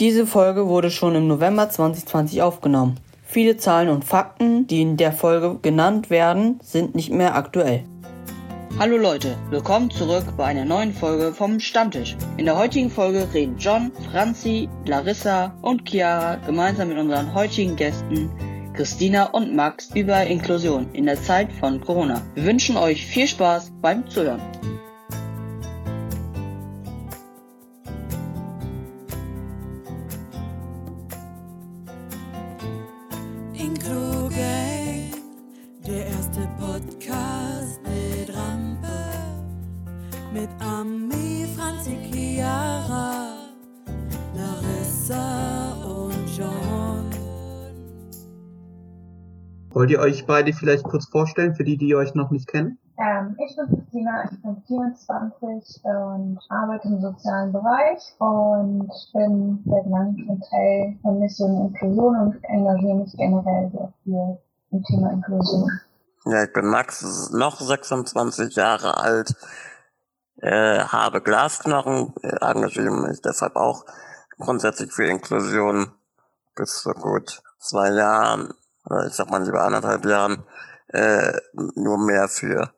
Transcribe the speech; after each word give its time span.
Diese 0.00 0.26
Folge 0.26 0.66
wurde 0.66 0.90
schon 0.90 1.14
im 1.14 1.28
November 1.28 1.70
2020 1.70 2.42
aufgenommen. 2.42 2.98
Viele 3.22 3.58
Zahlen 3.58 3.88
und 3.88 4.04
Fakten, 4.04 4.66
die 4.66 4.82
in 4.82 4.96
der 4.96 5.12
Folge 5.12 5.60
genannt 5.62 6.10
werden, 6.10 6.58
sind 6.64 6.96
nicht 6.96 7.10
mehr 7.10 7.36
aktuell. 7.36 7.84
Hallo 8.76 8.96
Leute, 8.96 9.36
willkommen 9.50 9.92
zurück 9.92 10.24
bei 10.36 10.46
einer 10.46 10.64
neuen 10.64 10.92
Folge 10.92 11.32
vom 11.32 11.60
Stammtisch. 11.60 12.16
In 12.38 12.46
der 12.46 12.58
heutigen 12.58 12.90
Folge 12.90 13.28
reden 13.32 13.56
John, 13.56 13.92
Franzi, 14.10 14.68
Larissa 14.84 15.54
und 15.62 15.88
Chiara 15.88 16.36
gemeinsam 16.44 16.88
mit 16.88 16.98
unseren 16.98 17.32
heutigen 17.32 17.76
Gästen 17.76 18.28
Christina 18.74 19.26
und 19.26 19.54
Max 19.54 19.90
über 19.94 20.26
Inklusion 20.26 20.88
in 20.92 21.06
der 21.06 21.22
Zeit 21.22 21.52
von 21.52 21.80
Corona. 21.80 22.20
Wir 22.34 22.46
wünschen 22.46 22.76
euch 22.76 23.06
viel 23.06 23.28
Spaß 23.28 23.70
beim 23.80 24.08
Zuhören. 24.10 24.42
Wollt 49.84 49.90
ihr 49.90 50.00
euch 50.00 50.24
beide 50.24 50.54
vielleicht 50.54 50.84
kurz 50.84 51.04
vorstellen, 51.10 51.54
für 51.54 51.62
die, 51.62 51.76
die 51.76 51.94
euch 51.94 52.14
noch 52.14 52.30
nicht 52.30 52.48
kennen? 52.48 52.78
Ähm, 52.96 53.36
ich 53.38 53.54
bin 53.54 53.66
Christina, 53.66 54.24
ich 54.24 54.40
bin 54.40 54.62
24 54.66 55.84
und 55.84 56.38
arbeite 56.48 56.88
im 56.88 57.02
sozialen 57.02 57.52
Bereich 57.52 58.00
und 58.18 58.90
bin 59.12 59.62
seit 59.66 59.84
langem 59.84 60.16
schon 60.24 60.40
Teil 60.40 60.96
von 61.02 61.20
Mission 61.20 61.66
Inklusion 61.66 62.16
und 62.16 62.44
engagiere 62.44 62.94
mich 62.94 63.12
generell 63.14 63.70
sehr 63.72 63.92
viel 64.02 64.38
im 64.70 64.82
Thema 64.84 65.12
Inklusion. 65.12 65.70
Ja, 66.24 66.44
ich 66.44 66.52
bin 66.54 66.64
Max, 66.64 67.30
noch 67.32 67.60
26 67.60 68.56
Jahre 68.56 68.96
alt, 68.96 69.36
äh, 70.40 70.78
habe 70.78 71.20
Glasknochen, 71.20 72.14
äh, 72.22 72.36
engagiere 72.40 72.90
mich 72.90 73.20
deshalb 73.20 73.56
auch 73.56 73.84
grundsätzlich 74.38 74.90
für 74.90 75.04
Inklusion 75.04 75.92
bis 76.56 76.80
vor 76.80 76.94
gut 76.94 77.42
zwei 77.58 77.90
Jahren, 77.90 78.54
oder 78.84 79.06
ich 79.06 79.14
sag 79.14 79.30
mal 79.30 79.42
lieber 79.42 79.62
anderthalb 79.62 80.04
Jahren, 80.04 80.44
äh, 80.88 81.32
nur 81.74 81.98
mehr 81.98 82.28
für 82.28 82.72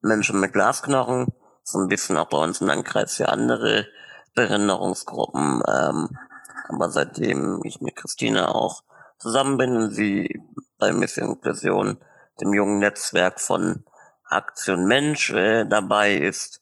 Menschen 0.00 0.40
mit 0.40 0.52
Glasknochen, 0.52 1.28
so 1.62 1.78
ein 1.78 1.88
bisschen 1.88 2.16
auch 2.16 2.28
bei 2.28 2.38
uns 2.38 2.60
im 2.60 2.66
Landkreis 2.66 3.14
für 3.14 3.28
andere 3.28 3.86
Behinderungsgruppen, 4.34 5.62
ähm, 5.66 6.18
aber 6.68 6.90
seitdem 6.90 7.60
ich 7.64 7.80
mit 7.80 7.96
Christina 7.96 8.48
auch 8.48 8.82
zusammen 9.18 9.56
bin 9.56 9.76
und 9.76 9.90
sie 9.90 10.42
bei 10.78 10.92
Mission 10.92 11.30
Inklusion, 11.30 11.98
dem 12.40 12.52
jungen 12.52 12.80
Netzwerk 12.80 13.40
von 13.40 13.84
Aktion 14.24 14.86
Mensch 14.86 15.30
äh, 15.30 15.64
dabei 15.64 16.14
ist, 16.16 16.60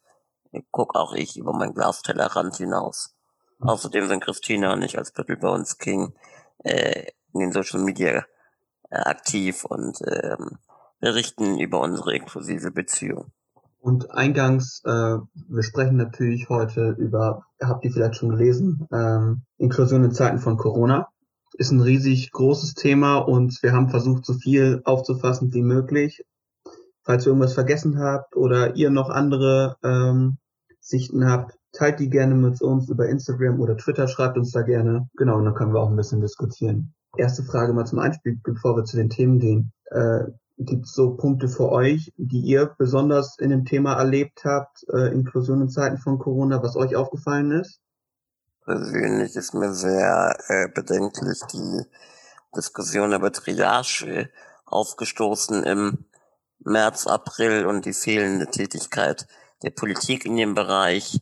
guck 0.70 0.94
auch 0.94 1.14
ich 1.14 1.38
über 1.38 1.52
mein 1.52 1.72
Glastellerrand 1.72 2.56
hinaus. 2.56 3.14
Außerdem 3.60 4.08
sind 4.08 4.22
Christina 4.22 4.72
und 4.72 4.82
ich 4.82 4.98
als 4.98 5.12
Battle 5.12 5.36
Bones 5.36 5.78
King 5.78 6.14
äh, 6.64 7.06
in 7.32 7.40
den 7.40 7.52
Social 7.52 7.80
Media 7.80 8.24
aktiv 8.92 9.64
und 9.64 9.98
ähm, 10.06 10.58
berichten 11.00 11.58
über 11.58 11.80
unsere 11.80 12.14
inklusive 12.14 12.70
Beziehung. 12.70 13.32
Und 13.80 14.12
eingangs, 14.12 14.80
äh, 14.84 14.90
wir 15.48 15.62
sprechen 15.64 15.96
natürlich 15.96 16.48
heute 16.48 16.94
über, 16.98 17.46
habt 17.60 17.84
ihr 17.84 17.90
vielleicht 17.90 18.14
schon 18.14 18.28
gelesen, 18.28 18.86
ähm, 18.92 19.42
Inklusion 19.58 20.04
in 20.04 20.12
Zeiten 20.12 20.38
von 20.38 20.56
Corona. 20.56 21.08
Ist 21.54 21.72
ein 21.72 21.80
riesig 21.80 22.30
großes 22.30 22.74
Thema 22.74 23.18
und 23.18 23.60
wir 23.62 23.72
haben 23.72 23.90
versucht, 23.90 24.24
so 24.24 24.34
viel 24.34 24.82
aufzufassen 24.84 25.52
wie 25.52 25.62
möglich. 25.62 26.24
Falls 27.02 27.26
ihr 27.26 27.30
irgendwas 27.30 27.54
vergessen 27.54 27.98
habt 27.98 28.36
oder 28.36 28.76
ihr 28.76 28.90
noch 28.90 29.10
andere 29.10 29.76
ähm, 29.82 30.38
Sichten 30.78 31.28
habt, 31.28 31.58
teilt 31.72 31.98
die 31.98 32.08
gerne 32.08 32.36
mit 32.36 32.62
uns 32.62 32.88
über 32.88 33.08
Instagram 33.08 33.58
oder 33.60 33.76
Twitter, 33.76 34.06
schreibt 34.06 34.38
uns 34.38 34.52
da 34.52 34.62
gerne. 34.62 35.08
Genau, 35.16 35.38
und 35.38 35.44
dann 35.44 35.54
können 35.54 35.74
wir 35.74 35.80
auch 35.80 35.90
ein 35.90 35.96
bisschen 35.96 36.20
diskutieren. 36.20 36.94
Erste 37.16 37.42
Frage 37.42 37.72
mal 37.72 37.86
zum 37.86 37.98
Einspiel, 37.98 38.40
bevor 38.42 38.76
wir 38.76 38.84
zu 38.84 38.96
den 38.96 39.10
Themen 39.10 39.38
gehen. 39.38 39.72
Äh, 39.90 40.24
Gibt 40.58 40.86
es 40.86 40.94
so 40.94 41.16
Punkte 41.16 41.48
für 41.48 41.70
euch, 41.70 42.12
die 42.16 42.40
ihr 42.40 42.74
besonders 42.78 43.38
in 43.38 43.50
dem 43.50 43.64
Thema 43.64 43.94
erlebt 43.94 44.44
habt, 44.44 44.84
äh, 44.92 45.12
Inklusion 45.12 45.60
in 45.62 45.68
Zeiten 45.68 45.98
von 45.98 46.18
Corona, 46.18 46.62
was 46.62 46.76
euch 46.76 46.94
aufgefallen 46.94 47.50
ist? 47.52 47.80
Persönlich 48.64 49.34
ist 49.34 49.54
mir 49.54 49.72
sehr 49.72 50.36
äh, 50.48 50.68
bedenklich 50.68 51.40
die 51.52 51.82
Diskussion 52.56 53.12
über 53.12 53.32
Triage 53.32 54.30
aufgestoßen 54.66 55.64
im 55.64 56.04
März, 56.60 57.06
April 57.06 57.66
und 57.66 57.84
die 57.86 57.92
fehlende 57.92 58.46
Tätigkeit 58.46 59.26
der 59.62 59.70
Politik 59.70 60.24
in 60.24 60.36
dem 60.36 60.54
Bereich, 60.54 61.20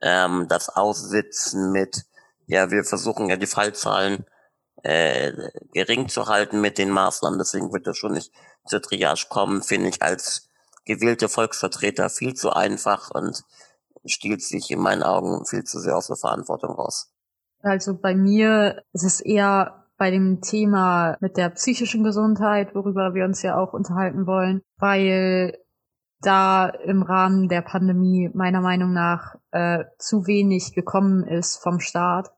ähm, 0.00 0.46
das 0.48 0.68
Aussitzen 0.68 1.72
mit, 1.72 2.04
ja, 2.46 2.70
wir 2.70 2.84
versuchen 2.84 3.28
ja 3.28 3.36
die 3.36 3.46
Fallzahlen 3.46 4.26
äh, 4.84 5.32
gering 5.72 6.08
zu 6.08 6.26
halten 6.26 6.60
mit 6.60 6.76
den 6.78 6.90
Maßnahmen, 6.90 7.38
deswegen 7.38 7.72
wird 7.72 7.86
das 7.86 7.96
schon 7.96 8.12
nicht 8.12 8.30
zur 8.66 8.82
Triage 8.82 9.26
kommen, 9.30 9.62
finde 9.62 9.88
ich 9.88 10.02
als 10.02 10.48
gewählte 10.84 11.30
Volksvertreter 11.30 12.10
viel 12.10 12.34
zu 12.34 12.50
einfach 12.50 13.10
und 13.10 13.42
stiehlt 14.04 14.42
sich 14.42 14.70
in 14.70 14.80
meinen 14.80 15.02
Augen 15.02 15.46
viel 15.46 15.64
zu 15.64 15.80
sehr 15.80 15.96
aus 15.96 16.08
der 16.08 16.16
Verantwortung 16.16 16.74
raus. 16.74 17.10
Also 17.62 17.94
bei 17.94 18.14
mir 18.14 18.82
ist 18.92 19.04
es 19.04 19.20
eher 19.22 19.86
bei 19.96 20.10
dem 20.10 20.42
Thema 20.42 21.16
mit 21.20 21.38
der 21.38 21.48
psychischen 21.50 22.04
Gesundheit, 22.04 22.74
worüber 22.74 23.14
wir 23.14 23.24
uns 23.24 23.40
ja 23.40 23.56
auch 23.56 23.72
unterhalten 23.72 24.26
wollen, 24.26 24.60
weil 24.76 25.56
da 26.20 26.68
im 26.68 27.02
Rahmen 27.02 27.48
der 27.48 27.62
Pandemie 27.62 28.30
meiner 28.34 28.60
Meinung 28.60 28.92
nach 28.92 29.36
äh, 29.50 29.84
zu 29.98 30.26
wenig 30.26 30.74
gekommen 30.74 31.24
ist 31.26 31.56
vom 31.56 31.80
Staat, 31.80 32.30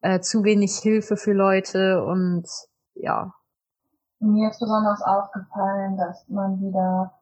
äh, 0.00 0.20
zu 0.20 0.44
wenig 0.44 0.76
Hilfe 0.76 1.16
für 1.16 1.32
Leute 1.32 2.04
und 2.04 2.46
ja. 2.94 3.32
Mir 4.18 4.50
ist 4.50 4.60
besonders 4.60 5.02
aufgefallen, 5.02 5.96
dass 5.96 6.28
man 6.28 6.60
wieder 6.60 7.12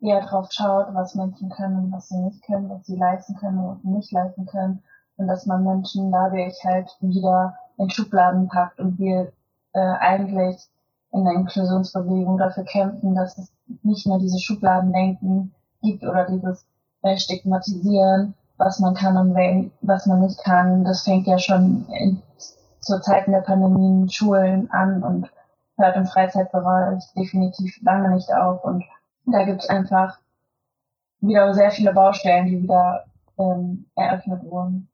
eher 0.00 0.20
drauf 0.26 0.48
schaut, 0.50 0.94
was 0.94 1.14
Menschen 1.14 1.48
können 1.50 1.84
und 1.84 1.92
was 1.92 2.08
sie 2.08 2.18
nicht 2.18 2.44
können, 2.44 2.68
was 2.68 2.86
sie 2.86 2.96
leisten 2.96 3.34
können 3.36 3.58
und 3.58 3.84
nicht 3.84 4.12
leisten 4.12 4.46
können. 4.46 4.82
Und 5.16 5.28
dass 5.28 5.46
man 5.46 5.64
Menschen 5.64 6.10
dadurch 6.10 6.56
halt 6.64 6.90
wieder 7.00 7.56
in 7.78 7.90
Schubladen 7.90 8.48
packt 8.48 8.80
und 8.80 8.98
wir 8.98 9.32
äh, 9.72 9.78
eigentlich 9.78 10.68
in 11.12 11.24
der 11.24 11.34
Inklusionsbewegung 11.34 12.38
dafür 12.38 12.64
kämpfen, 12.64 13.14
dass 13.14 13.38
es 13.38 13.52
nicht 13.82 14.06
mehr 14.06 14.18
diese 14.18 14.38
Schubladendenken 14.38 15.54
gibt 15.82 16.02
oder 16.04 16.26
dieses 16.26 16.66
äh, 17.02 17.16
Stigmatisieren, 17.16 18.34
was 18.56 18.78
man 18.78 18.94
kann 18.94 19.16
und 19.16 19.34
was 19.80 20.06
man 20.06 20.20
nicht 20.20 20.42
kann. 20.42 20.84
Das 20.84 21.02
fängt 21.02 21.26
ja 21.26 21.38
schon 21.38 21.86
in, 21.88 22.22
zur 22.80 23.00
Zeiten 23.02 23.32
der 23.32 23.40
Pandemie 23.40 24.02
in 24.02 24.08
Schulen 24.08 24.70
an 24.70 25.02
und 25.02 25.30
hört 25.76 25.96
im 25.96 26.06
Freizeitbereich 26.06 27.02
definitiv 27.16 27.76
lange 27.82 28.14
nicht 28.14 28.32
auf. 28.32 28.64
Und 28.64 28.84
da 29.26 29.44
gibt 29.44 29.62
es 29.62 29.68
einfach 29.68 30.18
wieder 31.20 31.52
sehr 31.54 31.70
viele 31.70 31.92
Baustellen, 31.92 32.46
die 32.46 32.62
wieder 32.62 33.04
ähm, 33.38 33.86
eröffnet 33.96 34.44
wurden. 34.44 34.88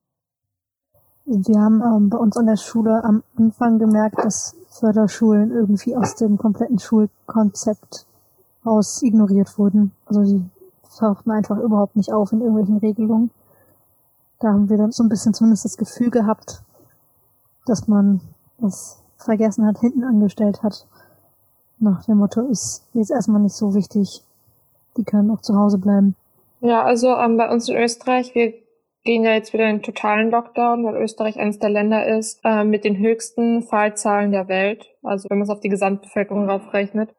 Wir 1.27 1.61
haben 1.61 1.83
ähm, 1.83 2.09
bei 2.09 2.19
uns 2.19 2.37
an 2.37 2.47
der 2.47 2.57
Schule 2.57 3.05
am 3.05 3.23
Anfang 3.37 3.79
gemerkt, 3.79 4.19
dass 4.19 4.57
Förderschulen 4.71 5.51
irgendwie 5.51 5.97
aus 5.97 6.15
dem 6.17 6.39
kompletten 6.39 6.79
Schulkonzept 6.79 8.07
raus 8.65 9.03
ignoriert 9.03 9.59
wurden. 9.59 9.93
Also 10.07 10.23
die 10.23 10.45
tauchten 10.99 11.31
einfach 11.31 11.59
überhaupt 11.59 11.97
nicht 11.97 12.13
auf 12.13 12.33
in 12.33 12.41
irgendwelchen 12.41 12.79
Regelungen. 12.79 13.31
Da 14.41 14.49
haben 14.49 14.71
wir 14.71 14.79
dann 14.79 14.91
so 14.91 15.03
ein 15.03 15.09
bisschen 15.09 15.35
zumindest 15.35 15.67
das 15.67 15.77
Gefühl 15.77 16.11
gehabt, 16.11 16.63
dass 17.67 17.87
man 17.87 18.21
das 18.59 19.03
vergessen 19.19 19.67
hat, 19.67 19.79
hinten 19.79 20.03
angestellt 20.03 20.63
hat. 20.63 20.87
Nach 21.79 22.05
dem 22.05 22.19
Motto 22.19 22.41
ist 22.49 22.87
jetzt 22.95 23.11
erstmal 23.11 23.43
nicht 23.43 23.55
so 23.55 23.75
wichtig. 23.75 24.23
Die 24.97 25.05
können 25.05 25.31
auch 25.31 25.43
zu 25.43 25.57
Hause 25.57 25.79
bleiben. 25.79 26.17
Ja, 26.61 26.83
also 26.83 27.09
ähm, 27.17 27.37
bei 27.37 27.51
uns 27.51 27.69
in 27.69 27.77
Österreich, 27.77 28.35
wir 28.35 28.55
gehen 29.05 29.25
ja 29.25 29.33
jetzt 29.33 29.53
wieder 29.53 29.69
in 29.69 29.77
den 29.77 29.83
totalen 29.83 30.31
Lockdown, 30.31 30.85
weil 30.85 30.97
Österreich 30.97 31.39
eines 31.39 31.59
der 31.59 31.71
Länder 31.71 32.07
ist 32.07 32.41
äh, 32.45 32.65
mit 32.65 32.85
den 32.85 32.99
höchsten 32.99 33.63
Fallzahlen 33.63 34.33
der 34.33 34.49
Welt. 34.49 34.87
Also 35.03 35.29
wenn 35.31 35.39
man 35.39 35.45
es 35.45 35.51
auf 35.51 35.61
die 35.61 35.69
Gesamtbevölkerung 35.69 36.49
raufrechnet. 36.49 37.15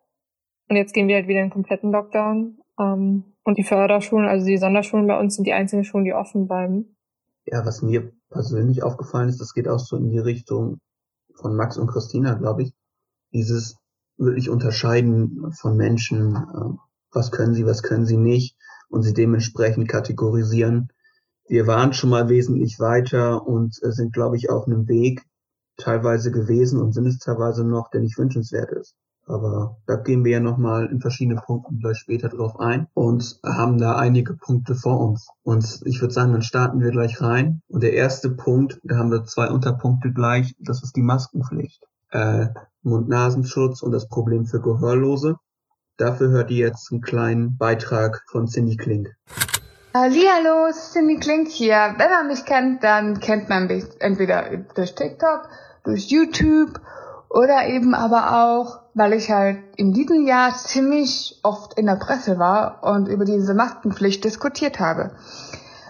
Und 0.69 0.75
jetzt 0.75 0.93
gehen 0.93 1.07
wir 1.07 1.15
halt 1.15 1.27
wieder 1.27 1.39
in 1.39 1.47
den 1.47 1.53
kompletten 1.53 1.91
Lockdown. 1.91 2.57
Ähm, 2.79 3.23
und 3.43 3.57
die 3.57 3.63
Förderschulen, 3.63 4.27
also 4.27 4.45
die 4.45 4.57
Sonderschulen 4.57 5.07
bei 5.07 5.19
uns 5.19 5.35
sind 5.35 5.45
die 5.45 5.53
einzigen 5.53 5.83
Schulen, 5.83 6.05
die 6.05 6.13
offen 6.13 6.47
bleiben. 6.47 6.95
Ja, 7.45 7.65
was 7.65 7.81
mir 7.81 8.11
persönlich 8.29 8.83
aufgefallen 8.83 9.29
ist, 9.29 9.41
das 9.41 9.53
geht 9.53 9.67
auch 9.67 9.79
so 9.79 9.97
in 9.97 10.09
die 10.09 10.19
Richtung 10.19 10.79
von 11.33 11.55
Max 11.55 11.77
und 11.77 11.87
Christina, 11.87 12.35
glaube 12.35 12.63
ich. 12.63 12.73
Dieses 13.33 13.77
wirklich 14.17 14.49
Unterscheiden 14.49 15.51
von 15.53 15.75
Menschen, 15.75 16.35
äh, 16.35 16.77
was 17.11 17.31
können 17.31 17.53
sie, 17.53 17.65
was 17.65 17.83
können 17.83 18.05
sie 18.05 18.17
nicht 18.17 18.55
und 18.89 19.03
sie 19.03 19.13
dementsprechend 19.13 19.89
kategorisieren. 19.89 20.89
Wir 21.47 21.67
waren 21.67 21.93
schon 21.93 22.11
mal 22.11 22.29
wesentlich 22.29 22.79
weiter 22.79 23.45
und 23.45 23.81
äh, 23.83 23.91
sind, 23.91 24.13
glaube 24.13 24.37
ich, 24.37 24.49
auf 24.49 24.67
einem 24.67 24.87
Weg, 24.87 25.25
teilweise 25.77 26.31
gewesen 26.31 26.79
und 26.79 26.93
sind 26.93 27.07
es 27.07 27.17
teilweise 27.17 27.63
noch, 27.63 27.89
der 27.89 28.01
nicht 28.01 28.17
wünschenswert 28.17 28.71
ist. 28.71 28.95
Aber 29.27 29.77
da 29.85 29.95
gehen 29.95 30.25
wir 30.25 30.31
ja 30.31 30.39
nochmal 30.39 30.87
in 30.87 30.99
verschiedene 30.99 31.39
Punkten 31.39 31.79
gleich 31.79 31.97
später 31.97 32.29
drauf 32.29 32.59
ein 32.59 32.87
und 32.93 33.39
haben 33.45 33.77
da 33.77 33.95
einige 33.95 34.33
Punkte 34.33 34.75
vor 34.75 34.99
uns. 34.99 35.29
Und 35.43 35.81
ich 35.85 36.01
würde 36.01 36.13
sagen, 36.13 36.33
dann 36.33 36.41
starten 36.41 36.81
wir 36.81 36.91
gleich 36.91 37.21
rein. 37.21 37.61
Und 37.67 37.83
der 37.83 37.93
erste 37.93 38.29
Punkt, 38.29 38.79
da 38.83 38.97
haben 38.97 39.11
wir 39.11 39.23
zwei 39.25 39.49
Unterpunkte 39.49 40.11
gleich, 40.11 40.55
das 40.59 40.83
ist 40.83 40.95
die 40.95 41.03
Maskenpflicht. 41.03 41.85
Äh, 42.09 42.47
Mund-Nasenschutz 42.83 43.83
und 43.83 43.91
das 43.91 44.07
Problem 44.07 44.45
für 44.45 44.59
Gehörlose. 44.59 45.37
Dafür 45.97 46.29
hört 46.29 46.49
ihr 46.49 46.67
jetzt 46.67 46.91
einen 46.91 47.01
kleinen 47.01 47.57
Beitrag 47.57 48.23
von 48.27 48.47
Cindy 48.47 48.75
Klink. 48.75 49.15
Hallo, 49.93 50.71
Cindy 50.73 51.17
Klink 51.17 51.49
hier. 51.49 51.93
Wenn 51.97 52.09
man 52.09 52.27
mich 52.27 52.45
kennt, 52.45 52.83
dann 52.83 53.19
kennt 53.19 53.49
man 53.49 53.67
mich 53.67 53.83
entweder 53.99 54.57
durch 54.73 54.95
TikTok, 54.95 55.47
durch 55.83 56.09
YouTube 56.09 56.79
oder 57.29 57.67
eben 57.67 57.93
aber 57.93 58.43
auch, 58.43 58.80
weil 58.93 59.13
ich 59.13 59.29
halt 59.31 59.57
in 59.77 59.93
diesem 59.93 60.25
Jahr 60.25 60.53
ziemlich 60.53 61.39
oft 61.43 61.73
in 61.75 61.85
der 61.85 61.95
Presse 61.95 62.39
war 62.39 62.83
und 62.83 63.07
über 63.07 63.25
diese 63.25 63.53
Maskenpflicht 63.53 64.23
diskutiert 64.23 64.79
habe. 64.79 65.11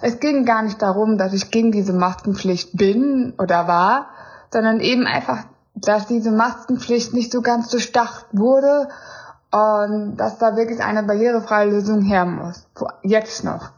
Es 0.02 0.20
ging 0.20 0.46
gar 0.46 0.64
nicht 0.64 0.82
darum, 0.82 1.18
dass 1.18 1.34
ich 1.34 1.52
gegen 1.52 1.72
diese 1.72 1.94
Maskenpflicht 1.94 2.76
bin 2.76 3.34
oder 3.38 3.68
war, 3.68 4.08
sondern 4.52 4.80
eben 4.80 5.06
einfach, 5.06 5.44
dass 5.76 6.08
diese 6.08 6.32
Maskenpflicht 6.32 7.14
nicht 7.14 7.32
so 7.32 7.42
ganz 7.42 7.70
durchdacht 7.70 8.26
wurde 8.32 8.90
und 9.52 10.18
dass 10.18 10.38
da 10.38 10.56
wirklich 10.56 10.82
eine 10.82 11.04
barrierefreie 11.04 11.70
Lösung 11.70 12.02
her 12.02 12.26
muss. 12.26 12.68
Jetzt 13.04 13.44
noch. 13.44 13.72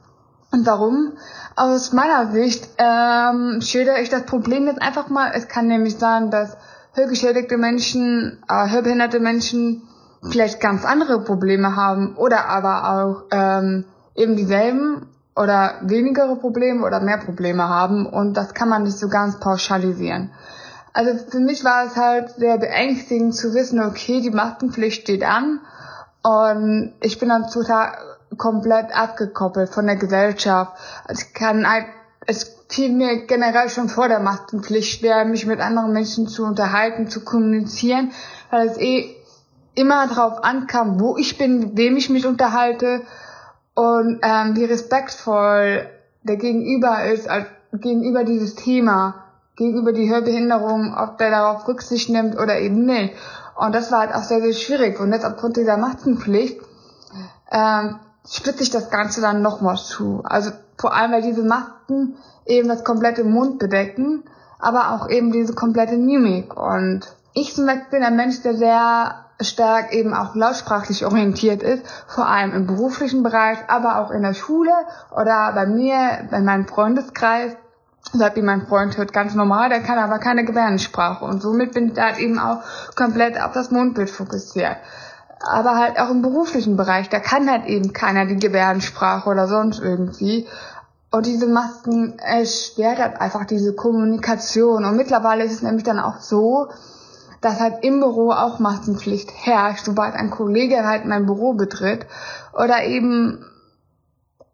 Und 0.52 0.66
warum? 0.68 1.14
Aus 1.56 1.94
meiner 1.94 2.32
Sicht 2.32 2.70
ähm, 2.78 3.60
schildere 3.62 4.00
ich 4.02 4.10
das 4.10 4.24
Problem 4.24 4.68
jetzt 4.68 4.82
einfach 4.82 5.10
mal. 5.10 5.32
Es 5.34 5.48
kann 5.48 5.68
nämlich 5.68 5.98
sein, 5.98 6.30
dass 6.30 6.56
hörgeschädigte 6.94 7.58
Menschen, 7.58 8.44
äh, 8.48 8.70
hörbehinderte 8.70 9.20
Menschen 9.20 9.84
vielleicht 10.32 10.62
ganz 10.62 10.86
andere 10.86 11.24
Probleme 11.24 11.76
haben 11.76 12.16
oder 12.16 12.46
aber 12.46 12.90
auch 12.90 13.24
ähm, 13.32 13.86
eben 14.16 14.36
dieselben 14.36 15.08
oder 15.36 15.76
wenigere 15.82 16.36
Probleme 16.36 16.86
oder 16.86 17.00
mehr 17.00 17.18
Probleme 17.18 17.68
haben 17.68 18.06
und 18.06 18.36
das 18.36 18.54
kann 18.54 18.70
man 18.70 18.84
nicht 18.84 18.98
so 18.98 19.10
ganz 19.10 19.40
pauschalisieren. 19.40 20.32
Also 20.94 21.18
für 21.28 21.40
mich 21.40 21.64
war 21.64 21.86
es 21.86 21.96
halt 21.96 22.30
sehr 22.38 22.58
beängstigend 22.60 23.36
zu 23.36 23.54
wissen, 23.56 23.82
okay, 23.82 24.22
die 24.22 24.30
Maskenpflicht 24.30 25.02
steht 25.02 25.24
an 25.24 25.60
und 26.22 26.94
ich 27.02 27.20
bin 27.20 27.30
dann 27.30 27.50
total 27.50 27.94
komplett 28.38 28.96
abgekoppelt 28.96 29.70
von 29.70 29.88
der 29.88 29.96
Gesellschaft. 29.96 30.74
Also 31.06 31.26
ich 31.28 31.34
kann 31.34 31.70
halt, 31.70 31.86
es 32.28 32.56
fiel 32.70 32.92
mir 32.92 33.26
generell 33.26 33.70
schon 33.70 33.90
vor 33.90 34.08
der 34.08 34.20
Maskenpflicht 34.20 35.00
schwer, 35.00 35.26
mich 35.26 35.46
mit 35.46 35.60
anderen 35.60 35.94
Menschen 35.94 36.28
zu 36.28 36.44
unterhalten, 36.46 37.08
zu 37.08 37.24
kommunizieren, 37.24 38.12
weil 38.50 38.68
es 38.68 38.78
eh 38.78 39.16
immer 39.76 40.08
darauf 40.08 40.44
ankam, 40.44 41.00
wo 41.00 41.18
ich 41.18 41.38
bin, 41.38 41.60
mit 41.60 41.78
wem 41.78 41.98
ich 41.98 42.10
mich 42.10 42.26
unterhalte 42.26 43.02
und 43.74 44.20
ähm, 44.22 44.56
wie 44.56 44.66
respektvoll 44.66 45.90
der 46.24 46.38
Gegenüber 46.38 47.06
ist, 47.06 47.30
als 47.30 47.48
gegenüber 47.74 48.24
dieses 48.24 48.56
Thema 48.56 49.24
gegenüber 49.56 49.94
die 49.94 50.10
Hörbehinderung, 50.10 50.96
ob 50.98 51.18
der 51.18 51.32
darauf 51.32 51.68
Rücksicht 51.68 52.10
nimmt 52.10 52.38
oder 52.38 52.60
eben 52.60 52.86
nicht. 52.86 53.14
Und 53.56 53.74
das 53.76 53.92
war 53.92 54.00
halt 54.00 54.16
auch 54.16 54.24
sehr, 54.24 54.42
sehr 54.42 54.54
schwierig. 54.54 55.00
Und 55.00 55.14
jetzt 55.14 55.26
aufgrund 55.26 55.58
dieser 55.58 55.78
Maskenpflicht 55.78 56.60
ähm, 57.52 58.00
spitzt 58.28 58.60
sich 58.60 58.72
das 58.72 58.90
Ganze 58.90 59.22
dann 59.22 59.42
nochmal 59.42 59.78
zu. 59.78 60.22
Also 60.24 60.52
vor 60.78 60.94
allem, 60.94 61.12
weil 61.12 61.22
diese 61.22 61.44
Masken 61.44 62.16
eben 62.46 62.68
das 62.68 62.84
komplette 62.84 63.24
Mund 63.24 63.60
bedecken, 63.60 64.24
aber 64.60 64.92
auch 64.92 65.10
eben 65.10 65.32
diese 65.32 65.54
komplette 65.54 65.98
Mimik. 65.98 66.56
Und 66.56 67.02
ich 67.34 67.54
zum 67.54 67.66
Beispiel 67.66 67.90
bin 67.92 68.04
ein 68.04 68.16
Mensch, 68.16 68.42
der 68.42 68.56
sehr 68.56 69.16
stark 69.42 69.94
eben 69.94 70.14
auch 70.14 70.36
lautsprachlich 70.36 71.06
orientiert 71.06 71.64
ist, 71.64 71.86
vor 72.08 72.28
allem 72.28 72.54
im 72.54 72.68
beruflichen 72.68 73.24
Bereich, 73.24 73.58
aber 73.68 74.00
auch 74.00 74.12
in 74.12 74.22
der 74.22 74.34
Schule 74.34 74.72
oder 75.12 75.52
bei 75.54 75.66
mir, 75.66 76.28
bei 76.30 76.40
meinem 76.40 76.68
Freundeskreis 76.68 77.56
sagt 78.12 78.36
wie 78.36 78.42
mein 78.42 78.68
Freund 78.68 78.98
hört 78.98 79.14
ganz 79.14 79.34
normal, 79.34 79.70
der 79.70 79.82
kann 79.82 79.98
aber 79.98 80.20
keine 80.20 80.44
Gebärdensprache 80.44 81.26
und 81.26 81.42
somit 81.42 81.74
bin 81.74 81.88
ich 81.88 81.94
da 81.94 82.04
halt 82.04 82.20
eben 82.20 82.38
auch 82.38 82.62
komplett 82.96 83.42
auf 83.42 83.54
das 83.54 83.72
Mundbild 83.72 84.10
fokussiert. 84.10 84.78
Aber 85.46 85.76
halt 85.78 86.00
auch 86.00 86.10
im 86.10 86.22
beruflichen 86.22 86.78
Bereich, 86.78 87.10
da 87.10 87.20
kann 87.20 87.50
halt 87.50 87.66
eben 87.66 87.92
keiner 87.92 88.26
die 88.26 88.38
Gebärdensprache 88.38 89.30
oder 89.30 89.48
sonst 89.48 89.80
irgendwie. 89.80 90.48
Und 91.12 91.26
diese 91.26 91.48
Masken 91.48 92.18
erschwert 92.18 92.98
halt 92.98 93.22
einfach 93.22 93.46
diese 93.46 93.76
Kommunikation. 93.76 94.86
Und 94.86 94.96
mittlerweile 94.96 95.44
ist 95.44 95.52
es 95.52 95.62
nämlich 95.62 95.84
dann 95.84 96.00
auch 96.00 96.22
so, 96.22 96.70
dass 97.42 97.60
halt 97.60 97.84
im 97.84 98.00
Büro 98.00 98.32
auch 98.32 98.60
Maskenpflicht 98.60 99.32
herrscht, 99.34 99.86
sobald 99.86 100.16
ein 100.16 100.30
Kollege 100.30 100.86
halt 100.86 101.06
mein 101.06 101.26
Büro 101.26 101.54
betritt 101.54 102.06
oder 102.54 102.86
eben 102.86 103.46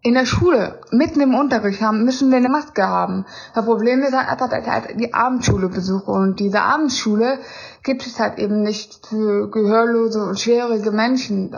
in 0.02 0.14
der 0.14 0.26
Schule, 0.26 0.80
mitten 0.92 1.20
im 1.20 1.36
Unterricht 1.36 1.82
haben, 1.82 2.06
müssen 2.06 2.30
wir 2.32 2.38
eine 2.38 2.48
Maske 2.48 2.88
haben. 2.88 3.26
Das 3.54 3.66
Problem 3.66 4.02
ist 4.02 4.14
halt 4.14 4.30
einfach, 4.30 4.50
dass 4.50 4.62
ich 4.64 4.70
halt 4.70 5.00
die 5.00 5.14
Abendschule 5.14 5.68
besuche. 5.68 6.10
Und 6.10 6.40
diese 6.40 6.62
Abendschule 6.62 7.40
gibt 7.84 8.08
es 8.08 8.18
halt 8.18 8.40
eben 8.40 8.62
nicht 8.62 9.08
für 9.08 9.52
gehörlose 9.52 10.24
und 10.24 10.40
schwierige 10.40 10.92
Menschen. 10.92 11.54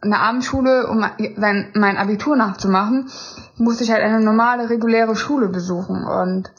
Eine 0.00 0.20
Abendschule, 0.20 0.86
um 0.86 1.04
mein 1.38 1.96
Abitur 1.96 2.36
nachzumachen, 2.36 3.10
musste 3.56 3.82
ich 3.82 3.90
halt 3.90 4.02
eine 4.02 4.20
normale, 4.20 4.70
reguläre 4.70 5.16
Schule 5.16 5.48
besuchen. 5.48 6.04
Und 6.04 6.52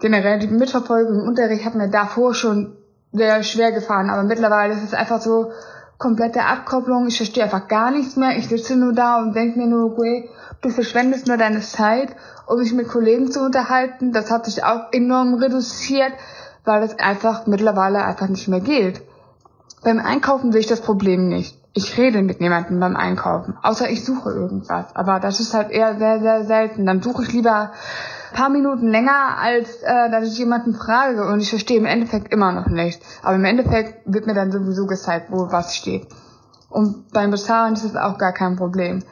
generell 0.00 0.40
die 0.40 0.48
Mitverfolgung 0.48 1.20
im 1.20 1.28
Unterricht 1.28 1.64
hat 1.64 1.74
mir 1.74 1.88
davor 1.88 2.34
schon 2.34 2.76
sehr 3.12 3.42
schwer 3.44 3.72
gefahren. 3.72 4.10
Aber 4.10 4.24
mittlerweile 4.24 4.74
ist 4.74 4.84
es 4.84 4.92
einfach 4.92 5.22
so, 5.22 5.52
komplette 5.98 6.44
Abkopplung, 6.44 7.06
ich 7.06 7.16
verstehe 7.16 7.44
einfach 7.44 7.68
gar 7.68 7.90
nichts 7.90 8.16
mehr, 8.16 8.36
ich 8.36 8.48
sitze 8.48 8.76
nur 8.76 8.92
da 8.92 9.22
und 9.22 9.34
denke 9.34 9.58
mir 9.58 9.66
nur, 9.66 9.92
okay, 9.92 10.28
du 10.60 10.70
verschwendest 10.70 11.26
nur 11.26 11.36
deine 11.36 11.60
Zeit, 11.60 12.14
um 12.46 12.58
mich 12.58 12.72
mit 12.72 12.88
Kollegen 12.88 13.30
zu 13.30 13.40
unterhalten. 13.40 14.12
Das 14.12 14.30
hat 14.30 14.46
sich 14.46 14.64
auch 14.64 14.92
enorm 14.92 15.34
reduziert, 15.34 16.12
weil 16.64 16.82
es 16.82 16.98
einfach 16.98 17.46
mittlerweile 17.46 18.04
einfach 18.04 18.28
nicht 18.28 18.48
mehr 18.48 18.60
geht. 18.60 19.02
Beim 19.82 19.98
Einkaufen 19.98 20.52
sehe 20.52 20.60
ich 20.60 20.66
das 20.66 20.80
Problem 20.80 21.28
nicht. 21.28 21.58
Ich 21.76 21.98
rede 21.98 22.22
mit 22.22 22.40
niemandem 22.40 22.78
beim 22.78 22.96
Einkaufen, 22.96 23.58
außer 23.62 23.90
ich 23.90 24.04
suche 24.04 24.30
irgendwas. 24.30 24.94
Aber 24.94 25.18
das 25.18 25.40
ist 25.40 25.54
halt 25.54 25.70
eher 25.70 25.98
sehr, 25.98 26.20
sehr 26.20 26.44
selten. 26.44 26.86
Dann 26.86 27.02
suche 27.02 27.24
ich 27.24 27.32
lieber 27.32 27.72
paar 28.34 28.50
Minuten 28.50 28.88
länger, 28.88 29.38
als 29.38 29.82
äh, 29.82 30.10
dass 30.10 30.28
ich 30.28 30.38
jemanden 30.38 30.74
frage 30.74 31.24
und 31.26 31.40
ich 31.40 31.50
verstehe 31.50 31.78
im 31.78 31.86
Endeffekt 31.86 32.32
immer 32.32 32.52
noch 32.52 32.66
nicht. 32.66 33.00
Aber 33.22 33.36
im 33.36 33.44
Endeffekt 33.44 34.02
wird 34.04 34.26
mir 34.26 34.34
dann 34.34 34.52
sowieso 34.52 34.86
gezeigt, 34.86 35.28
wo 35.30 35.50
was 35.50 35.74
steht. 35.74 36.06
Und 36.68 37.12
beim 37.12 37.30
Bezahlen 37.30 37.74
ist 37.74 37.84
es 37.84 37.96
auch 37.96 38.18
gar 38.18 38.32
kein 38.32 38.56
Problem. 38.56 39.02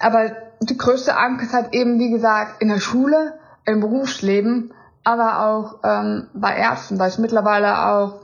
Aber 0.00 0.32
die 0.60 0.76
größte 0.76 1.16
Angst 1.16 1.46
ist 1.46 1.54
halt 1.54 1.72
eben, 1.72 1.98
wie 1.98 2.10
gesagt, 2.10 2.60
in 2.60 2.68
der 2.68 2.80
Schule, 2.80 3.34
im 3.64 3.80
Berufsleben, 3.80 4.74
aber 5.04 5.46
auch 5.46 5.78
ähm, 5.84 6.28
bei 6.34 6.56
Ärzten, 6.56 6.98
weil 6.98 7.10
ich 7.10 7.18
mittlerweile 7.18 7.86
auch, 7.86 8.20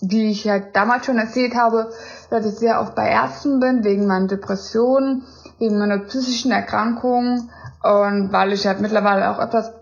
wie 0.00 0.30
ich 0.30 0.44
ja 0.44 0.58
damals 0.58 1.06
schon 1.06 1.18
erzählt 1.18 1.54
habe, 1.54 1.92
dass 2.34 2.46
ich 2.46 2.58
sehr 2.58 2.80
oft 2.80 2.94
bei 2.94 3.08
Ärzten 3.08 3.60
bin, 3.60 3.84
wegen 3.84 4.06
meiner 4.06 4.26
Depressionen, 4.26 5.22
wegen 5.58 5.78
meiner 5.78 5.98
psychischen 5.98 6.50
Erkrankungen 6.50 7.50
und 7.82 8.32
weil 8.32 8.52
ich 8.52 8.66
halt 8.66 8.80
mittlerweile 8.80 9.30
auch 9.30 9.38
etwas 9.38 9.72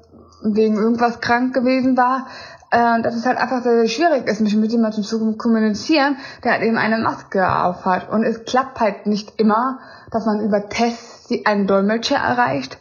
wegen 0.43 0.77
irgendwas 0.77 1.21
krank 1.21 1.55
gewesen 1.55 1.97
war, 1.97 2.27
äh, 2.71 3.01
dass 3.03 3.15
es 3.15 3.25
halt 3.25 3.39
einfach 3.39 3.63
sehr, 3.63 3.77
sehr 3.77 3.89
schwierig 3.89 4.27
ist, 4.27 4.41
mich 4.41 4.57
mit 4.57 4.73
jemandem 4.73 5.05
zu 5.05 5.37
kommunizieren, 5.37 6.17
der 6.45 6.53
halt 6.53 6.63
eben 6.63 6.77
eine 6.77 6.99
Maske 6.99 7.49
aufhat. 7.49 8.11
Und 8.11 8.25
es 8.25 8.45
klappt 8.45 8.81
halt 8.81 9.07
nicht 9.07 9.41
immer, 9.41 9.79
dass 10.11 10.27
man 10.27 10.41
über 10.41 10.69
Tests 10.69 11.31
einen 11.45 11.67
Dolmetscher 11.67 12.17
erreicht. 12.17 12.79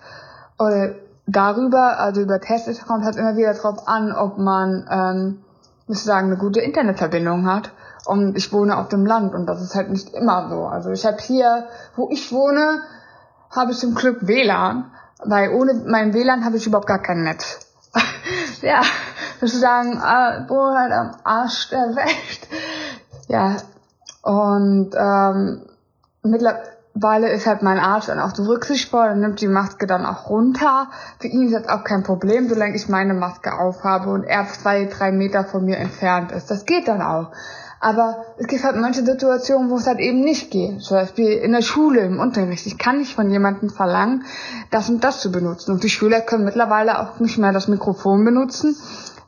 Oder 0.58 0.96
darüber, 1.28 2.00
also 2.00 2.22
über 2.22 2.40
Tests 2.42 2.86
kommt 2.86 3.06
halt 3.06 3.16
immer 3.16 3.38
wieder 3.38 3.54
drauf 3.54 3.88
an, 3.88 4.12
ob 4.12 4.38
man, 4.38 4.86
ähm, 4.90 5.44
muss 5.88 6.04
sagen, 6.04 6.28
eine 6.28 6.38
gute 6.38 6.62
Internetverbindung 6.62 7.46
hat. 7.48 7.72
Und 8.05 8.36
ich 8.36 8.51
wohne 8.51 8.77
auf 8.77 8.89
dem 8.89 9.05
Land 9.05 9.34
und 9.34 9.46
das 9.46 9.62
ist 9.62 9.75
halt 9.75 9.89
nicht 9.89 10.13
immer 10.13 10.50
so. 10.50 10.65
Also 10.65 10.89
ich 10.91 11.05
habe 11.05 11.17
hier, 11.20 11.67
wo 11.96 12.10
ich 12.10 12.31
wohne, 12.31 12.81
habe 13.51 13.72
ich 13.72 13.77
zum 13.77 13.93
Glück 13.96 14.27
WLAN. 14.27 14.91
Weil 15.24 15.51
ohne 15.51 15.75
mein 15.86 16.13
WLAN 16.13 16.46
habe 16.46 16.58
ich 16.58 16.65
überhaupt 16.65 16.88
gar 16.88 17.01
kein 17.01 17.24
Netz. 17.24 17.60
ja, 18.62 18.81
sozusagen, 19.39 19.93
äh, 19.98 20.50
wohl 20.50 20.74
halt 20.75 20.91
am 20.91 21.12
Arsch 21.24 21.70
der 21.70 21.96
Welt. 21.96 22.48
Ja, 23.27 23.58
und 24.24 24.91
ähm, 24.96 25.62
mittlerweile 26.24 27.29
ist 27.29 27.48
halt 27.48 27.62
mein 27.62 27.79
Arzt 27.79 28.10
dann 28.10 28.20
auch 28.20 28.36
so 28.36 28.43
rücksichtsvoll 28.43 29.10
und 29.10 29.22
nimmt 29.22 29.41
die 29.41 29.48
Maske 29.48 29.88
dann 29.88 30.05
auch 30.05 30.29
runter. 30.29 30.88
Für 31.20 31.27
ihn 31.27 31.48
ist 31.48 31.53
das 31.53 31.70
auch 31.70 31.84
kein 31.84 32.03
Problem, 32.03 32.50
solange 32.50 32.75
ich 32.75 32.89
meine 32.89 33.13
Maske 33.13 33.53
aufhabe 33.53 34.10
und 34.10 34.24
er 34.24 34.48
zwei, 34.48 34.86
drei 34.86 35.12
Meter 35.12 35.43
von 35.43 35.65
mir 35.65 35.77
entfernt 35.77 36.31
ist. 36.31 36.51
Das 36.51 36.65
geht 36.65 36.88
dann 36.88 37.01
auch. 37.01 37.31
Aber 37.83 38.25
es 38.38 38.45
gibt 38.45 38.63
halt 38.63 38.75
manche 38.75 39.03
Situationen, 39.03 39.71
wo 39.71 39.77
es 39.77 39.88
halt 39.88 40.00
eben 40.00 40.21
nicht 40.21 40.51
geht. 40.51 40.83
Zum 40.83 40.97
Beispiel 40.97 41.31
in 41.31 41.51
der 41.51 41.63
Schule, 41.63 42.01
im 42.01 42.19
Unterricht. 42.19 42.67
Ich 42.67 42.77
kann 42.77 43.00
nicht 43.00 43.15
von 43.15 43.31
jemandem 43.31 43.71
verlangen, 43.71 44.23
das 44.69 44.88
und 44.88 45.03
das 45.03 45.19
zu 45.19 45.31
benutzen. 45.31 45.71
Und 45.71 45.83
die 45.83 45.89
Schüler 45.89 46.21
können 46.21 46.45
mittlerweile 46.45 47.00
auch 47.00 47.19
nicht 47.19 47.39
mehr 47.39 47.51
das 47.51 47.67
Mikrofon 47.67 48.23
benutzen, 48.23 48.77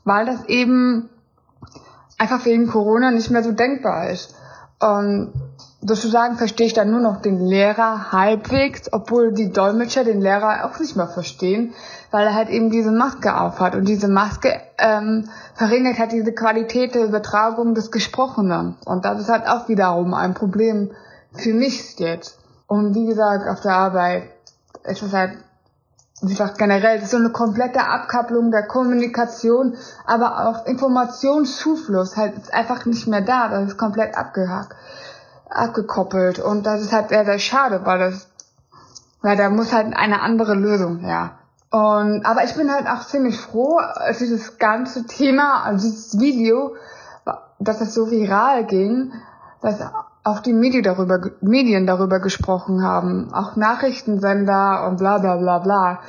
weil 0.04 0.28
das 0.28 0.46
eben 0.46 1.10
einfach 2.20 2.46
wegen 2.46 2.68
Corona 2.68 3.10
nicht 3.10 3.32
mehr 3.32 3.44
so 3.44 3.54
denkbar 3.54 4.12
ist. 4.12 4.36
Und 4.80 5.34
sozusagen 5.82 6.38
verstehe 6.38 6.68
ich 6.68 6.74
dann 6.74 6.92
nur 6.92 7.00
noch 7.00 7.24
den 7.24 7.44
Lehrer 7.44 8.12
halbwegs, 8.12 8.94
obwohl 8.94 9.34
die 9.34 9.52
Dolmetscher 9.52 10.04
den 10.04 10.22
Lehrer 10.22 10.66
auch 10.66 10.80
nicht 10.80 10.96
mehr 10.96 11.08
verstehen, 11.08 11.74
weil 12.14 12.28
er 12.28 12.36
halt 12.36 12.50
eben 12.50 12.70
diese 12.70 12.92
Maske 12.92 13.36
aufhat. 13.36 13.74
Und 13.74 13.86
diese 13.86 14.08
Maske 14.08 14.62
ähm, 14.78 15.28
verringert 15.56 15.98
halt 15.98 16.12
diese 16.12 16.32
Qualität 16.32 16.94
der 16.94 17.06
Übertragung 17.06 17.74
des 17.74 17.90
Gesprochenen. 17.90 18.76
Und 18.86 19.04
das 19.04 19.20
ist 19.20 19.30
halt 19.30 19.48
auch 19.48 19.68
wiederum 19.68 20.14
ein 20.14 20.36
Problem 20.36 20.92
für 21.34 21.54
mich 21.54 21.98
jetzt. 21.98 22.38
Und 22.68 22.94
wie 22.94 23.08
gesagt, 23.08 23.48
auf 23.48 23.62
der 23.62 23.74
Arbeit 23.74 24.26
ist 24.84 25.02
es 25.02 25.12
halt 25.12 25.40
einfach 26.22 26.56
generell 26.56 26.98
das 26.98 27.06
ist 27.06 27.12
so 27.12 27.18
eine 27.18 27.32
komplette 27.32 27.84
Abkapplung 27.84 28.52
der 28.52 28.68
Kommunikation, 28.68 29.76
aber 30.06 30.48
auch 30.48 30.68
Informationszufluss 30.68 32.16
halt 32.16 32.38
ist 32.38 32.54
einfach 32.54 32.86
nicht 32.86 33.08
mehr 33.08 33.22
da. 33.22 33.48
Das 33.48 33.70
ist 33.70 33.78
komplett 33.80 34.16
abgehakt, 34.16 34.76
abgekoppelt. 35.50 36.38
Und 36.38 36.68
das 36.68 36.82
ist 36.82 36.94
halt 36.94 37.10
sehr, 37.10 37.26
sehr 37.26 37.40
schade, 37.40 37.82
weil 37.86 37.98
das, 37.98 38.30
weil 39.24 39.36
da 39.36 39.50
muss 39.50 39.74
halt 39.74 39.96
eine 39.96 40.22
andere 40.22 40.54
Lösung 40.54 41.00
her. 41.00 41.40
Und, 41.74 42.24
aber 42.24 42.44
ich 42.44 42.54
bin 42.54 42.72
halt 42.72 42.86
auch 42.86 43.04
ziemlich 43.04 43.40
froh, 43.40 43.78
als 43.78 44.20
dieses 44.20 44.60
ganze 44.60 45.08
Thema, 45.08 45.64
also 45.64 45.90
dieses 45.90 46.20
Video, 46.20 46.76
dass 47.58 47.82
es 47.82 47.96
so 47.96 48.12
viral 48.12 48.66
ging, 48.66 49.12
dass 49.60 49.80
auch 50.24 50.42
die 50.42 50.54
Medien 50.54 50.84
darüber, 50.84 51.20
Medien 51.42 51.88
darüber 51.88 52.20
gesprochen 52.20 52.84
haben, 52.84 53.34
auch 53.34 53.56
Nachrichtensender 53.56 54.88
und 54.88 54.98
bla 54.98 55.18
bla 55.18 55.38
bla 55.38 55.58
bla. 55.58 56.00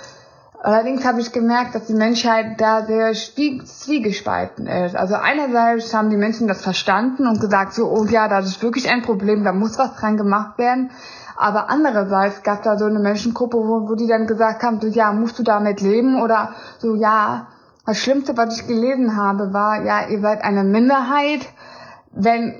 Allerdings 0.63 1.07
habe 1.07 1.23
ich 1.23 1.33
gemerkt, 1.33 1.75
dass 1.75 1.87
die 1.87 1.95
Menschheit 1.95 2.61
da 2.61 2.85
sehr 2.85 3.15
zwiegespalten 3.15 4.67
ist. 4.67 4.95
Also 4.95 5.15
einerseits 5.15 5.95
haben 5.95 6.11
die 6.11 6.19
Menschen 6.19 6.47
das 6.47 6.61
verstanden 6.61 7.27
und 7.27 7.41
gesagt, 7.41 7.73
so, 7.73 7.91
oh 7.91 8.05
ja, 8.05 8.29
das 8.29 8.45
ist 8.45 8.63
wirklich 8.63 8.91
ein 8.91 9.01
Problem, 9.01 9.45
da 9.45 9.53
muss 9.53 9.79
was 9.79 9.95
dran 9.95 10.19
gemacht 10.19 10.59
werden. 10.59 10.91
Aber 11.37 11.71
andererseits 11.71 12.43
gab 12.43 12.63
da 12.63 12.77
so 12.77 12.85
eine 12.85 13.01
Menschengruppe, 13.01 13.57
wo, 13.57 13.89
wo 13.89 13.95
die 13.95 14.07
dann 14.07 14.27
gesagt 14.27 14.63
haben, 14.63 14.81
so, 14.81 14.87
ja, 14.87 15.13
musst 15.13 15.39
du 15.39 15.43
damit 15.43 15.81
leben? 15.81 16.23
Oder 16.23 16.55
so, 16.79 16.95
ja, 16.95 17.49
das 17.87 17.99
Schlimmste, 17.99 18.37
was 18.37 18.59
ich 18.59 18.67
gelesen 18.67 19.17
habe, 19.17 19.53
war, 19.53 19.83
ja, 19.83 20.09
ihr 20.09 20.21
seid 20.21 20.43
eine 20.43 20.65
Minderheit. 20.65 21.41
Wenn 22.13 22.55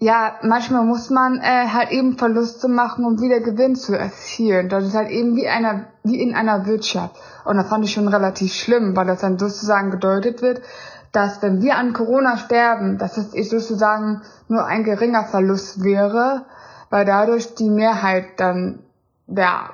ja, 0.00 0.36
manchmal 0.42 0.84
muss 0.84 1.10
man 1.10 1.40
äh, 1.40 1.66
halt 1.72 1.90
eben 1.90 2.16
Verluste 2.16 2.68
machen, 2.68 3.04
um 3.04 3.20
wieder 3.20 3.40
Gewinn 3.40 3.74
zu 3.74 3.98
erzielen. 3.98 4.68
Das 4.68 4.84
ist 4.84 4.94
halt 4.94 5.10
eben 5.10 5.34
wie 5.34 5.48
einer, 5.48 5.86
wie 6.04 6.20
in 6.20 6.36
einer 6.36 6.66
Wirtschaft. 6.66 7.16
Und 7.44 7.56
das 7.56 7.68
fand 7.68 7.84
ich 7.84 7.92
schon 7.92 8.06
relativ 8.06 8.52
schlimm, 8.52 8.96
weil 8.96 9.06
das 9.06 9.20
dann 9.20 9.38
sozusagen 9.38 9.90
gedeutet 9.90 10.40
wird, 10.40 10.62
dass 11.10 11.42
wenn 11.42 11.62
wir 11.62 11.76
an 11.76 11.94
Corona 11.94 12.36
sterben, 12.36 12.98
dass 12.98 13.16
es 13.16 13.50
sozusagen 13.50 14.22
nur 14.46 14.64
ein 14.66 14.84
geringer 14.84 15.24
Verlust 15.24 15.82
wäre, 15.82 16.44
weil 16.90 17.04
dadurch 17.04 17.54
die 17.54 17.70
Mehrheit 17.70 18.38
dann 18.38 18.80
ja 19.26 19.70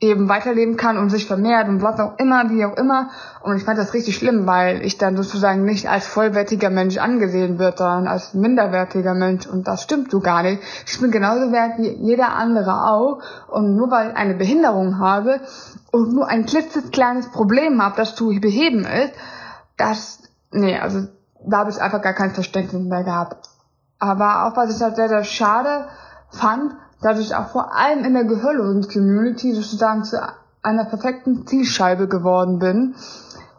eben 0.00 0.28
weiterleben 0.28 0.76
kann 0.76 0.98
und 0.98 1.10
sich 1.10 1.26
vermehrt 1.26 1.68
und 1.68 1.82
was 1.82 1.98
auch 1.98 2.18
immer, 2.18 2.50
wie 2.50 2.64
auch 2.64 2.76
immer. 2.76 3.10
Und 3.42 3.56
ich 3.56 3.64
fand 3.64 3.78
das 3.78 3.94
richtig 3.94 4.16
schlimm, 4.16 4.46
weil 4.46 4.84
ich 4.84 4.98
dann 4.98 5.16
sozusagen 5.16 5.64
nicht 5.64 5.88
als 5.88 6.06
vollwertiger 6.06 6.70
Mensch 6.70 6.98
angesehen 6.98 7.58
wird, 7.58 7.78
sondern 7.78 8.06
als 8.06 8.34
minderwertiger 8.34 9.14
Mensch. 9.14 9.46
Und 9.46 9.66
das 9.66 9.82
stimmt 9.82 10.10
so 10.10 10.20
gar 10.20 10.42
nicht. 10.42 10.62
Ich 10.86 11.00
bin 11.00 11.10
genauso 11.10 11.52
wert 11.52 11.78
wie 11.78 11.88
jeder 11.88 12.34
andere 12.34 12.86
auch. 12.88 13.20
Und 13.48 13.76
nur 13.76 13.90
weil 13.90 14.10
ich 14.10 14.16
eine 14.16 14.34
Behinderung 14.34 14.98
habe 14.98 15.40
und 15.90 16.12
nur 16.12 16.28
ein 16.28 16.44
klitzekleines 16.44 17.30
Problem 17.30 17.82
habe, 17.82 17.96
das 17.96 18.14
zu 18.14 18.28
beheben 18.40 18.84
ist, 18.84 19.14
das, 19.76 20.18
nee, 20.50 20.78
also 20.78 21.06
da 21.46 21.58
habe 21.58 21.70
ich 21.70 21.80
einfach 21.80 22.02
gar 22.02 22.14
kein 22.14 22.32
Verständnis 22.32 22.82
mehr 22.82 23.04
gehabt. 23.04 23.48
Aber 23.98 24.46
auch 24.46 24.56
was 24.56 24.74
ich 24.74 24.82
halt 24.82 24.96
sehr, 24.96 25.08
sehr 25.08 25.24
schade 25.24 25.86
fand, 26.34 26.74
dass 27.00 27.18
ich 27.18 27.34
auch 27.34 27.48
vor 27.48 27.74
allem 27.76 28.04
in 28.04 28.14
der 28.14 28.24
gehörlosen 28.24 28.88
Community 28.88 29.54
sozusagen 29.54 30.04
zu 30.04 30.20
einer 30.62 30.84
perfekten 30.84 31.46
Zielscheibe 31.46 32.08
geworden 32.08 32.58
bin. 32.58 32.94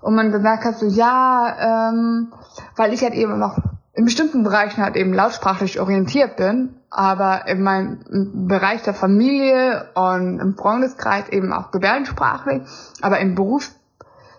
Und 0.01 0.15
man 0.15 0.31
gemerkt 0.31 0.65
hat, 0.65 0.77
so 0.77 0.87
ja, 0.87 1.89
ähm, 1.89 2.31
weil 2.75 2.93
ich 2.93 3.01
halt 3.01 3.13
eben 3.13 3.39
noch 3.39 3.57
in 3.93 4.05
bestimmten 4.05 4.43
Bereichen 4.43 4.83
halt 4.83 4.95
eben 4.95 5.13
lautsprachlich 5.13 5.79
orientiert 5.79 6.35
bin, 6.35 6.75
aber 6.89 7.47
in 7.47 7.61
meinem 7.61 8.47
Bereich 8.47 8.83
der 8.83 8.93
Familie 8.93 9.89
und 9.95 10.39
im 10.39 10.55
Freundeskreis 10.55 11.29
eben 11.29 11.53
auch 11.53 11.71
gebärdensprachlich, 11.71 12.61
aber 13.01 13.19
im 13.19 13.35
Beruf 13.35 13.71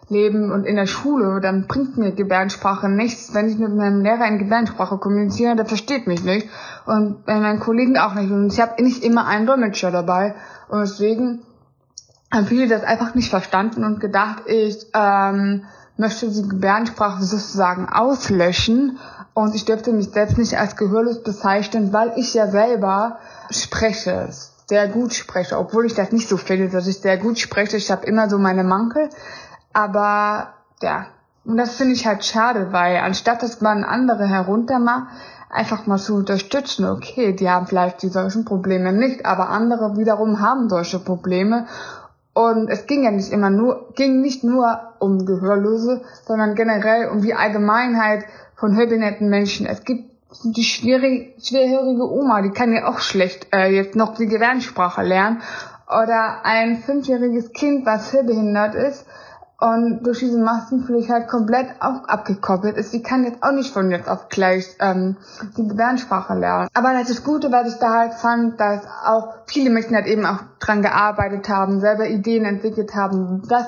Leben 0.08 0.52
und 0.52 0.64
in 0.64 0.76
der 0.76 0.86
Schule, 0.86 1.40
dann 1.40 1.66
bringt 1.66 1.96
mir 1.96 2.12
Gebärdensprache 2.12 2.88
nichts. 2.88 3.34
Wenn 3.34 3.48
ich 3.48 3.58
mit 3.58 3.74
meinem 3.74 4.02
Lehrer 4.02 4.26
in 4.26 4.38
Gebärdensprache 4.38 4.98
kommuniziere, 4.98 5.56
der 5.56 5.66
versteht 5.66 6.06
mich 6.06 6.22
nicht. 6.22 6.48
Und 6.86 7.24
bei 7.26 7.38
meinen 7.40 7.58
Kollegen 7.58 7.98
auch 7.98 8.14
nicht. 8.14 8.30
Und 8.30 8.52
ich 8.52 8.60
habe 8.60 8.82
nicht 8.82 9.02
immer 9.02 9.26
einen 9.26 9.46
Dolmetscher 9.46 9.90
dabei. 9.90 10.36
Und 10.68 10.80
deswegen 10.80 11.42
haben 12.32 12.46
viele 12.46 12.68
das 12.68 12.84
einfach 12.84 13.14
nicht 13.14 13.30
verstanden 13.30 13.84
und 13.84 13.98
gedacht, 13.98 14.44
ich 14.46 14.86
ähm, 14.94 15.64
möchte 15.96 16.30
die 16.30 16.48
Gebärdensprache 16.48 17.24
sozusagen 17.24 17.88
auslöschen. 17.88 18.98
Und 19.34 19.56
ich 19.56 19.64
dürfte 19.64 19.92
mich 19.92 20.10
selbst 20.10 20.38
nicht 20.38 20.56
als 20.56 20.76
gehörlos 20.76 21.24
bezeichnen, 21.24 21.92
weil 21.92 22.12
ich 22.16 22.32
ja 22.32 22.46
selber 22.46 23.18
spreche 23.50 24.28
sehr 24.68 24.88
gut 24.88 25.14
spreche, 25.14 25.58
obwohl 25.58 25.86
ich 25.86 25.94
das 25.94 26.10
nicht 26.10 26.28
so 26.28 26.36
finde, 26.36 26.68
dass 26.68 26.86
ich 26.88 26.98
sehr 26.98 27.18
gut 27.18 27.38
spreche. 27.38 27.76
Ich 27.76 27.90
habe 27.90 28.04
immer 28.06 28.28
so 28.28 28.36
meine 28.38 28.64
Mankel. 28.64 29.08
Aber 29.76 30.54
ja, 30.80 31.08
und 31.44 31.58
das 31.58 31.76
finde 31.76 31.92
ich 31.92 32.06
halt 32.06 32.24
schade, 32.24 32.68
weil 32.72 32.96
anstatt 32.96 33.42
dass 33.42 33.60
man 33.60 33.84
andere 33.84 34.26
heruntermacht, 34.26 35.08
einfach 35.50 35.86
mal 35.86 35.98
zu 35.98 36.14
unterstützen, 36.14 36.86
okay, 36.86 37.34
die 37.34 37.50
haben 37.50 37.66
vielleicht 37.66 38.00
die 38.00 38.08
solchen 38.08 38.46
Probleme 38.46 38.94
nicht, 38.94 39.26
aber 39.26 39.50
andere 39.50 39.98
wiederum 39.98 40.40
haben 40.40 40.70
solche 40.70 40.98
Probleme. 40.98 41.66
Und 42.32 42.70
es 42.70 42.86
ging 42.86 43.04
ja 43.04 43.10
nicht 43.10 43.30
immer 43.30 43.50
nur, 43.50 43.92
ging 43.94 44.22
nicht 44.22 44.44
nur 44.44 44.94
um 44.98 45.26
Gehörlose, 45.26 46.00
sondern 46.26 46.54
generell 46.54 47.10
um 47.10 47.20
die 47.20 47.34
Allgemeinheit 47.34 48.24
von 48.54 48.74
hörbehinderten 48.76 49.28
Menschen. 49.28 49.66
Es 49.66 49.84
gibt 49.84 50.10
die 50.42 50.64
schwierig, 50.64 51.34
schwerhörige 51.44 52.10
Oma, 52.10 52.40
die 52.40 52.50
kann 52.50 52.72
ja 52.72 52.88
auch 52.88 53.00
schlecht 53.00 53.48
äh, 53.52 53.68
jetzt 53.68 53.94
noch 53.94 54.14
die 54.14 54.26
Gebärdensprache 54.26 55.02
lernen. 55.02 55.42
Oder 55.86 56.46
ein 56.46 56.78
fünfjähriges 56.78 57.52
Kind, 57.52 57.84
was 57.84 58.14
hörbehindert 58.14 58.74
ist, 58.74 59.04
und 59.58 60.02
durch 60.02 60.18
diese 60.18 60.38
Maskenpflicht 60.38 61.08
halt 61.08 61.28
komplett 61.28 61.66
auch 61.80 62.06
abgekoppelt 62.08 62.76
ist. 62.76 62.90
Sie 62.90 63.02
kann 63.02 63.24
jetzt 63.24 63.42
auch 63.42 63.52
nicht 63.52 63.72
von 63.72 63.90
jetzt 63.90 64.08
auf 64.08 64.28
gleich 64.28 64.76
ähm, 64.80 65.16
die 65.56 65.66
Gebärdensprache 65.66 66.34
lernen. 66.34 66.68
Aber 66.74 66.92
das 66.92 67.24
Gute, 67.24 67.50
was 67.50 67.72
ich 67.72 67.78
da 67.78 67.94
halt 67.94 68.14
fand, 68.14 68.60
dass 68.60 68.82
auch 69.04 69.34
viele 69.46 69.70
Menschen 69.70 69.94
halt 69.94 70.06
eben 70.06 70.26
auch 70.26 70.40
dran 70.60 70.82
gearbeitet 70.82 71.48
haben, 71.48 71.80
selber 71.80 72.06
Ideen 72.06 72.44
entwickelt 72.44 72.94
haben. 72.94 73.42
Das, 73.48 73.66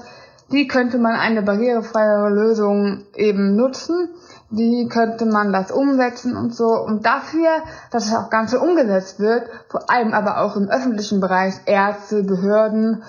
wie 0.51 0.67
könnte 0.67 0.99
man 0.99 1.15
eine 1.15 1.43
barrierefreie 1.43 2.29
Lösung 2.29 3.05
eben 3.15 3.57
nutzen? 3.57 4.11
Wie 4.51 4.89
könnte 4.89 5.27
man 5.27 5.53
das 5.53 5.71
umsetzen 5.71 6.37
und 6.37 6.55
so? 6.55 6.69
Und 6.69 7.05
dafür, 7.05 7.49
dass 7.91 8.11
das 8.11 8.15
auch 8.15 8.31
Ganze 8.31 8.61
umgesetzt 8.61 9.21
wird, 9.21 9.49
vor 9.69 9.91
allem 9.91 10.15
aber 10.15 10.41
auch 10.41 10.57
im 10.57 10.69
öffentlichen 10.69 11.21
Bereich, 11.21 11.55
Ärzte, 11.67 12.23
Behörden, 12.23 13.03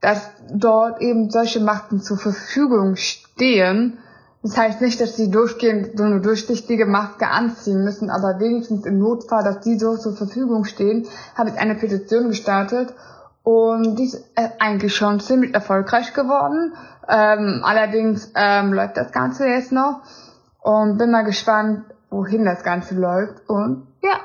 dass 0.00 0.30
dort 0.52 1.00
eben 1.00 1.30
solche 1.30 1.60
Machten 1.60 2.00
zur 2.00 2.16
Verfügung 2.16 2.96
stehen. 2.96 3.98
Das 4.42 4.56
heißt 4.56 4.80
nicht, 4.80 5.00
dass 5.00 5.16
sie 5.16 5.30
durchgehend 5.30 5.98
so 5.98 6.04
eine 6.04 6.20
durchsichtige 6.20 6.86
Maske 6.86 7.28
anziehen 7.28 7.84
müssen, 7.84 8.08
aber 8.08 8.40
wenigstens 8.40 8.86
im 8.86 8.98
Notfall, 8.98 9.44
dass 9.44 9.60
die 9.60 9.78
so 9.78 9.96
zur 9.98 10.16
Verfügung 10.16 10.64
stehen, 10.64 11.06
habe 11.34 11.50
ich 11.50 11.58
eine 11.58 11.74
Petition 11.74 12.28
gestartet 12.28 12.94
und 13.42 13.96
die 13.96 14.04
ist 14.04 14.24
äh, 14.36 14.48
eigentlich 14.58 14.94
schon 14.94 15.20
ziemlich 15.20 15.52
erfolgreich 15.52 16.14
geworden. 16.14 16.72
Ähm, 17.06 17.60
allerdings 17.64 18.32
ähm, 18.34 18.72
läuft 18.72 18.96
das 18.96 19.12
Ganze 19.12 19.46
jetzt 19.46 19.72
noch 19.72 20.00
und 20.62 20.96
bin 20.96 21.10
mal 21.10 21.24
gespannt, 21.24 21.84
wohin 22.08 22.44
das 22.46 22.62
Ganze 22.62 22.94
läuft 22.94 23.46
und 23.48 23.86
ja. 24.02 24.20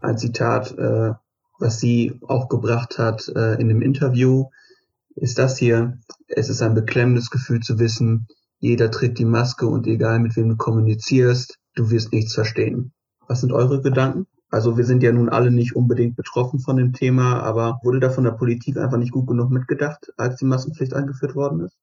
Ein 0.00 0.16
Zitat 0.16 0.72
äh, 0.78 1.14
was 1.58 1.80
sie 1.80 2.20
auch 2.26 2.48
gebracht 2.48 2.98
hat 2.98 3.28
äh, 3.28 3.54
in 3.60 3.68
dem 3.68 3.82
Interview, 3.82 4.50
ist 5.14 5.38
das 5.38 5.58
hier. 5.58 5.98
Es 6.26 6.48
ist 6.48 6.62
ein 6.62 6.74
beklemmendes 6.74 7.30
Gefühl 7.30 7.60
zu 7.60 7.78
wissen, 7.78 8.26
jeder 8.58 8.90
trägt 8.90 9.18
die 9.18 9.24
Maske 9.24 9.66
und 9.66 9.86
egal 9.86 10.20
mit 10.20 10.36
wem 10.36 10.48
du 10.48 10.56
kommunizierst, 10.56 11.58
du 11.74 11.90
wirst 11.90 12.12
nichts 12.12 12.34
verstehen. 12.34 12.92
Was 13.28 13.40
sind 13.40 13.52
eure 13.52 13.82
Gedanken? 13.82 14.26
Also 14.50 14.76
wir 14.76 14.84
sind 14.84 15.02
ja 15.02 15.12
nun 15.12 15.28
alle 15.28 15.50
nicht 15.50 15.74
unbedingt 15.74 16.16
betroffen 16.16 16.60
von 16.60 16.76
dem 16.76 16.92
Thema, 16.92 17.42
aber 17.42 17.80
wurde 17.82 18.00
da 18.00 18.10
von 18.10 18.24
der 18.24 18.30
Politik 18.30 18.76
einfach 18.76 18.98
nicht 18.98 19.12
gut 19.12 19.26
genug 19.26 19.50
mitgedacht, 19.50 20.12
als 20.16 20.36
die 20.36 20.44
Maskenpflicht 20.44 20.94
eingeführt 20.94 21.34
worden 21.34 21.60
ist? 21.60 21.76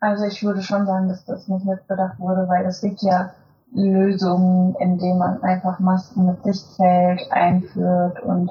Also 0.00 0.24
ich 0.24 0.42
würde 0.42 0.62
schon 0.62 0.86
sagen, 0.86 1.08
dass 1.08 1.24
das 1.24 1.48
nicht 1.48 1.64
mitbedacht 1.64 2.18
wurde, 2.18 2.48
weil 2.48 2.64
es 2.66 2.80
gibt 2.80 3.02
ja 3.02 3.32
Lösungen, 3.72 4.74
indem 4.80 5.18
man 5.18 5.42
einfach 5.42 5.78
Masken 5.78 6.26
mit 6.26 6.42
Sichtfeld 6.44 7.20
einführt 7.30 8.22
und 8.22 8.50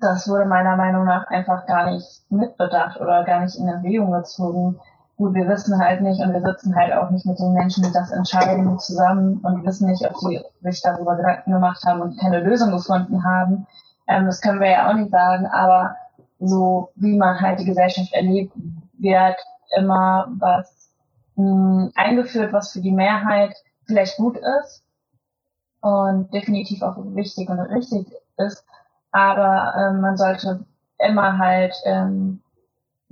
das 0.00 0.28
wurde 0.28 0.44
meiner 0.44 0.76
Meinung 0.76 1.04
nach 1.04 1.26
einfach 1.28 1.66
gar 1.66 1.90
nicht 1.90 2.22
mitbedacht 2.30 3.00
oder 3.00 3.24
gar 3.24 3.40
nicht 3.40 3.56
in 3.56 3.68
Erwägung 3.68 4.12
gezogen. 4.12 4.78
gut, 5.16 5.34
wir 5.34 5.48
wissen 5.48 5.78
halt 5.78 6.02
nicht 6.02 6.20
und 6.20 6.32
wir 6.32 6.42
sitzen 6.42 6.76
halt 6.76 6.92
auch 6.92 7.10
nicht 7.10 7.24
mit 7.26 7.38
den 7.38 7.54
Menschen, 7.54 7.82
die 7.84 7.92
das 7.92 8.10
entscheiden, 8.10 8.78
zusammen 8.78 9.38
und 9.42 9.64
wissen 9.64 9.88
nicht, 9.90 10.04
ob 10.08 10.16
sie 10.18 10.42
sich 10.62 10.82
darüber 10.82 11.16
Gedanken 11.16 11.52
gemacht 11.52 11.82
haben 11.86 12.02
und 12.02 12.20
keine 12.20 12.40
Lösung 12.40 12.70
gefunden 12.70 13.24
haben. 13.24 13.66
Ähm, 14.08 14.26
das 14.26 14.40
können 14.40 14.60
wir 14.60 14.70
ja 14.70 14.90
auch 14.90 14.94
nicht 14.94 15.10
sagen, 15.10 15.46
aber 15.46 15.96
so 16.38 16.90
wie 16.96 17.16
man 17.16 17.40
halt 17.40 17.60
die 17.60 17.64
Gesellschaft 17.64 18.12
erlebt, 18.12 18.52
wird 18.98 19.36
immer 19.78 20.28
was 20.38 20.90
mh, 21.36 21.90
eingeführt, 21.94 22.52
was 22.52 22.72
für 22.72 22.80
die 22.80 22.92
Mehrheit 22.92 23.54
vielleicht 23.86 24.16
gut 24.18 24.36
ist 24.36 24.84
und 25.80 26.32
definitiv 26.34 26.82
auch 26.82 26.96
wichtig 26.98 27.48
und 27.48 27.60
richtig 27.60 28.06
ist, 28.38 28.64
aber 29.16 29.74
ähm, 29.78 30.02
man 30.02 30.18
sollte 30.18 30.60
immer 30.98 31.38
halt 31.38 31.74
ähm, 31.86 32.42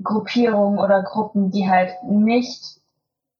Gruppierungen 0.02 0.78
oder 0.78 1.02
Gruppen, 1.02 1.50
die 1.50 1.66
halt 1.66 1.94
nicht 2.06 2.62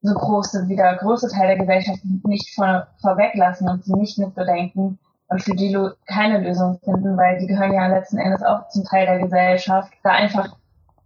so 0.00 0.14
groß 0.14 0.52
sind 0.52 0.71
wie 0.71 0.76
der 0.76 0.97
größte 0.97 1.28
Teil 1.28 1.49
der 1.49 1.59
Gesellschaft, 1.59 2.00
nicht 2.25 2.54
vor, 2.54 2.87
vorweglassen 3.02 3.68
und 3.68 3.85
sie 3.85 3.92
nicht 3.92 4.18
mitbedenken 4.18 4.99
und 5.28 5.42
für 5.42 5.54
die 5.54 5.76
keine 6.06 6.38
Lösung 6.38 6.78
finden, 6.83 7.18
weil 7.18 7.38
die 7.38 7.49
gehören 7.49 7.75
ja 7.75 7.87
letzten 7.87 8.16
Endes 8.16 8.42
auch 8.42 8.66
zum 8.68 8.85
Teil 8.85 9.04
der 9.04 9.18
Gesellschaft. 9.18 9.92
Da 10.02 10.12
einfach 10.12 10.56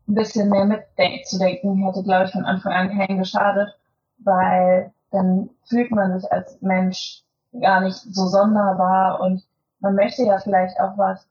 ein 0.06 0.14
bisschen 0.14 0.50
mehr 0.50 0.64
mitzudenken, 0.64 1.84
hätte, 1.84 2.04
glaube 2.04 2.26
ich, 2.26 2.32
von 2.32 2.44
Anfang 2.44 2.72
an 2.72 2.96
keinen 2.96 3.18
geschadet, 3.18 3.76
weil 4.18 4.92
dann 5.10 5.50
fühlt 5.64 5.90
man 5.90 6.20
sich 6.20 6.30
als 6.30 6.60
Mensch 6.60 7.24
gar 7.60 7.80
nicht 7.80 7.96
so 7.96 8.26
sonderbar 8.26 9.20
und 9.20 9.42
man 9.80 9.96
möchte 9.96 10.22
ja 10.22 10.38
vielleicht 10.38 10.78
auch 10.80 10.96
was 10.96 11.26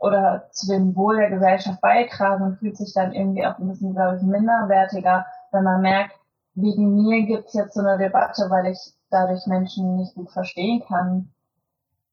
oder 0.00 0.48
zu 0.50 0.66
dem 0.66 0.96
Wohl 0.96 1.18
der 1.18 1.30
Gesellschaft 1.30 1.80
beitragen 1.80 2.42
und 2.42 2.58
fühlt 2.58 2.76
sich 2.76 2.92
dann 2.94 3.12
irgendwie 3.12 3.46
auch 3.46 3.58
ein 3.58 3.68
bisschen, 3.68 3.94
glaube 3.94 4.16
ich, 4.16 4.22
minderwertiger, 4.22 5.26
wenn 5.52 5.62
man 5.62 5.82
merkt, 5.82 6.14
wegen 6.54 6.94
mir 6.94 7.26
gibt's 7.26 7.52
jetzt 7.52 7.74
so 7.74 7.80
eine 7.80 7.98
Debatte, 7.98 8.48
weil 8.48 8.72
ich 8.72 8.78
dadurch 9.10 9.46
Menschen 9.46 9.96
nicht 9.96 10.14
gut 10.14 10.30
verstehen 10.32 10.82
kann, 10.88 11.30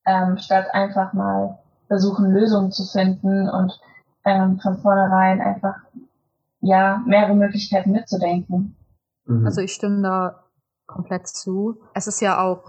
ähm, 0.06 0.38
statt 0.38 0.68
einfach 0.74 1.14
mal 1.14 1.60
versuchen, 1.88 2.32
Lösungen 2.32 2.72
zu 2.72 2.84
finden 2.86 3.50
und 3.50 3.80
ähm, 4.26 4.60
von 4.60 4.78
vornherein 4.80 5.42
einfach 5.42 5.76
ja 6.60 7.02
mehrere 7.06 7.36
Möglichkeiten 7.36 7.92
mitzudenken. 7.92 8.76
Mhm. 9.26 9.46
Also 9.46 9.62
ich 9.62 9.72
stimme 9.72 10.02
da 10.02 10.44
komplett 10.86 11.28
zu. 11.28 11.80
Es 11.94 12.08
ist 12.08 12.22
ja 12.22 12.42
auch 12.42 12.64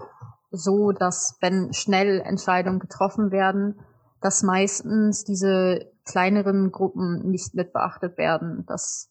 so, 0.51 0.91
dass 0.91 1.37
wenn 1.41 1.73
schnell 1.73 2.21
Entscheidungen 2.21 2.79
getroffen 2.79 3.31
werden, 3.31 3.79
dass 4.21 4.43
meistens 4.43 5.23
diese 5.23 5.91
kleineren 6.05 6.71
Gruppen 6.71 7.29
nicht 7.29 7.55
mit 7.55 7.73
beachtet 7.73 8.17
werden. 8.17 8.65
Das 8.67 9.09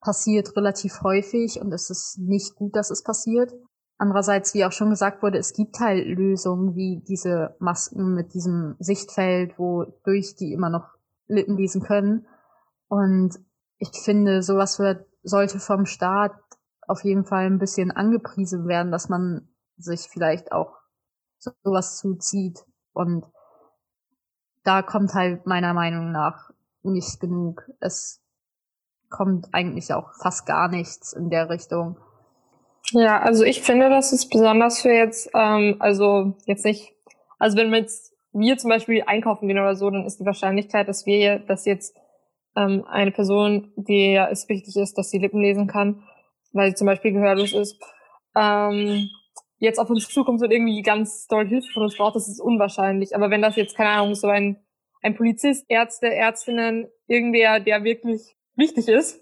passiert 0.00 0.56
relativ 0.56 1.02
häufig 1.02 1.60
und 1.60 1.72
es 1.72 1.90
ist 1.90 2.18
nicht 2.18 2.54
gut, 2.54 2.76
dass 2.76 2.90
es 2.90 3.02
passiert. 3.02 3.52
Andererseits, 3.98 4.54
wie 4.54 4.64
auch 4.64 4.72
schon 4.72 4.90
gesagt 4.90 5.22
wurde, 5.22 5.38
es 5.38 5.52
gibt 5.52 5.80
halt 5.80 6.06
Lösungen 6.06 6.76
wie 6.76 7.02
diese 7.08 7.56
Masken 7.58 8.14
mit 8.14 8.32
diesem 8.32 8.76
Sichtfeld, 8.78 9.58
wodurch 9.58 10.36
die 10.36 10.52
immer 10.52 10.70
noch 10.70 10.86
Lippen 11.26 11.56
lesen 11.56 11.82
können. 11.82 12.26
Und 12.86 13.38
ich 13.78 13.90
finde, 13.90 14.42
sowas 14.42 14.78
wird, 14.78 15.04
sollte 15.24 15.58
vom 15.58 15.84
Staat 15.84 16.38
auf 16.86 17.02
jeden 17.02 17.24
Fall 17.24 17.46
ein 17.46 17.58
bisschen 17.58 17.90
angepriesen 17.90 18.68
werden, 18.68 18.92
dass 18.92 19.08
man 19.08 19.48
sich 19.76 20.08
vielleicht 20.08 20.52
auch 20.52 20.76
sowas 21.38 21.98
zuzieht. 21.98 22.64
Und 22.92 23.26
da 24.68 24.82
kommt 24.82 25.14
halt 25.14 25.46
meiner 25.46 25.72
Meinung 25.72 26.12
nach 26.12 26.50
nicht 26.82 27.20
genug. 27.20 27.62
Es 27.80 28.22
kommt 29.08 29.46
eigentlich 29.52 29.94
auch 29.94 30.12
fast 30.20 30.44
gar 30.44 30.68
nichts 30.68 31.14
in 31.14 31.30
der 31.30 31.48
Richtung. 31.48 31.96
Ja, 32.90 33.18
also 33.20 33.44
ich 33.44 33.62
finde, 33.62 33.88
das 33.88 34.12
ist 34.12 34.28
besonders 34.28 34.82
für 34.82 34.92
jetzt, 34.92 35.30
ähm, 35.34 35.76
also 35.78 36.36
jetzt 36.44 36.66
nicht, 36.66 36.92
also 37.38 37.56
wenn 37.56 37.70
wir 37.70 37.78
jetzt, 37.78 38.14
wir 38.32 38.58
zum 38.58 38.68
Beispiel 38.68 39.02
einkaufen 39.06 39.48
gehen 39.48 39.58
oder 39.58 39.74
so, 39.74 39.88
dann 39.88 40.04
ist 40.04 40.20
die 40.20 40.26
Wahrscheinlichkeit, 40.26 40.86
dass 40.86 41.06
wir, 41.06 41.38
dass 41.38 41.64
jetzt 41.64 41.96
ähm, 42.54 42.84
eine 42.86 43.10
Person, 43.10 43.72
die 43.76 44.12
ja 44.12 44.28
es 44.28 44.50
wichtig 44.50 44.76
ist, 44.76 44.98
dass 44.98 45.08
sie 45.08 45.18
Lippen 45.18 45.40
lesen 45.40 45.66
kann, 45.66 46.02
weil 46.52 46.70
sie 46.70 46.76
zum 46.76 46.86
Beispiel 46.86 47.12
gehörlos 47.12 47.54
ist, 47.54 47.82
ähm, 48.36 49.08
jetzt 49.58 49.78
auf 49.78 49.90
uns 49.90 50.08
zukommt 50.08 50.42
und 50.42 50.50
irgendwie 50.50 50.82
ganz 50.82 51.26
doll 51.26 51.46
Hilfe 51.46 51.72
von 51.72 51.84
uns 51.84 51.96
braucht, 51.96 52.16
das 52.16 52.28
ist 52.28 52.40
unwahrscheinlich. 52.40 53.14
Aber 53.14 53.30
wenn 53.30 53.42
das 53.42 53.56
jetzt, 53.56 53.76
keine 53.76 53.90
Ahnung, 53.90 54.14
so 54.14 54.28
ein, 54.28 54.56
ein 55.02 55.16
Polizist, 55.16 55.64
Ärzte, 55.68 56.12
Ärztinnen, 56.12 56.88
irgendwer, 57.06 57.60
der 57.60 57.84
wirklich 57.84 58.36
wichtig 58.56 58.88
ist, 58.88 59.20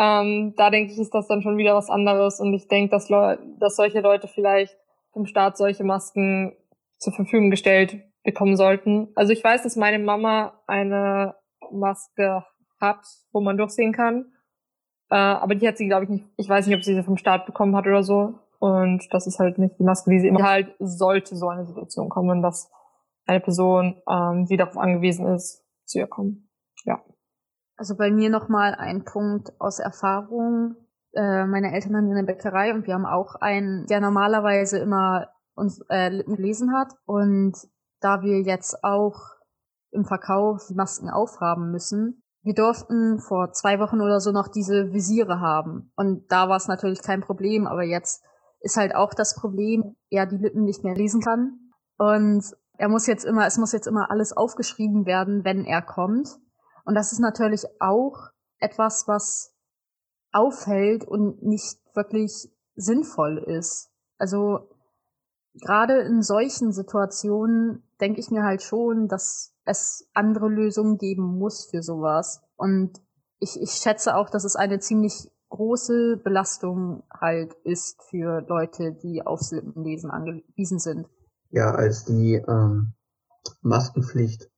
ähm, 0.00 0.54
da 0.56 0.70
denke 0.70 0.92
ich, 0.92 0.98
ist 0.98 1.14
das 1.14 1.28
dann 1.28 1.42
schon 1.42 1.58
wieder 1.58 1.74
was 1.74 1.90
anderes. 1.90 2.40
Und 2.40 2.54
ich 2.54 2.68
denke, 2.68 2.90
dass, 2.90 3.08
dass 3.08 3.76
solche 3.76 4.00
Leute 4.00 4.28
vielleicht 4.28 4.76
vom 5.12 5.26
Staat 5.26 5.58
solche 5.58 5.84
Masken 5.84 6.56
zur 6.98 7.12
Verfügung 7.12 7.50
gestellt 7.50 7.98
bekommen 8.24 8.56
sollten. 8.56 9.08
Also 9.14 9.32
ich 9.32 9.44
weiß, 9.44 9.62
dass 9.62 9.76
meine 9.76 9.98
Mama 9.98 10.60
eine 10.66 11.34
Maske 11.70 12.44
hat, 12.80 13.04
wo 13.32 13.40
man 13.40 13.58
durchsehen 13.58 13.92
kann. 13.92 14.32
Äh, 15.10 15.16
aber 15.16 15.54
die 15.54 15.68
hat 15.68 15.76
sie, 15.76 15.86
glaube 15.86 16.04
ich, 16.04 16.10
nicht. 16.10 16.24
Ich 16.38 16.48
weiß 16.48 16.66
nicht, 16.66 16.76
ob 16.76 16.82
sie 16.82 16.94
sie 16.94 17.02
vom 17.02 17.18
Staat 17.18 17.44
bekommen 17.44 17.76
hat 17.76 17.86
oder 17.86 18.02
so. 18.02 18.38
Und 18.58 19.06
das 19.10 19.26
ist 19.26 19.38
halt 19.38 19.58
nicht 19.58 19.78
die 19.78 19.84
Maske, 19.84 20.10
wie 20.10 20.20
sie 20.20 20.28
immer 20.28 20.42
halt 20.42 20.74
sollte 20.78 21.36
so 21.36 21.48
eine 21.48 21.66
Situation 21.66 22.08
kommen, 22.08 22.42
dass 22.42 22.70
eine 23.30 23.40
Person, 23.40 24.02
ähm, 24.08 24.46
die 24.46 24.56
darauf 24.56 24.76
angewiesen 24.76 25.26
ist, 25.26 25.64
zu 25.84 25.98
ihr 25.98 26.06
kommen. 26.06 26.50
Ja. 26.84 27.02
Also 27.76 27.96
bei 27.96 28.10
mir 28.10 28.28
nochmal 28.28 28.74
ein 28.74 29.04
Punkt 29.04 29.52
aus 29.58 29.78
Erfahrung. 29.78 30.76
Äh, 31.12 31.46
meine 31.46 31.72
Eltern 31.72 31.96
haben 31.96 32.06
hier 32.06 32.16
eine 32.16 32.26
Bäckerei 32.26 32.74
und 32.74 32.86
wir 32.86 32.94
haben 32.94 33.06
auch 33.06 33.36
einen, 33.36 33.86
der 33.86 34.00
normalerweise 34.00 34.78
immer 34.78 35.28
uns 35.54 35.80
äh, 35.88 36.08
Lippen 36.08 36.36
gelesen 36.36 36.74
hat. 36.74 36.92
Und 37.06 37.56
da 38.00 38.22
wir 38.22 38.40
jetzt 38.42 38.82
auch 38.82 39.18
im 39.92 40.04
Verkauf 40.04 40.70
Masken 40.70 41.08
aufhaben 41.08 41.70
müssen, 41.70 42.22
wir 42.42 42.54
durften 42.54 43.20
vor 43.20 43.52
zwei 43.52 43.78
Wochen 43.78 44.00
oder 44.00 44.20
so 44.20 44.32
noch 44.32 44.48
diese 44.48 44.92
Visiere 44.92 45.40
haben. 45.40 45.92
Und 45.96 46.30
da 46.32 46.48
war 46.48 46.56
es 46.56 46.68
natürlich 46.68 47.02
kein 47.02 47.20
Problem, 47.20 47.66
aber 47.66 47.82
jetzt 47.82 48.24
ist 48.60 48.76
halt 48.76 48.94
auch 48.94 49.14
das 49.14 49.34
Problem, 49.34 49.96
er 50.08 50.26
die 50.26 50.36
Lippen 50.36 50.64
nicht 50.64 50.82
mehr 50.84 50.94
lesen 50.94 51.20
kann. 51.20 51.72
Und 51.98 52.44
er 52.80 52.88
muss 52.88 53.06
jetzt 53.06 53.26
immer, 53.26 53.46
es 53.46 53.58
muss 53.58 53.72
jetzt 53.72 53.86
immer 53.86 54.10
alles 54.10 54.34
aufgeschrieben 54.34 55.04
werden, 55.04 55.44
wenn 55.44 55.66
er 55.66 55.82
kommt. 55.82 56.40
Und 56.86 56.94
das 56.94 57.12
ist 57.12 57.18
natürlich 57.18 57.66
auch 57.78 58.30
etwas, 58.58 59.06
was 59.06 59.54
auffällt 60.32 61.04
und 61.04 61.42
nicht 61.42 61.76
wirklich 61.94 62.48
sinnvoll 62.76 63.36
ist. 63.36 63.90
Also 64.16 64.70
gerade 65.60 65.98
in 65.98 66.22
solchen 66.22 66.72
Situationen 66.72 67.86
denke 68.00 68.18
ich 68.18 68.30
mir 68.30 68.44
halt 68.44 68.62
schon, 68.62 69.08
dass 69.08 69.54
es 69.66 70.08
andere 70.14 70.48
Lösungen 70.48 70.96
geben 70.96 71.36
muss 71.38 71.66
für 71.66 71.82
sowas. 71.82 72.40
Und 72.56 72.98
ich, 73.40 73.60
ich 73.60 73.72
schätze 73.72 74.16
auch, 74.16 74.30
dass 74.30 74.44
es 74.44 74.56
eine 74.56 74.78
ziemlich 74.78 75.30
große 75.50 76.16
Belastung 76.24 77.02
halt 77.12 77.52
ist 77.62 78.02
für 78.04 78.40
Leute, 78.48 78.94
die 78.94 79.20
aufs 79.26 79.50
Lippenlesen 79.50 80.10
angewiesen 80.10 80.78
sind. 80.78 81.06
Ja, 81.50 81.74
als 81.74 82.04
die 82.04 82.34
ähm, 82.34 82.92
Maskenpflicht 83.62 84.48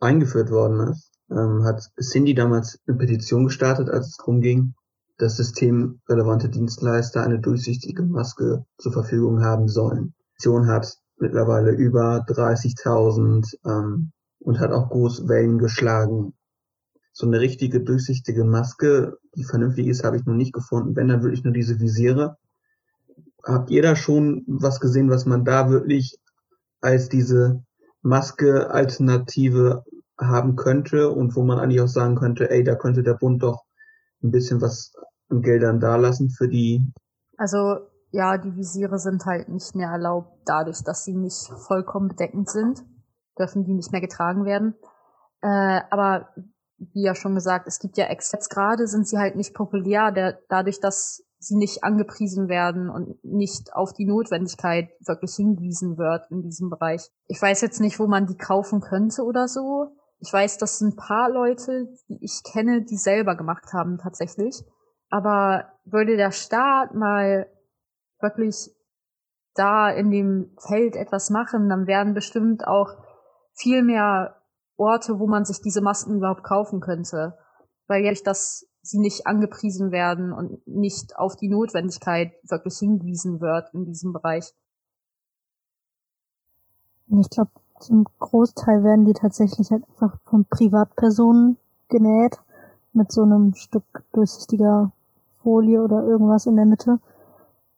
eingeführt 0.00 0.50
worden 0.50 0.92
ist, 0.92 1.12
ähm, 1.30 1.64
hat 1.64 1.82
Cindy 2.00 2.34
damals 2.34 2.78
eine 2.86 2.96
Petition 2.96 3.44
gestartet, 3.44 3.88
als 3.88 4.08
es 4.08 4.16
darum 4.16 4.40
ging, 4.40 4.74
dass 5.18 5.36
systemrelevante 5.36 6.48
Dienstleister 6.48 7.22
eine 7.22 7.40
durchsichtige 7.40 8.04
Maske 8.04 8.64
zur 8.78 8.92
Verfügung 8.92 9.42
haben 9.42 9.68
sollen. 9.68 10.14
Die 10.14 10.24
Petition 10.34 10.68
hat 10.68 10.96
mittlerweile 11.18 11.72
über 11.72 12.24
30.000 12.28 13.56
ähm, 13.66 14.12
und 14.38 14.60
hat 14.60 14.70
auch 14.70 14.90
groß 14.90 15.28
Wellen 15.28 15.58
geschlagen 15.58 16.34
so 17.18 17.26
eine 17.26 17.40
richtige 17.40 17.80
durchsichtige 17.80 18.44
Maske, 18.44 19.18
die 19.34 19.42
vernünftig 19.42 19.88
ist, 19.88 20.04
habe 20.04 20.16
ich 20.16 20.24
noch 20.24 20.36
nicht 20.36 20.52
gefunden. 20.52 20.94
Wenn, 20.94 21.08
dann 21.08 21.24
wirklich 21.24 21.42
nur 21.42 21.52
diese 21.52 21.80
Visiere. 21.80 22.36
Habt 23.42 23.70
ihr 23.70 23.82
da 23.82 23.96
schon 23.96 24.44
was 24.46 24.78
gesehen, 24.78 25.10
was 25.10 25.26
man 25.26 25.44
da 25.44 25.68
wirklich 25.68 26.16
als 26.80 27.08
diese 27.08 27.62
Maske-Alternative 28.02 29.84
haben 30.20 30.56
könnte 30.56 31.10
und 31.10 31.36
wo 31.36 31.42
man 31.42 31.58
eigentlich 31.58 31.80
auch 31.80 31.88
sagen 31.88 32.16
könnte, 32.16 32.50
ey, 32.50 32.64
da 32.64 32.74
könnte 32.74 33.02
der 33.02 33.14
Bund 33.14 33.42
doch 33.42 33.64
ein 34.22 34.30
bisschen 34.30 34.60
was 34.60 34.92
an 35.28 35.42
Geldern 35.42 35.80
dalassen 35.80 36.30
für 36.30 36.48
die. 36.48 36.92
Also 37.36 37.78
ja, 38.10 38.38
die 38.38 38.56
Visiere 38.56 38.98
sind 38.98 39.26
halt 39.26 39.48
nicht 39.48 39.74
mehr 39.74 39.90
erlaubt, 39.90 40.32
dadurch, 40.46 40.82
dass 40.82 41.04
sie 41.04 41.14
nicht 41.14 41.48
vollkommen 41.66 42.08
bedeckend 42.08 42.48
sind, 42.48 42.82
dürfen 43.38 43.64
die 43.64 43.74
nicht 43.74 43.92
mehr 43.92 44.00
getragen 44.00 44.44
werden. 44.44 44.74
Äh, 45.42 45.80
aber 45.90 46.30
wie 46.78 47.02
ja 47.02 47.14
schon 47.14 47.34
gesagt, 47.34 47.66
es 47.66 47.78
gibt 47.78 47.96
ja 47.96 48.06
Exzess 48.06 48.48
gerade 48.48 48.86
sind 48.86 49.06
sie 49.06 49.18
halt 49.18 49.36
nicht 49.36 49.54
populär, 49.54 50.12
der, 50.12 50.38
dadurch, 50.48 50.80
dass 50.80 51.24
sie 51.38 51.56
nicht 51.56 51.84
angepriesen 51.84 52.48
werden 52.48 52.90
und 52.90 53.22
nicht 53.24 53.72
auf 53.72 53.92
die 53.92 54.06
Notwendigkeit 54.06 54.90
wirklich 55.06 55.34
hingewiesen 55.36 55.96
wird 55.96 56.30
in 56.30 56.42
diesem 56.42 56.68
Bereich. 56.68 57.08
Ich 57.26 57.40
weiß 57.40 57.60
jetzt 57.60 57.80
nicht, 57.80 57.98
wo 57.98 58.06
man 58.06 58.26
die 58.26 58.36
kaufen 58.36 58.80
könnte 58.80 59.22
oder 59.22 59.46
so. 59.46 59.92
Ich 60.20 60.32
weiß, 60.32 60.58
dass 60.58 60.80
ein 60.80 60.96
paar 60.96 61.30
Leute, 61.30 61.86
die 62.08 62.18
ich 62.20 62.42
kenne, 62.42 62.82
die 62.82 62.96
selber 62.96 63.36
gemacht 63.36 63.72
haben 63.72 63.98
tatsächlich. 63.98 64.64
Aber 65.10 65.72
würde 65.84 66.16
der 66.16 66.32
Staat 66.32 66.94
mal 66.94 67.46
wirklich 68.20 68.70
da 69.54 69.90
in 69.90 70.10
dem 70.10 70.56
Feld 70.58 70.96
etwas 70.96 71.30
machen, 71.30 71.68
dann 71.68 71.86
werden 71.86 72.14
bestimmt 72.14 72.66
auch 72.66 72.90
viel 73.54 73.82
mehr 73.82 74.36
Orte, 74.76 75.18
wo 75.18 75.26
man 75.26 75.44
sich 75.44 75.60
diese 75.60 75.82
Masken 75.82 76.16
überhaupt 76.16 76.44
kaufen 76.44 76.80
könnte. 76.80 77.38
Weil 77.86 78.04
jetzt, 78.04 78.26
dass 78.26 78.66
sie 78.88 78.98
nicht 78.98 79.26
angepriesen 79.26 79.90
werden 79.90 80.32
und 80.32 80.66
nicht 80.66 81.16
auf 81.16 81.36
die 81.36 81.48
Notwendigkeit 81.48 82.32
wirklich 82.42 82.78
hingewiesen 82.78 83.40
wird 83.40 83.72
in 83.74 83.84
diesem 83.84 84.12
Bereich. 84.12 84.54
Ich 87.08 87.30
glaube, 87.30 87.50
zum 87.80 88.06
Großteil 88.18 88.82
werden 88.82 89.04
die 89.04 89.14
tatsächlich 89.14 89.70
halt 89.70 89.84
einfach 89.88 90.18
von 90.24 90.44
Privatpersonen 90.44 91.56
genäht 91.88 92.38
mit 92.92 93.12
so 93.12 93.22
einem 93.22 93.54
Stück 93.54 93.84
durchsichtiger 94.12 94.92
Folie 95.42 95.82
oder 95.82 96.04
irgendwas 96.04 96.46
in 96.46 96.56
der 96.56 96.66
Mitte. 96.66 96.98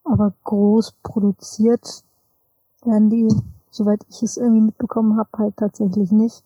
Aber 0.05 0.33
groß 0.45 0.95
produziert 1.03 2.05
werden 2.83 3.11
die, 3.11 3.29
soweit 3.71 4.05
ich 4.09 4.23
es 4.23 4.37
irgendwie 4.37 4.63
mitbekommen 4.63 5.19
habe, 5.19 5.31
halt 5.37 5.57
tatsächlich 5.57 6.11
nicht. 6.11 6.43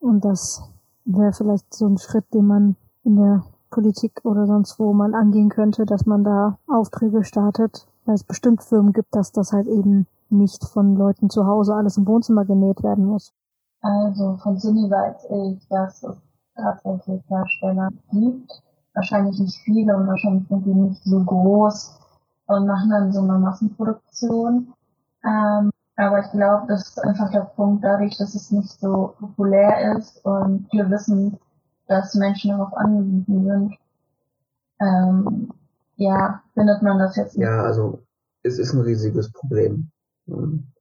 Und 0.00 0.24
das 0.24 0.62
wäre 1.04 1.32
vielleicht 1.32 1.72
so 1.72 1.86
ein 1.86 1.98
Schritt, 1.98 2.24
den 2.34 2.46
man 2.46 2.76
in 3.04 3.16
der 3.16 3.44
Politik 3.70 4.20
oder 4.24 4.46
sonst 4.46 4.78
wo 4.78 4.92
mal 4.92 5.14
angehen 5.14 5.48
könnte, 5.48 5.86
dass 5.86 6.06
man 6.06 6.24
da 6.24 6.58
Aufträge 6.66 7.24
startet, 7.24 7.86
weil 8.04 8.14
es 8.14 8.24
bestimmt 8.24 8.62
Firmen 8.62 8.92
gibt, 8.92 9.14
dass 9.14 9.32
das 9.32 9.52
halt 9.52 9.66
eben 9.66 10.06
nicht 10.28 10.64
von 10.64 10.96
Leuten 10.96 11.30
zu 11.30 11.46
Hause 11.46 11.74
alles 11.74 11.96
im 11.96 12.06
Wohnzimmer 12.06 12.44
genäht 12.44 12.82
werden 12.82 13.06
muss. 13.06 13.32
Also 13.82 14.36
von 14.42 14.58
Suni 14.58 14.90
weiß 14.90 15.26
ich, 15.30 15.66
dass 15.68 16.02
es 16.02 16.16
tatsächlich 16.54 17.22
Hersteller 17.28 17.88
gibt. 18.12 18.62
Wahrscheinlich 18.94 19.38
nicht 19.38 19.56
viele 19.64 19.96
und 19.96 20.06
wahrscheinlich 20.06 20.48
sind 20.48 20.66
die 20.66 20.74
nicht 20.74 21.02
so 21.04 21.22
groß 21.24 21.98
und 22.46 22.66
machen 22.66 22.90
dann 22.90 23.12
so 23.12 23.20
eine 23.20 23.38
Massenproduktion. 23.38 24.72
Ähm, 25.24 25.70
aber 25.96 26.20
ich 26.20 26.30
glaube, 26.32 26.66
das 26.68 26.88
ist 26.88 27.04
einfach 27.04 27.30
der 27.30 27.50
Punkt, 27.56 27.84
dadurch, 27.84 28.16
dass 28.18 28.34
es 28.34 28.50
nicht 28.50 28.80
so 28.80 29.14
populär 29.18 29.96
ist 29.96 30.24
und 30.24 30.66
wir 30.72 30.90
wissen, 30.90 31.38
dass 31.90 32.14
Menschen 32.14 32.50
darauf 32.50 32.72
angewiesen 32.74 33.44
sind, 33.44 33.78
ähm, 34.80 35.52
ja, 35.96 36.42
findet 36.54 36.82
man 36.82 36.98
das 36.98 37.16
jetzt 37.16 37.36
nicht. 37.36 37.48
Also 37.48 38.00
es 38.42 38.58
ist 38.58 38.72
ein 38.72 38.80
riesiges 38.80 39.30
Problem. 39.32 39.90
Und 40.26 40.72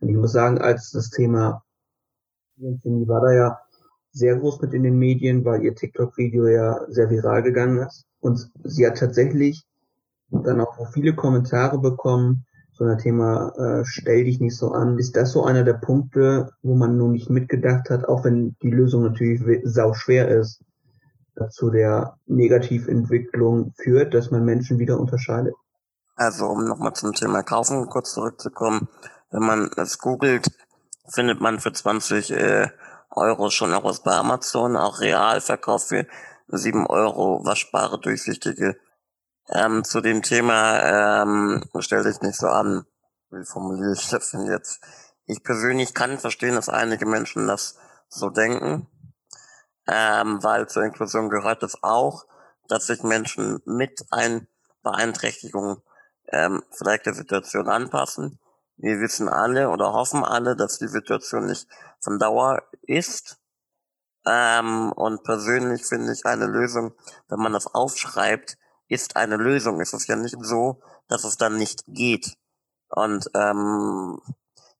ich 0.00 0.14
muss 0.14 0.32
sagen, 0.32 0.58
als 0.58 0.92
das 0.92 1.10
Thema 1.10 1.62
Jenny 2.56 3.08
war 3.08 3.20
da 3.20 3.32
ja 3.32 3.58
sehr 4.12 4.36
groß 4.36 4.60
mit 4.60 4.72
in 4.72 4.84
den 4.84 4.98
Medien, 4.98 5.44
weil 5.44 5.62
ihr 5.64 5.74
TikTok-Video 5.74 6.46
ja 6.46 6.80
sehr 6.88 7.10
viral 7.10 7.42
gegangen 7.42 7.78
ist. 7.78 8.06
Und 8.20 8.50
sie 8.62 8.86
hat 8.86 8.98
tatsächlich 8.98 9.66
dann 10.30 10.60
auch 10.60 10.86
viele 10.92 11.14
Kommentare 11.14 11.78
bekommen, 11.78 12.46
so 12.72 12.84
ein 12.84 12.98
Thema, 12.98 13.52
äh, 13.56 13.84
stell 13.84 14.24
dich 14.24 14.40
nicht 14.40 14.56
so 14.56 14.72
an. 14.72 14.98
Ist 14.98 15.16
das 15.16 15.32
so 15.32 15.44
einer 15.44 15.62
der 15.62 15.74
Punkte, 15.74 16.50
wo 16.62 16.74
man 16.74 16.96
nun 16.96 17.12
nicht 17.12 17.30
mitgedacht 17.30 17.90
hat, 17.90 18.06
auch 18.08 18.24
wenn 18.24 18.56
die 18.62 18.70
Lösung 18.70 19.02
natürlich 19.02 19.42
sau 19.64 19.92
schwer 19.94 20.28
ist, 20.28 20.62
zu 21.50 21.70
der 21.70 22.16
Negativentwicklung 22.26 23.72
führt, 23.76 24.14
dass 24.14 24.30
man 24.30 24.44
Menschen 24.44 24.78
wieder 24.78 24.98
unterscheidet? 24.98 25.54
Also, 26.16 26.46
um 26.46 26.66
nochmal 26.66 26.92
zum 26.92 27.14
Thema 27.14 27.42
Kaufen 27.42 27.88
kurz 27.88 28.12
zurückzukommen. 28.12 28.88
Wenn 29.30 29.42
man 29.42 29.70
es 29.76 29.98
googelt, 29.98 30.46
findet 31.08 31.40
man 31.40 31.58
für 31.58 31.72
20 31.72 32.32
äh, 32.32 32.68
Euro 33.10 33.50
schon 33.50 33.72
auch 33.72 33.84
was 33.84 34.02
bei 34.02 34.12
Amazon, 34.12 34.76
auch 34.76 35.00
real 35.00 35.40
verkauft 35.40 35.88
für 35.88 36.06
7 36.48 36.86
Euro 36.86 37.44
waschbare, 37.44 37.98
durchsichtige 37.98 38.76
ähm, 39.48 39.84
zu 39.84 40.00
dem 40.00 40.22
Thema, 40.22 41.22
ähm, 41.22 41.64
stell 41.80 42.04
dich 42.04 42.20
nicht 42.20 42.38
so 42.38 42.48
an. 42.48 42.86
Wie 43.30 43.44
formuliere 43.44 43.92
ich 43.98 44.08
das 44.08 44.30
denn 44.30 44.46
jetzt? 44.46 44.80
Ich 45.26 45.42
persönlich 45.42 45.94
kann 45.94 46.18
verstehen, 46.18 46.54
dass 46.54 46.68
einige 46.68 47.06
Menschen 47.06 47.46
das 47.46 47.78
so 48.08 48.28
denken, 48.28 48.88
ähm, 49.88 50.42
weil 50.42 50.68
zur 50.68 50.84
Inklusion 50.84 51.30
gehört 51.30 51.62
es 51.62 51.82
auch, 51.82 52.26
dass 52.68 52.86
sich 52.86 53.02
Menschen 53.02 53.60
mit 53.64 54.04
ein 54.10 54.48
Beeinträchtigung 54.82 55.82
ähm, 56.28 56.62
vielleicht 56.70 57.06
der 57.06 57.14
Situation 57.14 57.68
anpassen. 57.68 58.38
Wir 58.76 58.98
wissen 59.00 59.28
alle 59.28 59.70
oder 59.70 59.92
hoffen 59.92 60.24
alle, 60.24 60.56
dass 60.56 60.78
die 60.78 60.88
Situation 60.88 61.46
nicht 61.46 61.68
von 62.00 62.18
Dauer 62.18 62.62
ist. 62.82 63.38
Ähm, 64.26 64.92
und 64.92 65.24
persönlich 65.24 65.84
finde 65.84 66.12
ich 66.12 66.26
eine 66.26 66.46
Lösung, 66.46 66.94
wenn 67.28 67.40
man 67.40 67.52
das 67.52 67.66
aufschreibt, 67.66 68.56
ist 68.92 69.16
eine 69.16 69.36
Lösung. 69.36 69.80
Es 69.80 69.92
ist 69.92 70.06
ja 70.06 70.16
nicht 70.16 70.36
so, 70.40 70.80
dass 71.08 71.24
es 71.24 71.36
dann 71.36 71.56
nicht 71.56 71.84
geht. 71.86 72.36
Und 72.88 73.30
ähm, 73.34 74.20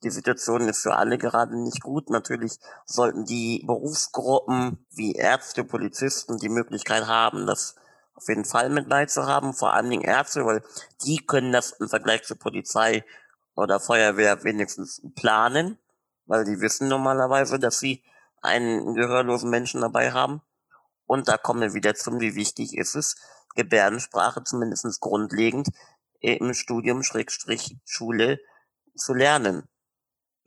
die 0.03 0.11
Situation 0.11 0.68
ist 0.68 0.83
für 0.83 0.96
alle 0.96 1.16
gerade 1.16 1.57
nicht 1.57 1.81
gut. 1.83 2.11
Natürlich 2.11 2.59
sollten 2.85 3.25
die 3.25 3.62
Berufsgruppen 3.66 4.85
wie 4.90 5.14
Ärzte, 5.14 5.64
Polizisten 5.64 6.37
die 6.37 6.48
Möglichkeit 6.48 7.07
haben, 7.07 7.46
das 7.46 7.77
auf 8.14 8.29
jeden 8.29 8.44
Fall 8.44 8.68
mit 8.68 8.88
beizuhaben, 8.88 9.55
vor 9.55 9.72
allen 9.72 9.88
Dingen 9.88 10.05
Ärzte, 10.05 10.44
weil 10.44 10.62
die 11.05 11.25
können 11.25 11.53
das 11.53 11.72
im 11.72 11.88
Vergleich 11.88 12.25
zur 12.25 12.38
Polizei 12.38 13.05
oder 13.55 13.81
Feuerwehr 13.81 14.44
wenigstens 14.44 15.01
planen, 15.14 15.79
weil 16.27 16.44
die 16.44 16.61
wissen 16.61 16.88
normalerweise, 16.88 17.59
dass 17.59 17.79
sie 17.79 18.03
einen 18.42 18.94
gehörlosen 18.94 19.48
Menschen 19.51 19.81
dabei 19.81 20.12
haben. 20.12 20.42
Und 21.07 21.29
da 21.29 21.37
kommen 21.37 21.61
wir 21.61 21.75
wieder 21.75 21.94
zum, 21.94 22.20
wie 22.20 22.35
wichtig 22.35 22.77
ist 22.77 22.94
es, 22.94 23.16
Gebärdensprache 23.55 24.45
zumindest 24.45 25.01
grundlegend 25.01 25.69
im 26.21 26.55
Studium 26.55 27.03
Schrägstrich 27.03 27.77
Schule 27.85 28.38
zu 28.95 29.15
lernen. 29.15 29.65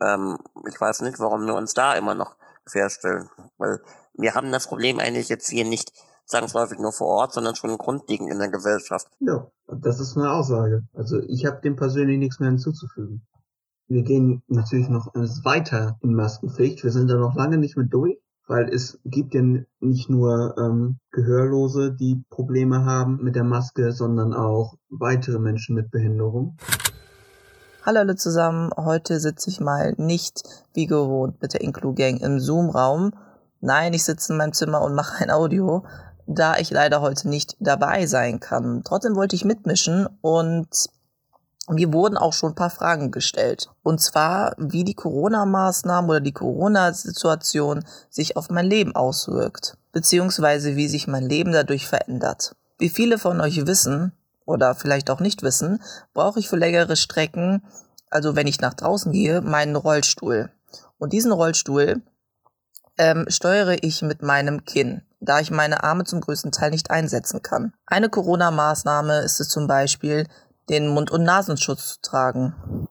Ähm, 0.01 0.37
ich 0.67 0.79
weiß 0.79 1.01
nicht, 1.01 1.19
warum 1.19 1.45
wir 1.45 1.55
uns 1.55 1.73
da 1.73 1.95
immer 1.95 2.15
noch 2.15 2.35
querstellen. 2.65 3.29
Weil 3.57 3.81
wir 4.13 4.35
haben 4.35 4.51
das 4.51 4.67
Problem 4.67 4.99
eigentlich 4.99 5.29
jetzt 5.29 5.49
hier 5.49 5.65
nicht 5.65 5.91
zwangsläufig 6.25 6.79
nur 6.79 6.91
vor 6.91 7.07
Ort, 7.07 7.33
sondern 7.33 7.55
schon 7.55 7.77
grundlegend 7.77 8.31
in 8.31 8.39
der 8.39 8.49
Gesellschaft. 8.49 9.07
Ja, 9.19 9.51
das 9.67 9.99
ist 9.99 10.17
eine 10.17 10.31
Aussage. 10.31 10.87
Also 10.93 11.19
ich 11.21 11.45
habe 11.45 11.61
dem 11.61 11.75
persönlich 11.75 12.17
nichts 12.17 12.39
mehr 12.39 12.49
hinzuzufügen. 12.49 13.27
Wir 13.87 14.01
gehen 14.01 14.41
natürlich 14.47 14.89
noch 14.89 15.13
weiter 15.13 15.99
in 16.01 16.15
Maskenpflicht. 16.15 16.83
Wir 16.83 16.91
sind 16.91 17.07
da 17.07 17.15
noch 17.15 17.35
lange 17.35 17.57
nicht 17.57 17.77
mit 17.77 17.93
durch 17.93 18.17
weil 18.47 18.69
es 18.73 18.99
gibt 19.05 19.33
ja 19.33 19.41
nicht 19.79 20.09
nur 20.09 20.55
ähm, 20.57 20.99
Gehörlose, 21.11 21.93
die 21.93 22.23
Probleme 22.29 22.85
haben 22.85 23.19
mit 23.23 23.35
der 23.35 23.43
Maske, 23.43 23.91
sondern 23.91 24.33
auch 24.33 24.75
weitere 24.89 25.39
Menschen 25.39 25.75
mit 25.75 25.91
Behinderung. 25.91 26.57
Hallo 27.83 27.99
alle 27.99 28.15
zusammen, 28.15 28.71
heute 28.75 29.19
sitze 29.19 29.49
ich 29.49 29.59
mal 29.59 29.93
nicht 29.97 30.43
wie 30.73 30.87
gewohnt 30.87 31.41
mit 31.41 31.53
der 31.53 31.61
Inclu-Gang 31.61 32.19
im 32.19 32.39
Zoom-Raum. 32.39 33.11
Nein, 33.61 33.93
ich 33.93 34.03
sitze 34.03 34.33
in 34.33 34.37
meinem 34.37 34.53
Zimmer 34.53 34.81
und 34.81 34.95
mache 34.95 35.23
ein 35.23 35.29
Audio, 35.29 35.83
da 36.27 36.57
ich 36.57 36.71
leider 36.71 37.01
heute 37.01 37.29
nicht 37.29 37.55
dabei 37.59 38.07
sein 38.07 38.39
kann. 38.39 38.81
Trotzdem 38.83 39.15
wollte 39.15 39.35
ich 39.35 39.45
mitmischen 39.45 40.07
und 40.21 40.89
mir 41.69 41.93
wurden 41.93 42.17
auch 42.17 42.33
schon 42.33 42.51
ein 42.51 42.55
paar 42.55 42.69
Fragen 42.69 43.11
gestellt. 43.11 43.69
Und 43.81 43.99
zwar, 43.99 44.55
wie 44.57 44.83
die 44.83 44.93
Corona-Maßnahmen 44.93 46.09
oder 46.09 46.19
die 46.19 46.31
Corona-Situation 46.31 47.83
sich 48.09 48.37
auf 48.37 48.49
mein 48.49 48.65
Leben 48.65 48.95
auswirkt, 48.95 49.77
beziehungsweise 49.91 50.75
wie 50.75 50.87
sich 50.87 51.07
mein 51.07 51.27
Leben 51.27 51.51
dadurch 51.51 51.87
verändert. 51.87 52.55
Wie 52.77 52.89
viele 52.89 53.17
von 53.17 53.41
euch 53.41 53.65
wissen, 53.65 54.11
oder 54.45 54.75
vielleicht 54.75 55.09
auch 55.09 55.19
nicht 55.19 55.41
wissen, 55.43 55.81
brauche 56.13 56.39
ich 56.39 56.47
für 56.47 56.57
längere 56.57 56.95
Strecken, 56.95 57.63
also 58.09 58.35
wenn 58.35 58.47
ich 58.47 58.61
nach 58.61 58.73
draußen 58.73 59.11
gehe, 59.11 59.41
meinen 59.41 59.75
Rollstuhl. 59.75 60.51
Und 60.97 61.13
diesen 61.13 61.31
Rollstuhl 61.31 62.01
ähm, 62.97 63.25
steuere 63.27 63.83
ich 63.83 64.01
mit 64.01 64.21
meinem 64.21 64.63
Kinn, 64.63 65.01
da 65.19 65.39
ich 65.39 65.51
meine 65.51 65.83
Arme 65.83 66.05
zum 66.05 66.21
größten 66.21 66.51
Teil 66.51 66.71
nicht 66.71 66.91
einsetzen 66.91 67.41
kann. 67.41 67.73
Eine 67.85 68.09
Corona-Maßnahme 68.09 69.19
ist 69.19 69.41
es 69.41 69.49
zum 69.49 69.67
Beispiel, 69.67 70.27
den 70.69 70.87
Mund- 70.87 71.11
und 71.11 71.23
Nasenschutz 71.23 71.93
zu 71.93 72.01
tragen. 72.01 72.87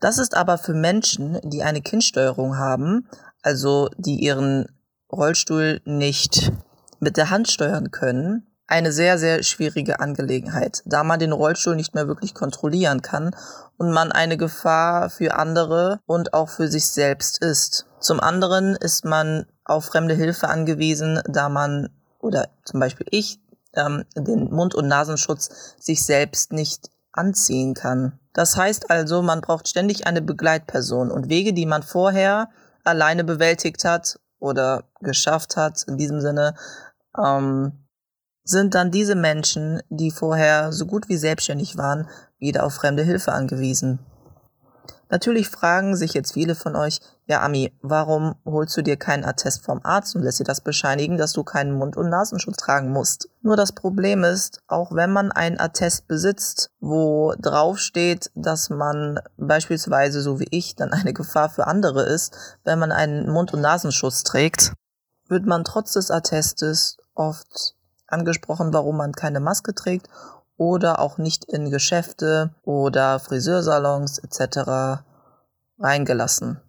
Das 0.00 0.18
ist 0.18 0.36
aber 0.36 0.58
für 0.58 0.74
Menschen, 0.74 1.38
die 1.42 1.62
eine 1.62 1.80
Kindsteuerung 1.80 2.58
haben, 2.58 3.08
also 3.42 3.88
die 3.96 4.16
ihren 4.16 4.66
Rollstuhl 5.10 5.80
nicht 5.84 6.52
mit 7.00 7.16
der 7.16 7.30
Hand 7.30 7.48
steuern 7.48 7.90
können, 7.90 8.46
eine 8.66 8.92
sehr, 8.92 9.18
sehr 9.18 9.42
schwierige 9.42 10.00
Angelegenheit, 10.00 10.82
da 10.86 11.04
man 11.04 11.20
den 11.20 11.32
Rollstuhl 11.32 11.76
nicht 11.76 11.94
mehr 11.94 12.08
wirklich 12.08 12.34
kontrollieren 12.34 13.00
kann 13.00 13.34
und 13.76 13.92
man 13.92 14.10
eine 14.10 14.36
Gefahr 14.36 15.08
für 15.08 15.34
andere 15.36 16.00
und 16.06 16.34
auch 16.34 16.48
für 16.48 16.68
sich 16.68 16.86
selbst 16.86 17.38
ist. 17.38 17.86
Zum 18.00 18.20
anderen 18.20 18.74
ist 18.74 19.04
man 19.04 19.46
auf 19.64 19.86
fremde 19.86 20.14
Hilfe 20.14 20.48
angewiesen, 20.48 21.20
da 21.26 21.48
man 21.48 21.90
oder 22.18 22.48
zum 22.64 22.80
Beispiel 22.80 23.06
ich 23.10 23.40
ähm, 23.74 24.04
den 24.16 24.50
Mund- 24.50 24.74
und 24.74 24.88
Nasenschutz 24.88 25.74
sich 25.78 26.04
selbst 26.04 26.52
nicht 26.52 26.90
anziehen 27.16 27.74
kann. 27.74 28.18
Das 28.32 28.56
heißt 28.56 28.90
also, 28.90 29.22
man 29.22 29.40
braucht 29.40 29.68
ständig 29.68 30.06
eine 30.06 30.22
Begleitperson 30.22 31.10
und 31.10 31.28
Wege, 31.28 31.52
die 31.52 31.66
man 31.66 31.82
vorher 31.82 32.50
alleine 32.84 33.24
bewältigt 33.24 33.84
hat 33.84 34.20
oder 34.38 34.84
geschafft 35.00 35.56
hat, 35.56 35.82
in 35.86 35.96
diesem 35.96 36.20
Sinne, 36.20 36.54
ähm, 37.16 37.86
sind 38.44 38.74
dann 38.74 38.90
diese 38.90 39.16
Menschen, 39.16 39.80
die 39.88 40.10
vorher 40.10 40.72
so 40.72 40.86
gut 40.86 41.08
wie 41.08 41.16
selbstständig 41.16 41.76
waren, 41.76 42.08
wieder 42.38 42.64
auf 42.64 42.74
fremde 42.74 43.02
Hilfe 43.02 43.32
angewiesen. 43.32 43.98
Natürlich 45.08 45.48
fragen 45.48 45.96
sich 45.96 46.14
jetzt 46.14 46.32
viele 46.32 46.54
von 46.54 46.76
euch, 46.76 47.00
ja 47.26 47.42
Ami, 47.42 47.72
warum 47.82 48.36
holst 48.44 48.76
du 48.76 48.82
dir 48.82 48.96
keinen 48.96 49.24
Attest 49.24 49.64
vom 49.64 49.80
Arzt 49.82 50.16
und 50.16 50.22
lässt 50.22 50.40
dir 50.40 50.44
das 50.44 50.60
bescheinigen, 50.60 51.16
dass 51.16 51.32
du 51.32 51.44
keinen 51.44 51.72
Mund- 51.72 51.96
und 51.96 52.08
Nasenschutz 52.08 52.56
tragen 52.56 52.90
musst? 52.90 53.28
Nur 53.42 53.56
das 53.56 53.72
Problem 53.72 54.24
ist, 54.24 54.60
auch 54.66 54.92
wenn 54.92 55.10
man 55.10 55.32
einen 55.32 55.60
Attest 55.60 56.08
besitzt, 56.08 56.70
wo 56.80 57.34
drauf 57.38 57.78
steht, 57.78 58.30
dass 58.34 58.70
man 58.70 59.20
beispielsweise, 59.36 60.20
so 60.20 60.40
wie 60.40 60.48
ich, 60.50 60.76
dann 60.76 60.92
eine 60.92 61.12
Gefahr 61.12 61.48
für 61.48 61.66
andere 61.66 62.02
ist, 62.04 62.36
wenn 62.64 62.78
man 62.78 62.92
einen 62.92 63.30
Mund- 63.30 63.52
und 63.52 63.60
Nasenschutz 63.60 64.22
trägt, 64.24 64.72
wird 65.28 65.46
man 65.46 65.64
trotz 65.64 65.92
des 65.92 66.10
Attestes 66.10 66.98
oft 67.14 67.74
angesprochen, 68.06 68.72
warum 68.72 68.96
man 68.96 69.12
keine 69.12 69.40
Maske 69.40 69.74
trägt 69.74 70.08
oder 70.56 71.00
auch 71.00 71.18
nicht 71.18 71.44
in 71.44 71.70
Geschäfte 71.70 72.54
oder 72.62 73.18
Friseursalons 73.18 74.18
etc. 74.18 75.02
reingelassen. 75.78 76.60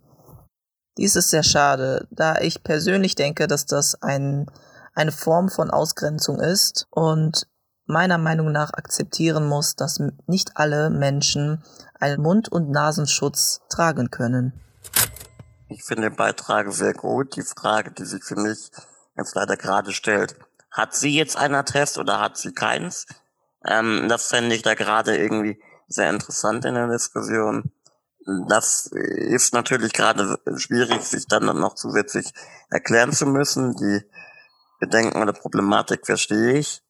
Dies 0.97 1.15
ist 1.15 1.29
sehr 1.29 1.43
schade, 1.43 2.07
da 2.09 2.37
ich 2.39 2.63
persönlich 2.63 3.15
denke, 3.15 3.47
dass 3.47 3.65
das 3.65 4.01
ein, 4.01 4.49
eine 4.95 5.11
Form 5.11 5.49
von 5.49 5.69
Ausgrenzung 5.69 6.39
ist 6.39 6.87
und 6.89 7.47
meiner 7.85 8.17
Meinung 8.17 8.51
nach 8.51 8.73
akzeptieren 8.73 9.47
muss, 9.47 9.75
dass 9.75 10.01
nicht 10.25 10.57
alle 10.57 10.89
Menschen 10.89 11.63
einen 11.99 12.21
Mund- 12.21 12.49
und 12.49 12.69
Nasenschutz 12.69 13.61
tragen 13.69 14.11
können. 14.11 14.53
Ich 15.69 15.83
finde 15.83 16.09
den 16.09 16.15
Beitrag 16.15 16.71
sehr 16.71 16.93
gut. 16.93 17.35
Die 17.35 17.43
Frage, 17.43 17.91
die 17.91 18.05
sich 18.05 18.23
für 18.23 18.35
mich 18.35 18.71
jetzt 19.15 19.35
leider 19.35 19.55
gerade 19.55 19.93
stellt, 19.93 20.35
hat 20.71 20.95
sie 20.95 21.15
jetzt 21.15 21.37
einen 21.37 21.55
Attest 21.55 21.97
oder 21.97 22.19
hat 22.19 22.37
sie 22.37 22.53
keins? 22.53 23.05
Ähm, 23.65 24.07
das 24.09 24.27
fände 24.27 24.55
ich 24.55 24.61
da 24.61 24.73
gerade 24.73 25.17
irgendwie 25.17 25.61
sehr 25.87 26.09
interessant 26.09 26.65
in 26.65 26.75
der 26.75 26.87
Diskussion. 26.87 27.71
Das 28.49 28.87
ist 28.87 29.53
natürlich 29.53 29.93
gerade 29.93 30.37
schwierig, 30.57 31.01
sich 31.03 31.27
dann 31.27 31.45
noch 31.45 31.75
zusätzlich 31.75 32.33
erklären 32.69 33.13
zu 33.13 33.25
müssen. 33.25 33.75
Die 33.77 34.01
Bedenken 34.79 35.21
oder 35.21 35.33
Problematik 35.33 36.05
verstehe 36.05 36.53
ich. 36.53 36.83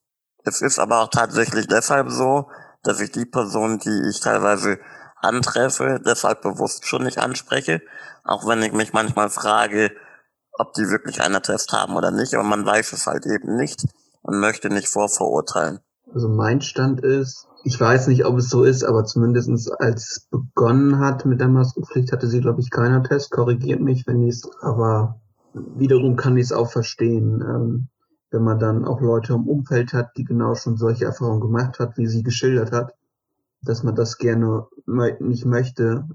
Es 0.43 0.62
ist 0.62 0.80
aber 0.80 1.01
auch 1.01 1.10
tatsächlich 1.10 1.67
deshalb 1.67 2.10
so, 2.10 2.49
dass 2.84 3.01
ich 3.01 3.12
die 3.12 3.25
Personen, 3.25 3.80
die 3.80 4.10
ich 4.10 4.19
teilweise 4.19 4.80
antreffe, 5.17 6.01
deshalb 6.03 6.41
bewusst 6.41 6.88
schon 6.88 7.03
nicht 7.03 7.19
anspreche. 7.19 7.82
Auch 8.23 8.47
wenn 8.47 8.63
ich 8.63 8.73
mich 8.73 8.93
manchmal 8.93 9.30
frage, 9.30 9.91
ob 10.53 10.73
die 10.73 10.89
wirklich 10.89 11.21
einen 11.21 11.41
Test 11.41 11.71
haben 11.71 11.95
oder 11.95 12.12
nicht, 12.12 12.34
aber 12.34 12.43
man 12.43 12.65
weiß 12.65 12.93
es 12.93 13.08
halt 13.08 13.25
eben 13.25 13.56
nicht 13.56 13.86
und 14.21 14.39
möchte 14.39 14.69
nicht 14.69 14.88
vorverurteilen. 14.88 15.82
Also 16.13 16.29
mein 16.29 16.61
Stand 16.61 17.01
ist, 17.01 17.47
ich 17.63 17.79
weiß 17.79 18.07
nicht, 18.07 18.25
ob 18.25 18.37
es 18.37 18.49
so 18.49 18.63
ist, 18.63 18.83
aber 18.83 19.03
zumindestens 19.03 19.69
als 19.69 20.27
begonnen 20.31 20.99
hat 20.99 21.25
mit 21.25 21.41
der 21.41 21.49
Maskenpflicht, 21.49 22.11
hatte 22.11 22.27
sie, 22.27 22.39
glaube 22.39 22.61
ich, 22.61 22.69
keiner 22.69 23.03
Test. 23.03 23.31
Korrigiert 23.31 23.81
mich, 23.81 24.07
wenn 24.07 24.23
ich 24.23 24.35
es, 24.35 24.49
aber 24.61 25.19
wiederum 25.53 26.15
kann 26.15 26.37
ich 26.37 26.45
es 26.45 26.51
auch 26.53 26.71
verstehen, 26.71 27.41
ähm, 27.41 27.87
wenn 28.31 28.43
man 28.43 28.59
dann 28.59 28.85
auch 28.85 29.01
Leute 29.01 29.33
im 29.33 29.47
Umfeld 29.47 29.93
hat, 29.93 30.15
die 30.17 30.23
genau 30.23 30.55
schon 30.55 30.77
solche 30.77 31.05
Erfahrungen 31.05 31.41
gemacht 31.41 31.79
hat, 31.79 31.97
wie 31.97 32.07
sie 32.07 32.23
geschildert 32.23 32.71
hat, 32.71 32.93
dass 33.61 33.83
man 33.83 33.95
das 33.95 34.17
gerne 34.17 34.67
nicht 35.19 35.45
möchte. 35.45 36.07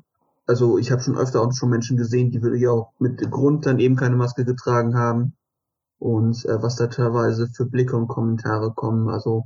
Also 0.47 0.79
ich 0.79 0.91
habe 0.91 1.03
schon 1.03 1.17
öfter 1.17 1.41
auch 1.41 1.53
schon 1.53 1.71
Menschen 1.71 1.97
gesehen, 1.97 2.31
die 2.31 2.43
wirklich 2.43 2.67
auch 2.69 2.93
mit 2.99 3.31
Grund 3.31 3.67
dann 3.67 3.79
eben 3.79 3.97
keine 3.97 4.17
Maske 4.17 4.45
getragen 4.45 4.97
haben. 4.97 5.35
Und 5.99 6.45
äh, 6.47 6.63
was 6.63 6.77
da 6.77 6.89
teilweise 6.89 7.49
für 7.49 7.65
Blicke 7.65 7.97
und 7.97 8.09
Kommentare 8.09 8.73
kommen, 8.73 9.09
also 9.09 9.45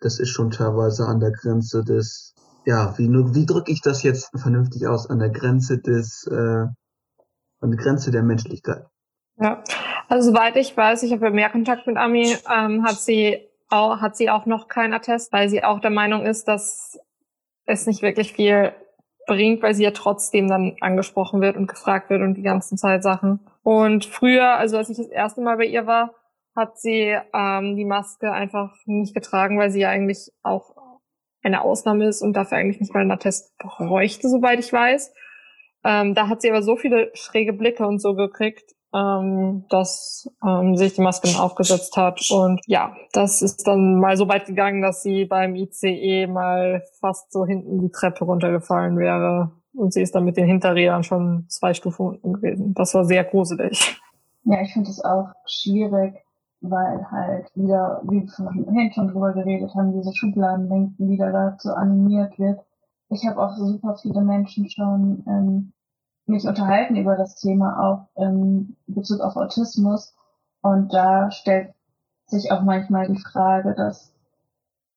das 0.00 0.18
ist 0.20 0.30
schon 0.30 0.50
teilweise 0.50 1.06
an 1.06 1.20
der 1.20 1.32
Grenze 1.32 1.84
des, 1.84 2.34
ja, 2.64 2.96
wie, 2.98 3.08
wie 3.08 3.46
drücke 3.46 3.72
ich 3.72 3.80
das 3.80 4.02
jetzt 4.02 4.30
vernünftig 4.38 4.86
aus, 4.86 5.08
an 5.08 5.18
der 5.18 5.30
Grenze 5.30 5.78
des, 5.78 6.26
äh, 6.30 6.66
an 7.60 7.70
der 7.70 7.76
Grenze 7.76 8.10
der 8.10 8.22
Menschlichkeit. 8.22 8.84
Ja, 9.40 9.62
also 10.08 10.30
soweit 10.30 10.56
ich 10.56 10.76
weiß, 10.76 11.02
ich 11.02 11.12
habe 11.12 11.26
ja 11.26 11.30
mehr 11.30 11.50
Kontakt 11.50 11.86
mit 11.86 11.96
Ami, 11.96 12.36
ähm, 12.52 12.84
hat 12.84 12.96
sie 12.96 13.48
auch, 13.68 14.00
hat 14.00 14.16
sie 14.16 14.30
auch 14.30 14.46
noch 14.46 14.68
keinen 14.68 14.92
Attest, 14.92 15.32
weil 15.32 15.48
sie 15.48 15.62
auch 15.62 15.80
der 15.80 15.90
Meinung 15.90 16.24
ist, 16.24 16.48
dass 16.48 16.98
es 17.66 17.86
nicht 17.86 18.02
wirklich 18.02 18.32
viel 18.32 18.72
bringt, 19.26 19.62
weil 19.62 19.74
sie 19.74 19.84
ja 19.84 19.90
trotzdem 19.90 20.48
dann 20.48 20.76
angesprochen 20.80 21.40
wird 21.40 21.56
und 21.56 21.66
gefragt 21.66 22.10
wird 22.10 22.22
und 22.22 22.34
die 22.34 22.42
ganzen 22.42 22.78
Zeit 22.78 23.02
Sachen. 23.02 23.40
Und 23.62 24.06
früher, 24.06 24.56
also 24.56 24.78
als 24.78 24.88
ich 24.88 24.96
das 24.96 25.08
erste 25.08 25.42
Mal 25.42 25.58
bei 25.58 25.66
ihr 25.66 25.86
war, 25.86 26.14
hat 26.58 26.78
sie 26.78 27.16
ähm, 27.32 27.76
die 27.76 27.84
Maske 27.84 28.32
einfach 28.32 28.74
nicht 28.84 29.14
getragen, 29.14 29.58
weil 29.58 29.70
sie 29.70 29.80
ja 29.80 29.88
eigentlich 29.88 30.30
auch 30.42 30.76
eine 31.42 31.62
Ausnahme 31.62 32.06
ist 32.06 32.20
und 32.20 32.34
dafür 32.34 32.58
eigentlich 32.58 32.80
nicht 32.80 32.92
mal 32.92 33.00
einen 33.00 33.12
Attest 33.12 33.56
bräuchte, 33.58 34.28
soweit 34.28 34.58
ich 34.58 34.72
weiß. 34.72 35.14
Ähm, 35.84 36.14
da 36.14 36.28
hat 36.28 36.42
sie 36.42 36.50
aber 36.50 36.62
so 36.62 36.76
viele 36.76 37.10
schräge 37.14 37.52
Blicke 37.52 37.86
und 37.86 38.00
so 38.00 38.14
gekriegt, 38.14 38.74
ähm, 38.94 39.64
dass 39.70 40.28
ähm, 40.46 40.76
sich 40.76 40.94
die 40.94 41.00
Maske 41.00 41.28
dann 41.28 41.40
aufgesetzt 41.40 41.96
hat. 41.96 42.28
Und 42.30 42.60
ja, 42.66 42.96
das 43.12 43.42
ist 43.42 43.66
dann 43.66 44.00
mal 44.00 44.16
so 44.16 44.28
weit 44.28 44.46
gegangen, 44.46 44.82
dass 44.82 45.02
sie 45.02 45.24
beim 45.24 45.54
ICE 45.54 46.26
mal 46.26 46.82
fast 47.00 47.32
so 47.32 47.46
hinten 47.46 47.80
die 47.80 47.90
Treppe 47.90 48.24
runtergefallen 48.24 48.98
wäre. 48.98 49.52
Und 49.74 49.92
sie 49.92 50.02
ist 50.02 50.14
dann 50.14 50.24
mit 50.24 50.36
den 50.36 50.46
Hinterrädern 50.46 51.04
schon 51.04 51.46
zwei 51.48 51.72
Stufen 51.72 52.06
unten 52.06 52.32
gewesen. 52.32 52.74
Das 52.74 52.94
war 52.94 53.04
sehr 53.04 53.22
gruselig. 53.24 54.00
Ja, 54.44 54.62
ich 54.62 54.72
finde 54.72 54.90
es 54.90 55.04
auch 55.04 55.28
schwierig, 55.46 56.14
weil 56.60 57.10
halt 57.10 57.50
wieder, 57.54 58.00
wie 58.04 58.22
wir 58.22 58.28
vorhin 58.28 58.92
schon 58.92 59.08
drüber 59.08 59.32
geredet 59.32 59.74
haben, 59.74 59.92
diese 59.92 60.14
Schubladendenken 60.14 61.08
wieder 61.08 61.32
dazu 61.32 61.72
animiert 61.72 62.38
wird. 62.38 62.60
Ich 63.10 63.26
habe 63.26 63.40
auch 63.40 63.56
super 63.56 63.96
viele 63.96 64.20
Menschen 64.22 64.68
schon 64.68 65.24
ähm, 65.26 65.72
mich 66.26 66.46
unterhalten 66.46 66.96
über 66.96 67.16
das 67.16 67.36
Thema 67.36 67.80
auch 67.80 68.22
in 68.22 68.76
Bezug 68.86 69.20
auf 69.20 69.36
Autismus 69.36 70.14
und 70.60 70.92
da 70.92 71.30
stellt 71.30 71.72
sich 72.26 72.52
auch 72.52 72.62
manchmal 72.62 73.08
die 73.08 73.18
Frage, 73.20 73.74
dass 73.74 74.12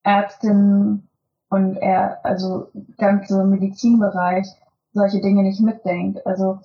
Ärztinnen 0.03 1.07
und 1.49 1.77
er, 1.77 2.25
also 2.25 2.69
ganze 2.97 3.45
Medizinbereich 3.45 4.47
solche 4.93 5.21
Dinge 5.21 5.43
nicht 5.43 5.61
mitdenkt. 5.61 6.25
Also 6.25 6.59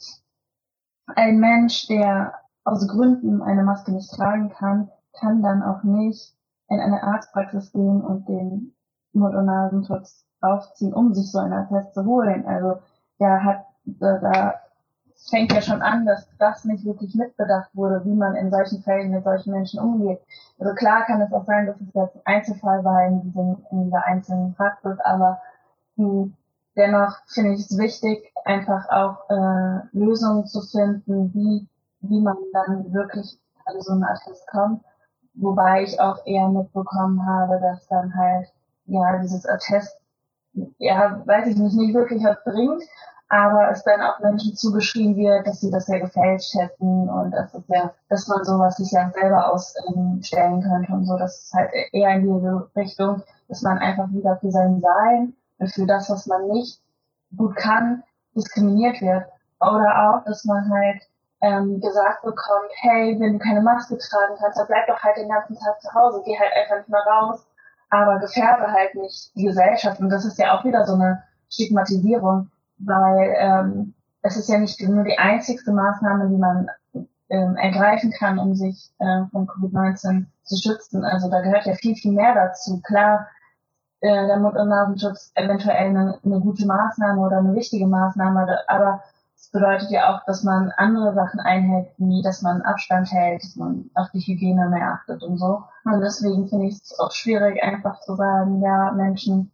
ein 1.06 1.38
Mensch, 1.38 1.87
der 1.87 2.35
aus 2.66 2.87
Gründen 2.88 3.42
eine 3.42 3.62
Maske 3.62 3.92
nicht 3.92 4.11
tragen 4.12 4.50
kann, 4.50 4.90
kann 5.18 5.40
dann 5.42 5.62
auch 5.62 5.85
nicht 5.85 6.35
in 6.68 6.81
eine 6.81 7.02
Arztpraxis 7.02 7.72
gehen 7.72 8.02
und 8.02 8.29
den 8.29 8.74
Mund- 9.12 9.37
und 9.37 9.46
Nasenschutz 9.46 10.24
aufziehen, 10.40 10.92
um 10.92 11.14
sich 11.14 11.31
so 11.31 11.38
einen 11.38 11.52
Attest 11.52 11.94
zu 11.94 12.05
holen. 12.05 12.44
Also 12.44 12.81
da 13.18 13.42
hat, 13.42 13.66
da, 13.85 14.18
da 14.18 14.55
fängt 15.31 15.52
ja 15.52 15.62
schon 15.62 15.81
an, 15.81 16.05
dass 16.07 16.29
das 16.38 16.64
nicht 16.64 16.85
wirklich 16.85 17.14
mitbedacht 17.14 17.70
wurde, 17.74 18.05
wie 18.05 18.14
man 18.14 18.35
in 18.35 18.50
solchen 18.50 18.83
Fällen 18.83 19.12
mit 19.12 19.24
solchen 19.24 19.52
Menschen 19.52 19.81
umgeht. 19.81 20.20
Also 20.59 20.74
klar 20.74 21.05
kann 21.07 21.20
es 21.20 21.33
auch 21.33 21.46
sein, 21.46 21.66
dass 21.66 21.76
es 21.81 21.94
jetzt 21.94 22.16
ein 22.16 22.22
Einzelfall 22.24 22.85
war 22.85 23.07
in, 23.07 23.22
diesem, 23.22 23.64
in 23.70 23.85
dieser 23.85 24.05
einzelnen 24.05 24.55
Praxis, 24.55 24.98
aber 25.05 25.40
mh, 25.94 26.31
dennoch 26.76 27.16
finde 27.29 27.52
ich 27.52 27.61
es 27.61 27.79
wichtig, 27.79 28.33
einfach 28.44 28.88
auch 28.90 29.31
äh, 29.31 29.81
Lösungen 29.92 30.46
zu 30.46 30.61
finden, 30.61 31.33
wie 31.33 31.68
wie 32.09 32.21
man 32.21 32.37
dann 32.53 32.92
wirklich 32.92 33.38
an 33.66 33.81
so 33.81 33.92
einen 33.92 34.05
Attest 34.05 34.47
kommt. 34.49 34.83
Wobei 35.35 35.83
ich 35.83 36.01
auch 36.01 36.25
eher 36.25 36.49
mitbekommen 36.49 37.25
habe, 37.27 37.61
dass 37.61 37.87
dann 37.88 38.14
halt, 38.14 38.53
ja, 38.87 39.19
dieses 39.19 39.47
Attest, 39.47 39.99
ja, 40.79 41.23
weiß 41.27 41.49
ich 41.49 41.57
nicht, 41.57 41.77
nicht 41.77 41.95
wirklich 41.95 42.25
was 42.25 42.42
bringt, 42.45 42.83
aber 43.29 43.71
es 43.71 43.83
dann 43.83 44.01
auch 44.01 44.21
Menschen 44.21 44.55
zugeschrieben 44.55 45.16
wird, 45.16 45.47
dass 45.47 45.61
sie 45.61 45.71
das 45.71 45.88
ja 45.88 45.99
gefälscht 45.99 46.55
hätten 46.55 47.09
und 47.09 47.33
dass 47.33 47.53
es 47.55 47.64
ja, 47.69 47.92
dass 48.09 48.29
man 48.29 48.45
sowas 48.45 48.77
sich 48.77 48.92
ja 48.92 49.11
selber 49.11 49.53
ausstellen 49.53 50.62
könnte 50.62 50.92
und 50.92 51.07
so. 51.07 51.16
Das 51.19 51.42
ist 51.42 51.53
halt 51.53 51.71
eher 51.92 52.16
in 52.16 52.23
diese 52.23 52.71
Richtung, 52.77 53.23
dass 53.49 53.62
man 53.62 53.79
einfach 53.79 54.09
wieder 54.12 54.37
für 54.37 54.51
sein 54.51 54.81
Sein 54.81 55.35
und 55.59 55.73
für 55.73 55.87
das, 55.87 56.09
was 56.09 56.27
man 56.27 56.49
nicht 56.49 56.81
gut 57.37 57.57
kann, 57.57 58.05
diskriminiert 58.35 59.01
wird. 59.01 59.25
Oder 59.61 60.11
auch, 60.11 60.25
dass 60.25 60.45
man 60.45 60.71
halt 60.71 61.03
ähm, 61.42 61.81
gesagt 61.81 62.22
bekommt, 62.22 62.70
hey, 62.81 63.16
wenn 63.18 63.35
du 63.35 63.38
keine 63.38 63.61
Maske 63.61 63.99
tragen 63.99 64.35
kannst, 64.40 64.59
dann 64.59 64.66
bleib 64.66 64.87
doch 64.87 65.03
halt 65.03 65.16
den 65.16 65.29
ganzen 65.29 65.57
Tag 65.57 65.81
zu 65.81 65.92
Hause, 65.92 66.22
geh 66.25 66.38
halt 66.38 66.53
einfach 66.55 66.79
nicht 66.79 66.88
mehr 66.88 67.05
raus, 67.07 67.46
aber 67.90 68.18
gefährde 68.18 68.72
halt 68.72 68.94
nicht 68.94 69.35
die 69.35 69.44
Gesellschaft. 69.44 70.01
Und 70.01 70.11
das 70.11 70.25
ist 70.25 70.38
ja 70.38 70.57
auch 70.57 70.64
wieder 70.64 70.85
so 70.87 70.94
eine 70.94 71.22
Stigmatisierung, 71.51 72.51
weil 72.79 73.35
ähm, 73.37 73.94
es 74.22 74.37
ist 74.37 74.49
ja 74.49 74.59
nicht 74.59 74.81
nur 74.81 75.05
die 75.05 75.18
einzigste 75.18 75.72
Maßnahme, 75.72 76.29
die 76.29 76.37
man 76.37 76.68
ähm, 77.29 77.57
ergreifen 77.57 78.12
kann, 78.12 78.38
um 78.38 78.55
sich 78.55 78.92
äh, 78.99 79.25
von 79.31 79.46
Covid-19 79.46 80.27
zu 80.44 80.57
schützen. 80.57 81.05
Also 81.05 81.31
da 81.31 81.40
gehört 81.40 81.66
ja 81.66 81.75
viel, 81.75 81.94
viel 81.94 82.12
mehr 82.12 82.35
dazu. 82.35 82.81
Klar, 82.83 83.29
äh, 84.01 84.27
der 84.27 84.38
Mund- 84.38 84.57
und 84.57 84.68
Nasenschutz 84.68 85.33
eventuell 85.35 85.88
eine, 85.88 86.18
eine 86.25 86.40
gute 86.40 86.66
Maßnahme 86.66 87.20
oder 87.20 87.38
eine 87.38 87.55
wichtige 87.55 87.87
Maßnahme, 87.87 88.59
aber 88.68 89.03
Das 89.46 89.62
bedeutet 89.62 89.90
ja 89.90 90.12
auch, 90.12 90.24
dass 90.24 90.42
man 90.42 90.72
andere 90.76 91.14
Sachen 91.14 91.38
einhält, 91.38 91.90
wie 91.98 92.20
dass 92.20 92.42
man 92.42 92.62
Abstand 92.62 93.12
hält, 93.12 93.44
dass 93.44 93.54
man 93.54 93.88
auf 93.94 94.11
die 94.11 94.18
Hygiene 94.18 94.68
mehr 94.68 94.94
achtet 94.94 95.22
und 95.22 95.38
so. 95.38 95.62
Und 95.85 96.00
deswegen 96.00 96.48
finde 96.48 96.66
ich 96.66 96.74
es 96.82 96.98
auch 96.98 97.12
schwierig, 97.12 97.62
einfach 97.62 98.00
zu 98.00 98.16
sagen, 98.16 98.61
ja, 98.61 98.90
Menschen, 98.90 99.52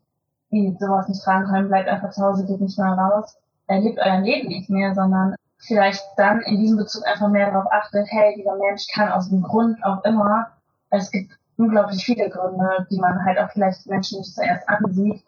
die 0.50 0.74
sowas 0.80 1.08
nicht 1.08 1.22
tragen 1.22 1.44
können, 1.44 1.68
bleibt 1.68 1.90
einfach 1.90 2.08
zu 2.08 2.22
Hause, 2.22 2.46
geht 2.46 2.62
nicht 2.62 2.78
mehr 2.78 2.94
raus, 2.94 3.36
erlebt 3.66 3.98
euer 4.02 4.20
Leben 4.20 4.48
nicht 4.48 4.70
mehr, 4.70 4.94
sondern 4.94 5.34
vielleicht 5.58 6.02
dann 6.16 6.40
in 6.40 6.56
diesem 6.56 6.78
Bezug 6.78 7.06
einfach 7.06 7.28
mehr 7.28 7.50
darauf 7.50 7.70
achtet, 7.70 8.06
hey, 8.10 8.34
dieser 8.38 8.56
Mensch 8.56 8.86
kann 8.94 9.12
aus 9.12 9.28
dem 9.28 9.42
Grund 9.42 9.84
auch 9.84 10.02
immer, 10.04 10.48
es 10.88 11.10
gibt 11.10 11.32
unglaublich 11.58 12.02
viele 12.02 12.30
Gründe, 12.30 12.86
die 12.90 12.98
man 12.98 13.22
halt 13.26 13.38
auch 13.38 13.50
vielleicht 13.50 13.86
Menschen 13.86 14.20
nicht 14.20 14.34
zuerst 14.34 14.66
ansieht. 14.70 15.22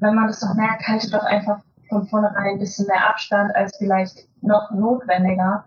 Wenn 0.00 0.14
man 0.14 0.26
das 0.26 0.40
doch 0.40 0.52
merkt, 0.52 0.86
haltet 0.86 1.14
doch 1.14 1.24
einfach 1.24 1.60
von 1.88 2.06
vornherein 2.06 2.54
ein 2.54 2.58
bisschen 2.58 2.86
mehr 2.86 3.08
Abstand 3.08 3.54
als 3.54 3.76
vielleicht 3.76 4.28
noch 4.42 4.70
notwendiger 4.70 5.64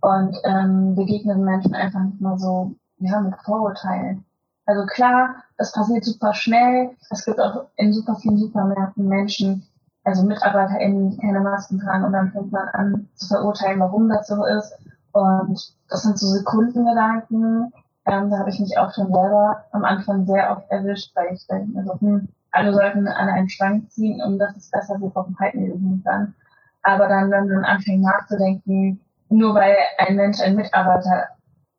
und 0.00 0.36
ähm, 0.44 0.94
begegnet 0.94 1.38
Menschen 1.38 1.74
einfach 1.74 2.00
nicht 2.00 2.20
mal 2.20 2.38
so 2.38 2.74
ja, 2.98 3.20
mit 3.20 3.34
Vorurteilen. 3.44 4.24
Also 4.66 4.86
klar, 4.86 5.36
das 5.58 5.72
passiert 5.72 6.04
super 6.04 6.34
schnell. 6.34 6.90
Es 7.10 7.24
gibt 7.24 7.40
auch 7.40 7.66
in 7.76 7.92
super 7.92 8.16
vielen 8.16 8.38
Supermärkten 8.38 9.08
Menschen, 9.08 9.66
also 10.04 10.24
MitarbeiterInnen, 10.24 11.10
die 11.10 11.18
keine 11.18 11.40
Masken 11.40 11.80
tragen 11.80 12.04
und 12.04 12.12
dann 12.12 12.30
fängt 12.32 12.52
man 12.52 12.68
an 12.68 13.08
zu 13.14 13.28
verurteilen, 13.28 13.80
warum 13.80 14.08
das 14.08 14.28
so 14.28 14.44
ist. 14.44 14.72
Und 15.12 15.74
das 15.88 16.02
sind 16.02 16.18
so 16.18 16.26
Sekundengedanken. 16.28 17.72
Ähm, 18.06 18.30
da 18.30 18.38
habe 18.38 18.50
ich 18.50 18.58
mich 18.58 18.76
auch 18.78 18.92
schon 18.92 19.12
selber 19.12 19.64
am 19.72 19.84
Anfang 19.84 20.26
sehr 20.26 20.50
oft 20.50 20.70
erwischt, 20.70 21.14
weil 21.14 21.34
ich 21.34 21.46
denke, 21.46 21.78
also, 21.78 22.00
hm, 22.00 22.28
alle 22.52 22.72
sollten 22.72 23.08
an 23.08 23.28
einen 23.28 23.48
Schrank 23.48 23.90
ziehen 23.90 24.22
und 24.22 24.38
das 24.38 24.56
ist 24.56 24.70
besser, 24.70 25.00
wir 25.00 25.08
brauchen 25.08 25.36
nicht 25.40 26.06
dann. 26.06 26.34
Aber 26.82 27.08
dann, 27.08 27.30
wenn 27.30 27.48
man 27.48 27.64
anfängt 27.64 28.02
nachzudenken, 28.02 29.00
nur 29.28 29.54
weil 29.54 29.76
ein 29.98 30.16
Mensch 30.16 30.40
ein 30.40 30.56
Mitarbeiter 30.56 31.28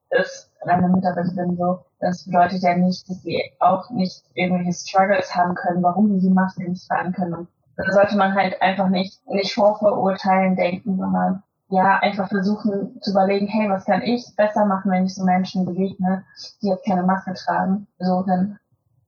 ist, 0.10 0.52
eine 0.66 0.88
Mitarbeiterin 0.88 1.58
so, 1.58 1.86
das 2.00 2.26
bedeutet 2.26 2.64
ja 2.64 2.76
nicht, 2.76 3.08
dass 3.10 3.22
sie 3.22 3.42
auch 3.60 3.90
nicht 3.92 4.24
irgendwelche 4.34 4.74
Struggles 4.74 5.36
haben 5.36 5.56
können, 5.56 5.84
warum 5.84 6.10
sie 6.10 6.28
die 6.28 6.34
Maske 6.34 6.64
nicht 6.64 6.88
tragen 6.88 7.14
können. 7.14 7.34
Und 7.34 7.48
da 7.76 7.92
sollte 7.92 8.18
man 8.18 8.34
halt 8.34 8.62
einfach 8.62 8.90
nicht, 8.90 9.26
nicht 9.28 9.54
vorverurteilen 9.54 10.56
denken, 10.56 10.98
sondern 10.98 11.44
ja, 11.70 12.00
einfach 12.00 12.30
versuchen 12.30 13.02
zu 13.02 13.12
überlegen, 13.12 13.48
hey, 13.48 13.70
was 13.70 13.86
kann 13.86 14.02
ich 14.02 14.36
besser 14.36 14.66
machen, 14.66 14.92
wenn 14.92 15.06
ich 15.06 15.16
so 15.16 15.24
Menschen 15.24 15.66
begegne, 15.66 16.24
die 16.62 16.68
jetzt 16.68 16.86
keine 16.86 17.04
Maske 17.04 17.34
tragen. 17.34 17.88
So, 18.00 18.24
dann 18.24 18.60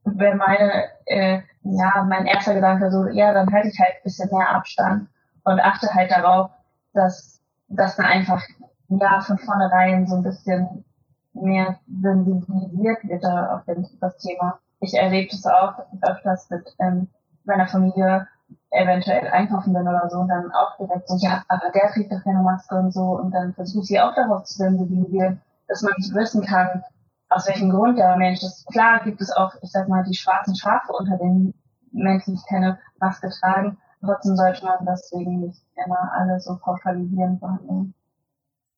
wäre 0.06 0.36
meine, 0.36 0.86
äh, 1.06 1.42
ja, 1.64 2.06
mein 2.08 2.26
erster 2.28 2.54
Gedanke 2.54 2.92
so, 2.92 3.08
ja, 3.08 3.34
dann 3.34 3.52
halte 3.52 3.70
ich 3.70 3.80
halt 3.80 3.96
ein 3.98 4.04
bisschen 4.04 4.30
mehr 4.32 4.50
Abstand 4.50 5.10
und 5.44 5.60
achte 5.60 5.94
halt 5.94 6.12
darauf, 6.12 6.52
dass, 6.94 7.42
dass 7.68 7.96
dann 7.96 8.06
einfach, 8.06 8.42
ja, 8.90 9.20
von 9.22 9.38
vornherein 9.40 10.08
so 10.08 10.16
ein 10.16 10.24
bisschen 10.24 10.86
mehr 11.34 11.80
sensibilisiert 12.02 13.04
wird 13.04 13.26
auf 13.26 13.62
das 14.00 14.18
Thema. 14.18 14.60
Ich 14.80 14.94
erlebe 14.94 15.30
das 15.32 15.46
auch 15.46 15.74
öfters 16.02 16.50
mit 16.50 16.76
ähm, 16.80 17.08
meiner 17.44 17.68
Familie, 17.68 18.28
eventuell 18.70 19.28
einkaufen 19.30 19.74
bin 19.74 19.88
oder 19.88 20.08
so 20.10 20.20
und 20.20 20.28
dann 20.28 20.52
auch 20.52 20.78
direkt 20.78 21.08
so, 21.08 21.18
ja, 21.18 21.44
aber 21.48 21.72
der 21.74 21.92
trägt 21.92 22.12
doch 22.12 22.24
keine 22.24 22.42
Maske 22.42 22.76
und 22.76 22.92
so 22.92 23.02
und 23.02 23.32
dann 23.32 23.54
versuche 23.54 23.82
ich 23.82 23.88
sie 23.88 24.00
auch 24.00 24.14
darauf 24.14 24.44
zu 24.44 24.58
sensibilisieren, 24.58 25.42
dass 25.68 25.82
man 25.82 25.94
nicht 25.98 26.14
wissen 26.14 26.46
kann, 26.46 26.84
aus 27.30 27.48
welchem 27.48 27.70
Grund 27.70 27.98
der 27.98 28.18
Mensch 28.18 28.42
ist. 28.44 28.66
Klar 28.68 29.04
gibt 29.04 29.22
es 29.22 29.32
auch, 29.32 29.54
ich 29.62 29.72
sag 29.72 29.88
mal, 29.88 30.04
die 30.04 30.16
schwarzen 30.16 30.56
Schafe 30.56 30.94
unter 30.94 31.18
den 31.18 31.54
Menschen, 31.92 32.36
die 32.36 32.42
keine 32.48 32.80
Maske 33.00 33.30
tragen. 33.30 33.78
Trotzdem 34.02 34.36
sollte 34.36 34.66
man 34.66 34.86
deswegen 34.86 35.40
nicht 35.40 35.62
immer 35.86 36.12
alle 36.14 36.40
so 36.40 36.58
pauschalisieren 36.58 37.40
behandeln. 37.40 37.94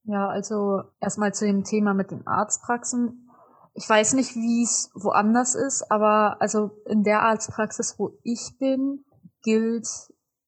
Ja, 0.03 0.29
also 0.29 0.83
erstmal 1.01 1.33
zu 1.33 1.45
dem 1.45 1.63
Thema 1.65 1.93
mit 1.93 2.11
den 2.11 2.25
Arztpraxen. 2.25 3.29
Ich 3.73 3.89
weiß 3.89 4.13
nicht, 4.13 4.35
wie 4.35 4.63
es 4.63 4.89
woanders 4.95 5.53
ist, 5.53 5.91
aber 5.91 6.37
also 6.39 6.71
in 6.85 7.03
der 7.03 7.23
Arztpraxis, 7.23 7.95
wo 7.99 8.11
ich 8.23 8.57
bin, 8.57 9.03
gilt, 9.43 9.87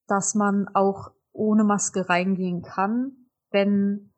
dass 0.06 0.34
man 0.34 0.66
auch 0.72 1.10
ohne 1.32 1.64
Maske 1.64 2.08
reingehen 2.08 2.62
kann, 2.62 3.12
wenn 3.50 4.09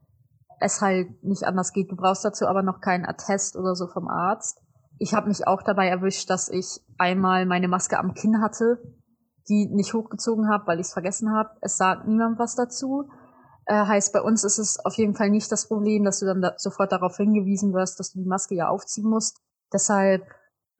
es 0.62 0.80
halt 0.80 1.22
nicht 1.22 1.44
anders 1.44 1.72
geht. 1.72 1.90
Du 1.90 1.96
brauchst 1.96 2.24
dazu 2.24 2.46
aber 2.46 2.62
noch 2.62 2.80
keinen 2.80 3.04
Attest 3.04 3.56
oder 3.56 3.74
so 3.74 3.86
vom 3.86 4.08
Arzt. 4.08 4.60
Ich 4.98 5.14
habe 5.14 5.28
mich 5.28 5.46
auch 5.46 5.62
dabei 5.62 5.88
erwischt, 5.88 6.30
dass 6.30 6.48
ich 6.48 6.80
einmal 6.98 7.46
meine 7.46 7.68
Maske 7.68 7.98
am 7.98 8.14
Kinn 8.14 8.40
hatte, 8.40 8.78
die 9.48 9.68
nicht 9.72 9.94
hochgezogen 9.94 10.48
habe, 10.48 10.66
weil 10.66 10.78
ich 10.78 10.86
es 10.86 10.92
vergessen 10.92 11.32
habe. 11.32 11.50
Es 11.60 11.76
sagt 11.76 12.06
niemand 12.06 12.38
was 12.38 12.54
dazu. 12.54 13.08
Äh, 13.66 13.86
heißt, 13.86 14.12
bei 14.12 14.20
uns 14.20 14.44
ist 14.44 14.58
es 14.58 14.84
auf 14.84 14.94
jeden 14.94 15.14
Fall 15.14 15.30
nicht 15.30 15.50
das 15.50 15.68
Problem, 15.68 16.04
dass 16.04 16.20
du 16.20 16.26
dann 16.26 16.40
da 16.40 16.54
sofort 16.56 16.92
darauf 16.92 17.16
hingewiesen 17.16 17.72
wirst, 17.72 17.98
dass 17.98 18.12
du 18.12 18.20
die 18.20 18.28
Maske 18.28 18.54
ja 18.54 18.68
aufziehen 18.68 19.08
musst. 19.08 19.38
Deshalb, 19.72 20.24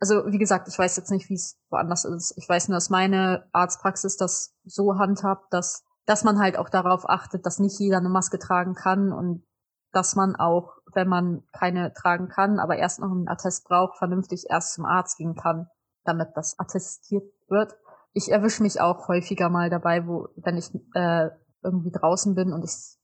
also 0.01 0.27
wie 0.27 0.39
gesagt, 0.39 0.69
ich 0.69 0.79
weiß 0.79 0.97
jetzt 0.97 1.11
nicht, 1.11 1.29
wie 1.29 1.35
es 1.35 1.59
woanders 1.71 2.05
ist. 2.05 2.35
Ich 2.37 2.49
weiß 2.49 2.69
nur, 2.69 2.77
dass 2.77 2.91
meine 2.91 3.49
Arztpraxis 3.53 4.17
das 4.17 4.55
so 4.65 4.99
handhabt, 4.99 5.53
dass, 5.53 5.85
dass 6.07 6.25
man 6.25 6.39
halt 6.39 6.59
auch 6.59 6.69
darauf 6.69 7.09
achtet, 7.09 7.47
dass 7.47 7.59
nicht 7.59 7.79
jeder 7.79 7.99
eine 7.99 8.09
Maske 8.09 8.39
tragen 8.39 8.75
kann 8.75 9.13
und 9.13 9.45
dass 9.93 10.17
man 10.17 10.37
auch, 10.37 10.75
wenn 10.95 11.09
man 11.09 11.43
keine 11.53 11.93
tragen 11.93 12.29
kann, 12.29 12.59
aber 12.59 12.77
erst 12.77 13.01
noch 13.01 13.11
einen 13.11 13.29
Attest 13.29 13.67
braucht, 13.67 13.99
vernünftig 13.99 14.47
erst 14.49 14.75
zum 14.75 14.85
Arzt 14.85 15.19
gehen 15.19 15.35
kann, 15.35 15.69
damit 16.05 16.31
das 16.35 16.59
attestiert 16.59 17.25
wird. 17.49 17.77
Ich 18.13 18.31
erwische 18.31 18.63
mich 18.63 18.81
auch 18.81 19.09
häufiger 19.09 19.49
mal 19.49 19.71
dabei, 19.71 20.07
wo, 20.07 20.29
wenn 20.37 20.57
ich 20.57 20.71
äh, 20.95 21.31
irgendwie 21.63 21.91
draußen 21.91 22.35
bin 22.35 22.53
und 22.53 22.65
ich 22.65 22.99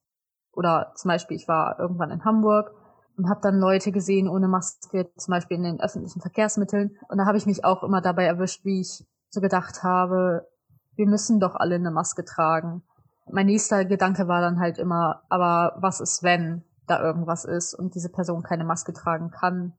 oder 0.53 0.93
zum 0.97 1.11
Beispiel 1.11 1.37
ich 1.37 1.47
war 1.47 1.79
irgendwann 1.79 2.11
in 2.11 2.25
Hamburg 2.25 2.73
und 3.17 3.29
habe 3.29 3.41
dann 3.43 3.61
Leute 3.61 3.93
gesehen 3.93 4.29
ohne 4.29 4.49
Maske, 4.49 5.11
zum 5.17 5.33
Beispiel 5.33 5.57
in 5.57 5.63
den 5.63 5.81
öffentlichen 5.81 6.21
Verkehrsmitteln 6.21 6.97
und 7.09 7.19
da 7.19 7.27
habe 7.27 7.39
ich 7.39 7.47
mich 7.47 7.65
auch 7.65 7.83
immer 7.83 8.01
dabei 8.01 8.25
erwischt, 8.25 8.65
wie 8.65 8.81
ich 8.81 9.07
so 9.31 9.41
gedacht 9.41 9.83
habe, 9.83 10.49
wir 10.97 11.07
müssen 11.07 11.39
doch 11.39 11.55
alle 11.55 11.77
eine 11.77 11.93
Maske 11.93 12.25
tragen. 12.25 12.83
Mein 13.31 13.47
nächster 13.47 13.85
Gedanke 13.85 14.27
war 14.27 14.41
dann 14.41 14.59
halt 14.59 14.79
immer, 14.79 15.23
aber 15.29 15.77
was 15.81 16.01
ist 16.01 16.23
wenn? 16.23 16.65
Da 16.91 17.01
irgendwas 17.01 17.45
ist 17.45 17.75
und 17.75 17.95
diese 17.95 18.09
Person 18.09 18.43
keine 18.43 18.65
Maske 18.65 18.93
tragen 18.93 19.31
kann. 19.31 19.75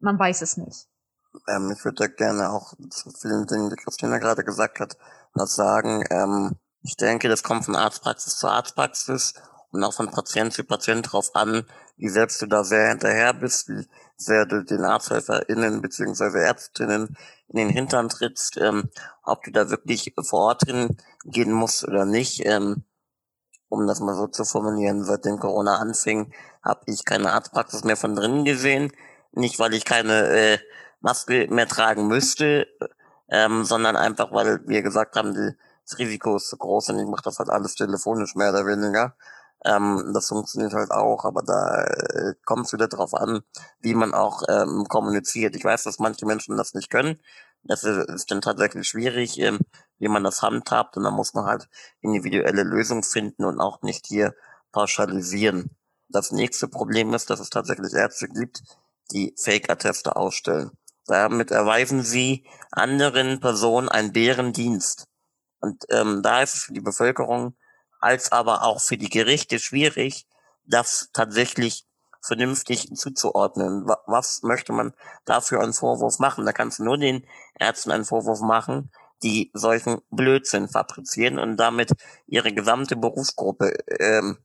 Man 0.00 0.18
weiß 0.18 0.42
es 0.42 0.56
nicht. 0.56 0.88
Ähm, 1.48 1.72
ich 1.76 1.84
würde 1.84 2.08
gerne 2.10 2.50
auch 2.50 2.74
zu 2.90 3.10
vielen 3.10 3.46
Dingen, 3.46 3.70
die 3.70 3.76
Christina 3.76 4.18
gerade 4.18 4.44
gesagt 4.44 4.80
hat, 4.80 4.96
was 5.32 5.54
sagen. 5.54 6.04
Ähm, 6.10 6.56
ich 6.82 6.96
denke, 6.96 7.28
das 7.28 7.42
kommt 7.42 7.64
von 7.64 7.76
Arztpraxis 7.76 8.36
zu 8.36 8.48
Arztpraxis 8.48 9.34
und 9.70 9.82
auch 9.82 9.94
von 9.94 10.10
Patient 10.10 10.52
zu 10.52 10.64
Patient 10.64 11.10
drauf 11.10 11.34
an, 11.34 11.64
wie 11.96 12.08
selbst 12.08 12.40
du 12.42 12.46
da 12.46 12.62
sehr 12.62 12.90
hinterher 12.90 13.34
bist, 13.34 13.68
wie 13.68 13.88
sehr 14.16 14.46
du 14.46 14.62
den 14.62 14.84
ArzthelferInnen 14.84 15.80
bzw. 15.80 16.38
Ärztinnen 16.38 17.16
in 17.48 17.56
den 17.56 17.68
Hintern 17.68 18.08
trittst, 18.08 18.56
ähm, 18.58 18.90
ob 19.22 19.42
du 19.42 19.50
da 19.50 19.70
wirklich 19.70 20.14
vor 20.22 20.40
Ort 20.40 20.62
hingehen 20.66 21.52
musst 21.52 21.84
oder 21.84 22.04
nicht. 22.04 22.44
Ähm, 22.46 22.84
um 23.74 23.86
das 23.86 24.00
mal 24.00 24.14
so 24.14 24.26
zu 24.26 24.44
formulieren, 24.44 25.04
seitdem 25.04 25.38
Corona 25.38 25.76
anfing, 25.76 26.32
habe 26.62 26.80
ich 26.86 27.04
keine 27.04 27.32
Arztpraxis 27.32 27.84
mehr 27.84 27.96
von 27.96 28.14
drinnen 28.16 28.44
gesehen. 28.44 28.92
Nicht, 29.32 29.58
weil 29.58 29.74
ich 29.74 29.84
keine 29.84 30.28
äh, 30.28 30.58
Maske 31.00 31.48
mehr 31.50 31.68
tragen 31.68 32.06
müsste, 32.06 32.66
ähm, 33.28 33.64
sondern 33.64 33.96
einfach, 33.96 34.32
weil 34.32 34.60
wir 34.66 34.82
gesagt 34.82 35.16
haben, 35.16 35.34
die, 35.34 35.56
das 35.84 35.98
Risiko 35.98 36.36
ist 36.36 36.48
zu 36.48 36.56
groß 36.56 36.90
und 36.90 37.00
ich 37.00 37.06
mache 37.06 37.24
das 37.24 37.38
halt 37.38 37.50
alles 37.50 37.74
telefonisch 37.74 38.34
mehr 38.36 38.50
oder 38.50 38.66
weniger. 38.66 39.14
Ähm, 39.64 40.12
das 40.14 40.28
funktioniert 40.28 40.74
halt 40.74 40.90
auch, 40.90 41.24
aber 41.24 41.42
da 41.42 41.84
äh, 41.84 42.34
kommt 42.44 42.66
es 42.66 42.72
wieder 42.72 42.88
drauf 42.88 43.14
an, 43.14 43.42
wie 43.80 43.94
man 43.94 44.14
auch 44.14 44.42
ähm, 44.48 44.86
kommuniziert. 44.88 45.56
Ich 45.56 45.64
weiß, 45.64 45.84
dass 45.84 45.98
manche 45.98 46.26
Menschen 46.26 46.56
das 46.56 46.74
nicht 46.74 46.90
können. 46.90 47.18
Das 47.64 47.84
ist, 47.84 48.08
ist 48.08 48.30
dann 48.30 48.40
tatsächlich 48.40 48.86
schwierig. 48.86 49.38
Ähm, 49.38 49.58
wie 49.98 50.08
man 50.08 50.24
das 50.24 50.42
handhabt. 50.42 50.96
Und 50.96 51.04
da 51.04 51.10
muss 51.10 51.34
man 51.34 51.46
halt 51.46 51.68
individuelle 52.00 52.62
Lösungen 52.62 53.02
finden 53.02 53.44
und 53.44 53.60
auch 53.60 53.82
nicht 53.82 54.06
hier 54.06 54.34
pauschalisieren. 54.72 55.76
Das 56.08 56.30
nächste 56.30 56.68
Problem 56.68 57.14
ist, 57.14 57.30
dass 57.30 57.40
es 57.40 57.50
tatsächlich 57.50 57.92
Ärzte 57.94 58.28
gibt, 58.28 58.62
die 59.12 59.34
Fake-Atteste 59.38 60.16
ausstellen. 60.16 60.72
Damit 61.06 61.50
erweisen 61.50 62.02
sie 62.02 62.46
anderen 62.70 63.40
Personen 63.40 63.88
einen 63.88 64.12
Bärendienst. 64.12 65.06
Und 65.60 65.84
ähm, 65.90 66.22
da 66.22 66.42
ist 66.42 66.54
es 66.54 66.62
für 66.64 66.72
die 66.72 66.80
Bevölkerung 66.80 67.56
als 68.00 68.32
aber 68.32 68.64
auch 68.64 68.82
für 68.82 68.98
die 68.98 69.08
Gerichte 69.08 69.58
schwierig, 69.58 70.26
das 70.66 71.08
tatsächlich 71.14 71.86
vernünftig 72.26 72.94
zuzuordnen. 72.94 73.86
Was 74.06 74.42
möchte 74.42 74.72
man 74.72 74.94
dafür 75.24 75.60
einen 75.60 75.72
Vorwurf 75.72 76.18
machen? 76.18 76.46
Da 76.46 76.52
kannst 76.52 76.78
du 76.78 76.84
nur 76.84 76.98
den 76.98 77.26
Ärzten 77.58 77.90
einen 77.90 78.04
Vorwurf 78.04 78.40
machen, 78.40 78.90
die 79.22 79.50
solchen 79.54 80.00
Blödsinn 80.10 80.68
fabrizieren 80.68 81.38
und 81.38 81.56
damit 81.56 81.92
ihre 82.26 82.52
gesamte 82.52 82.96
Berufsgruppe 82.96 83.74
ähm, 83.98 84.38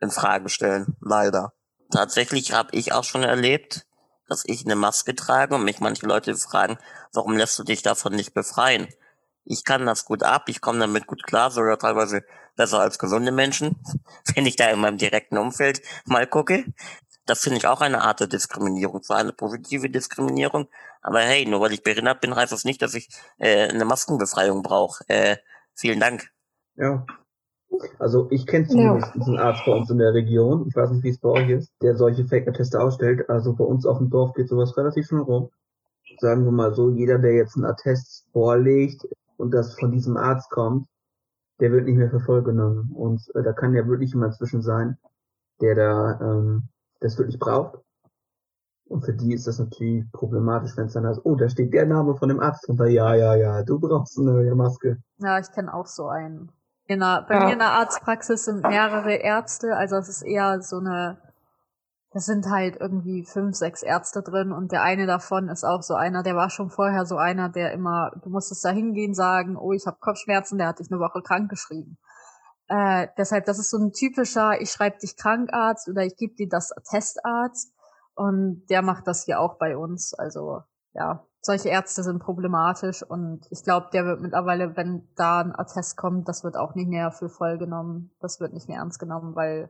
in 0.00 0.10
Frage 0.10 0.48
stellen, 0.48 0.96
leider. 1.00 1.52
Tatsächlich 1.90 2.52
habe 2.52 2.76
ich 2.76 2.92
auch 2.92 3.04
schon 3.04 3.22
erlebt, 3.22 3.86
dass 4.28 4.44
ich 4.46 4.64
eine 4.64 4.76
Maske 4.76 5.14
trage 5.14 5.56
und 5.56 5.64
mich 5.64 5.80
manche 5.80 6.06
Leute 6.06 6.36
fragen, 6.36 6.78
warum 7.12 7.36
lässt 7.36 7.58
du 7.58 7.64
dich 7.64 7.82
davon 7.82 8.14
nicht 8.14 8.32
befreien? 8.32 8.88
Ich 9.44 9.64
kann 9.64 9.86
das 9.86 10.04
gut 10.04 10.22
ab, 10.22 10.44
ich 10.48 10.60
komme 10.60 10.78
damit 10.78 11.06
gut 11.06 11.24
klar, 11.24 11.50
sogar 11.50 11.78
teilweise 11.78 12.22
besser 12.56 12.80
als 12.80 12.98
gesunde 12.98 13.32
Menschen, 13.32 13.82
wenn 14.34 14.46
ich 14.46 14.56
da 14.56 14.68
in 14.68 14.80
meinem 14.80 14.98
direkten 14.98 15.36
Umfeld 15.36 15.82
mal 16.04 16.26
gucke. 16.26 16.64
Das 17.30 17.44
finde 17.44 17.58
ich 17.58 17.66
auch 17.68 17.80
eine 17.80 18.02
Art 18.02 18.18
der 18.18 18.26
Diskriminierung, 18.26 19.04
zwar 19.04 19.18
eine 19.18 19.32
positive 19.32 19.88
Diskriminierung, 19.88 20.66
aber 21.00 21.20
hey, 21.20 21.46
nur 21.46 21.60
weil 21.60 21.72
ich 21.72 21.84
behindert 21.84 22.20
bin, 22.20 22.34
heißt 22.34 22.50
das 22.50 22.64
nicht, 22.64 22.82
dass 22.82 22.94
ich 22.94 23.08
äh, 23.38 23.68
eine 23.68 23.84
Maskenbefreiung 23.84 24.64
brauche. 24.64 25.04
Äh, 25.06 25.36
vielen 25.72 26.00
Dank. 26.00 26.32
Ja. 26.74 27.06
Also 28.00 28.26
ich 28.32 28.48
kenne 28.48 28.66
zumindest 28.66 29.14
einen 29.14 29.38
Arzt 29.38 29.64
bei 29.64 29.70
uns 29.70 29.88
in 29.90 29.98
der 29.98 30.12
Region, 30.12 30.66
ich 30.66 30.74
weiß 30.74 30.90
nicht, 30.90 31.04
wie 31.04 31.10
es 31.10 31.20
bei 31.20 31.28
euch 31.28 31.50
ist, 31.50 31.72
der 31.80 31.94
solche 31.94 32.26
Fake-Atteste 32.26 32.80
ausstellt. 32.80 33.30
Also 33.30 33.54
bei 33.54 33.62
uns 33.62 33.86
auf 33.86 33.98
dem 33.98 34.10
Dorf 34.10 34.34
geht 34.34 34.48
sowas 34.48 34.76
relativ 34.76 35.06
schnell 35.06 35.20
rum. 35.20 35.50
Sagen 36.18 36.44
wir 36.44 36.50
mal 36.50 36.74
so, 36.74 36.90
jeder, 36.90 37.20
der 37.20 37.34
jetzt 37.34 37.54
einen 37.54 37.64
Attest 37.64 38.26
vorlegt 38.32 39.06
und 39.36 39.52
das 39.52 39.78
von 39.78 39.92
diesem 39.92 40.16
Arzt 40.16 40.50
kommt, 40.50 40.88
der 41.60 41.70
wird 41.70 41.84
nicht 41.84 41.96
mehr 41.96 42.10
für 42.10 42.18
voll 42.18 42.42
genommen. 42.42 42.90
Und 42.92 43.22
äh, 43.36 43.44
da 43.44 43.52
kann 43.52 43.72
ja 43.72 43.86
wirklich 43.86 44.14
jemand 44.14 44.34
zwischen 44.34 44.62
sein, 44.62 44.98
der 45.60 45.76
da 45.76 46.20
ähm, 46.20 46.70
das 47.00 47.18
wirklich 47.18 47.38
braucht. 47.38 47.78
Und 48.88 49.04
für 49.04 49.12
die 49.12 49.34
ist 49.34 49.46
das 49.46 49.58
natürlich 49.58 50.04
problematisch, 50.12 50.76
wenn 50.76 50.86
es 50.86 50.94
dann 50.94 51.06
heißt, 51.06 51.20
oh, 51.24 51.36
da 51.36 51.48
steht 51.48 51.72
der 51.72 51.86
Name 51.86 52.16
von 52.16 52.28
dem 52.28 52.40
Arzt 52.40 52.66
drunter. 52.66 52.88
Ja, 52.88 53.14
ja, 53.14 53.36
ja, 53.36 53.62
du 53.62 53.78
brauchst 53.78 54.18
eine 54.18 54.54
Maske. 54.54 54.98
Ja, 55.18 55.38
ich 55.38 55.50
kenne 55.52 55.72
auch 55.72 55.86
so 55.86 56.08
einen. 56.08 56.50
In 56.86 57.00
einer, 57.02 57.22
bei 57.22 57.34
Ja. 57.34 57.46
mir 57.46 57.52
in 57.52 57.60
der 57.60 57.70
Arztpraxis 57.70 58.46
sind 58.46 58.62
mehrere 58.62 59.14
Ärzte, 59.14 59.76
also 59.76 59.94
es 59.96 60.08
ist 60.08 60.22
eher 60.22 60.60
so 60.60 60.78
eine, 60.78 61.18
das 62.12 62.26
sind 62.26 62.50
halt 62.50 62.78
irgendwie 62.80 63.24
fünf, 63.24 63.54
sechs 63.54 63.84
Ärzte 63.84 64.22
drin 64.22 64.50
und 64.50 64.72
der 64.72 64.82
eine 64.82 65.06
davon 65.06 65.48
ist 65.48 65.62
auch 65.62 65.82
so 65.82 65.94
einer, 65.94 66.24
der 66.24 66.34
war 66.34 66.50
schon 66.50 66.68
vorher 66.68 67.06
so 67.06 67.16
einer, 67.16 67.48
der 67.48 67.72
immer, 67.72 68.10
du 68.24 68.30
musstest 68.30 68.64
da 68.64 68.70
hingehen, 68.70 69.14
sagen, 69.14 69.56
oh, 69.56 69.72
ich 69.72 69.86
habe 69.86 69.98
Kopfschmerzen, 70.00 70.58
der 70.58 70.66
hat 70.66 70.80
dich 70.80 70.90
eine 70.90 70.98
Woche 70.98 71.22
krank 71.22 71.48
geschrieben. 71.48 71.96
Äh, 72.70 73.08
deshalb, 73.18 73.46
das 73.46 73.58
ist 73.58 73.70
so 73.70 73.78
ein 73.78 73.92
typischer, 73.92 74.60
ich 74.60 74.70
schreibe 74.70 74.98
dich 74.98 75.16
Krankarzt 75.16 75.88
oder 75.88 76.04
ich 76.04 76.14
gebe 76.16 76.36
dir 76.36 76.48
das 76.48 76.72
Testarzt 76.88 77.74
und 78.14 78.64
der 78.70 78.82
macht 78.82 79.08
das 79.08 79.24
hier 79.24 79.40
auch 79.40 79.58
bei 79.58 79.76
uns. 79.76 80.14
Also 80.14 80.62
ja, 80.92 81.26
solche 81.40 81.68
Ärzte 81.68 82.04
sind 82.04 82.20
problematisch 82.20 83.02
und 83.02 83.44
ich 83.50 83.64
glaube, 83.64 83.88
der 83.92 84.04
wird 84.04 84.20
mittlerweile, 84.20 84.76
wenn 84.76 85.08
da 85.16 85.40
ein 85.40 85.52
Attest 85.52 85.96
kommt, 85.96 86.28
das 86.28 86.44
wird 86.44 86.56
auch 86.56 86.76
nicht 86.76 86.88
mehr 86.88 87.10
für 87.10 87.28
voll 87.28 87.58
genommen. 87.58 88.12
Das 88.20 88.38
wird 88.38 88.52
nicht 88.52 88.68
mehr 88.68 88.78
ernst 88.78 89.00
genommen, 89.00 89.34
weil 89.34 89.68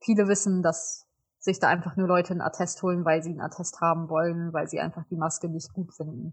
viele 0.00 0.26
wissen, 0.26 0.62
dass 0.62 1.06
sich 1.40 1.60
da 1.60 1.68
einfach 1.68 1.96
nur 1.96 2.08
Leute 2.08 2.30
einen 2.30 2.40
Attest 2.40 2.82
holen, 2.82 3.04
weil 3.04 3.22
sie 3.22 3.32
einen 3.32 3.42
Attest 3.42 3.82
haben 3.82 4.08
wollen, 4.08 4.54
weil 4.54 4.66
sie 4.66 4.80
einfach 4.80 5.04
die 5.10 5.18
Maske 5.18 5.50
nicht 5.50 5.74
gut 5.74 5.92
finden. 5.92 6.32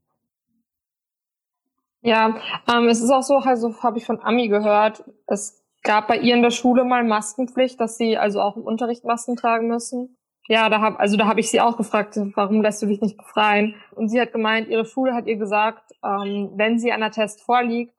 Ja, 2.00 2.38
ähm, 2.74 2.88
es 2.88 3.02
ist 3.02 3.12
auch 3.12 3.24
so, 3.24 3.40
also 3.40 3.84
habe 3.84 3.98
ich 3.98 4.06
von 4.06 4.22
Ami 4.22 4.48
gehört, 4.48 5.04
es 5.28 5.61
gab 5.84 6.08
bei 6.08 6.18
ihr 6.18 6.36
in 6.36 6.42
der 6.42 6.52
Schule 6.52 6.84
mal 6.84 7.04
Maskenpflicht, 7.04 7.80
dass 7.80 7.98
sie 7.98 8.18
also 8.18 8.42
auch 8.42 8.58
im 8.58 8.64
Unterricht 8.64 9.04
Masken 9.04 9.36
tragen 9.36 9.68
müssen. 9.68 10.18
Ja, 10.48 10.70
da 10.70 10.82
hab, 10.82 11.00
also 11.00 11.18
da 11.18 11.28
habe 11.28 11.40
ich 11.40 11.50
sie 11.50 11.62
auch 11.62 11.78
gefragt, 11.78 12.20
warum 12.36 12.62
lässt 12.62 12.82
du 12.82 12.88
dich 12.88 13.02
nicht 13.02 13.18
befreien? 13.18 13.76
Und 13.96 14.10
sie 14.10 14.20
hat 14.20 14.34
gemeint, 14.34 14.68
ihre 14.68 14.86
Schule 14.86 15.14
hat 15.14 15.28
ihr 15.28 15.38
gesagt, 15.38 15.92
ähm, 16.04 16.52
wenn 16.56 16.80
sie 16.80 16.92
ein 16.92 17.04
Attest 17.04 17.42
vorliegt, 17.42 17.94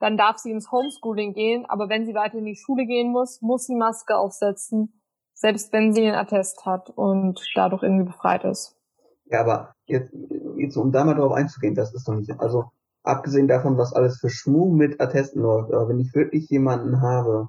dann 0.00 0.16
darf 0.16 0.38
sie 0.38 0.50
ins 0.50 0.72
Homeschooling 0.72 1.32
gehen, 1.32 1.64
aber 1.66 1.88
wenn 1.88 2.04
sie 2.06 2.14
weiter 2.14 2.38
in 2.38 2.44
die 2.44 2.56
Schule 2.56 2.86
gehen 2.86 3.12
muss, 3.12 3.40
muss 3.40 3.66
sie 3.66 3.76
Maske 3.76 4.16
aufsetzen, 4.16 5.00
selbst 5.32 5.72
wenn 5.72 5.92
sie 5.92 6.06
einen 6.06 6.16
Attest 6.16 6.66
hat 6.66 6.90
und 6.90 7.40
dadurch 7.54 7.84
irgendwie 7.84 8.06
befreit 8.06 8.44
ist. 8.44 8.76
Ja, 9.26 9.42
aber 9.42 9.74
jetzt, 9.86 10.12
jetzt 10.56 10.76
um 10.76 10.90
da 10.90 11.04
mal 11.04 11.14
drauf 11.14 11.32
einzugehen, 11.32 11.76
das 11.76 11.94
ist 11.94 12.08
doch 12.08 12.14
nicht, 12.14 12.32
also 12.40 12.64
abgesehen 13.02 13.48
davon, 13.48 13.78
was 13.78 13.92
alles 13.92 14.18
für 14.18 14.30
Schmuh 14.30 14.72
mit 14.72 15.00
Attesten 15.00 15.40
läuft, 15.40 15.72
aber 15.72 15.88
wenn 15.88 16.00
ich 16.00 16.14
wirklich 16.14 16.48
jemanden 16.48 17.00
habe, 17.00 17.48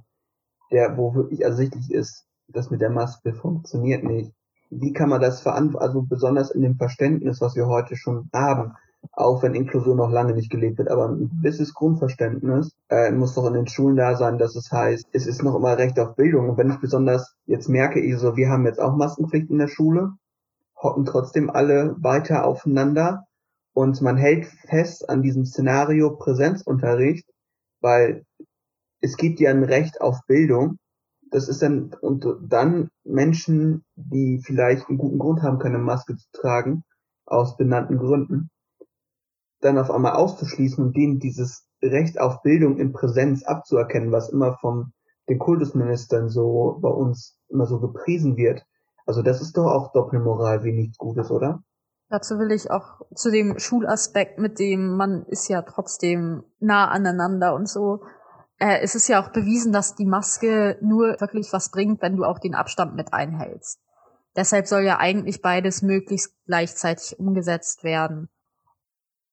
der, 0.72 0.98
wo 0.98 1.14
wirklich 1.14 1.42
ersichtlich 1.42 1.92
ist, 1.92 2.26
das 2.48 2.70
mit 2.70 2.82
der 2.82 2.90
Maske 2.90 3.34
funktioniert 3.34 4.04
nicht, 4.04 4.32
wie 4.70 4.94
kann 4.94 5.10
man 5.10 5.22
das 5.22 5.42
verantworten, 5.42 5.86
also 5.86 6.02
besonders 6.02 6.52
in 6.52 6.62
dem 6.62 6.76
Verständnis, 6.76 7.42
was 7.42 7.56
wir 7.56 7.68
heute 7.68 7.96
schon 7.96 8.30
haben, 8.34 8.74
auch 9.12 9.44
wenn 9.44 9.54
Inklusion 9.54 9.98
noch 9.98 10.10
lange 10.10 10.34
nicht 10.34 10.50
gelebt 10.50 10.78
wird, 10.78 10.90
aber 10.90 11.10
ein 11.10 11.30
gewisses 11.30 11.74
Grundverständnis 11.74 12.72
äh, 12.90 13.12
muss 13.12 13.36
doch 13.36 13.46
in 13.48 13.54
den 13.54 13.68
Schulen 13.68 13.98
da 13.98 14.16
sein, 14.16 14.38
dass 14.38 14.56
es 14.56 14.72
heißt, 14.72 15.08
es 15.12 15.28
ist 15.28 15.44
noch 15.44 15.56
immer 15.56 15.78
Recht 15.78 16.00
auf 16.00 16.16
Bildung. 16.16 16.50
Und 16.50 16.58
wenn 16.58 16.72
ich 16.72 16.80
besonders 16.80 17.36
jetzt 17.46 17.68
merke, 17.68 18.00
ich 18.00 18.18
so, 18.18 18.38
wir 18.38 18.50
haben 18.50 18.66
jetzt 18.66 18.80
auch 18.80 18.96
Maskenpflicht 18.96 19.50
in 19.50 19.58
der 19.58 19.68
Schule, 19.68 20.14
hocken 20.82 21.06
trotzdem 21.06 21.50
alle 21.50 21.96
weiter 22.00 22.46
aufeinander 22.46 23.26
und 23.74 24.02
man 24.02 24.18
hält 24.18 24.46
fest 24.46 25.10
an 25.10 25.22
diesem 25.22 25.46
Szenario 25.46 26.16
Präsenzunterricht, 26.16 27.28
weil 27.82 28.26
es 29.02 29.18
gibt 29.18 29.40
ja 29.40 29.50
ein 29.50 29.64
Recht 29.64 30.00
auf 30.02 30.20
Bildung. 30.28 30.78
Das 31.32 31.50
ist 31.50 31.62
dann, 31.62 31.94
und 32.02 32.26
dann 32.42 32.90
Menschen, 33.04 33.84
die 33.96 34.40
vielleicht 34.44 34.88
einen 34.88 35.00
guten 35.00 35.18
Grund 35.18 35.42
haben, 35.42 35.60
keine 35.60 35.80
Maske 35.80 36.16
zu 36.16 36.28
tragen, 36.32 36.84
aus 37.26 37.58
benannten 37.58 37.98
Gründen, 37.98 38.50
dann 39.62 39.80
auf 39.80 39.90
einmal 39.90 40.14
auszuschließen 40.14 40.84
und 40.84 40.96
denen 40.96 41.20
dieses 41.20 41.66
Recht 41.82 42.20
auf 42.20 42.42
Bildung 42.44 42.78
in 42.78 42.94
Präsenz 42.94 43.44
abzuerkennen, 43.44 44.12
was 44.12 44.30
immer 44.30 44.58
von 44.60 44.94
den 45.28 45.40
Kultusministern 45.40 46.30
so 46.30 46.78
bei 46.82 46.90
uns 46.90 47.38
immer 47.50 47.66
so 47.66 47.80
gepriesen 47.80 48.38
wird. 48.38 48.66
Also 49.06 49.22
das 49.22 49.42
ist 49.42 49.58
doch 49.58 49.66
auch 49.66 49.92
Doppelmoral 49.92 50.64
wie 50.64 50.74
nichts 50.74 50.98
Gutes, 50.98 51.32
oder? 51.32 51.64
Dazu 52.14 52.38
will 52.38 52.52
ich 52.52 52.70
auch 52.70 53.02
zu 53.16 53.32
dem 53.32 53.58
Schulaspekt, 53.58 54.38
mit 54.38 54.60
dem 54.60 54.98
man 54.98 55.26
ist 55.26 55.48
ja 55.48 55.64
trotzdem 55.64 56.44
nah 56.60 56.88
aneinander 56.90 57.56
und 57.56 57.68
so. 57.68 58.04
Äh, 58.60 58.82
es 58.84 58.94
ist 58.94 59.08
ja 59.08 59.20
auch 59.20 59.32
bewiesen, 59.32 59.74
dass 59.74 59.96
die 59.96 60.06
Maske 60.06 60.78
nur 60.80 61.20
wirklich 61.20 61.52
was 61.54 61.72
bringt, 61.72 62.04
wenn 62.04 62.16
du 62.16 62.24
auch 62.24 62.38
den 62.38 62.54
Abstand 62.54 62.94
mit 62.94 63.14
einhältst. 63.14 63.82
Deshalb 64.36 64.68
soll 64.68 64.84
ja 64.84 65.00
eigentlich 65.00 65.42
beides 65.42 65.82
möglichst 65.82 66.36
gleichzeitig 66.46 67.18
umgesetzt 67.18 67.84
werden. 67.84 68.30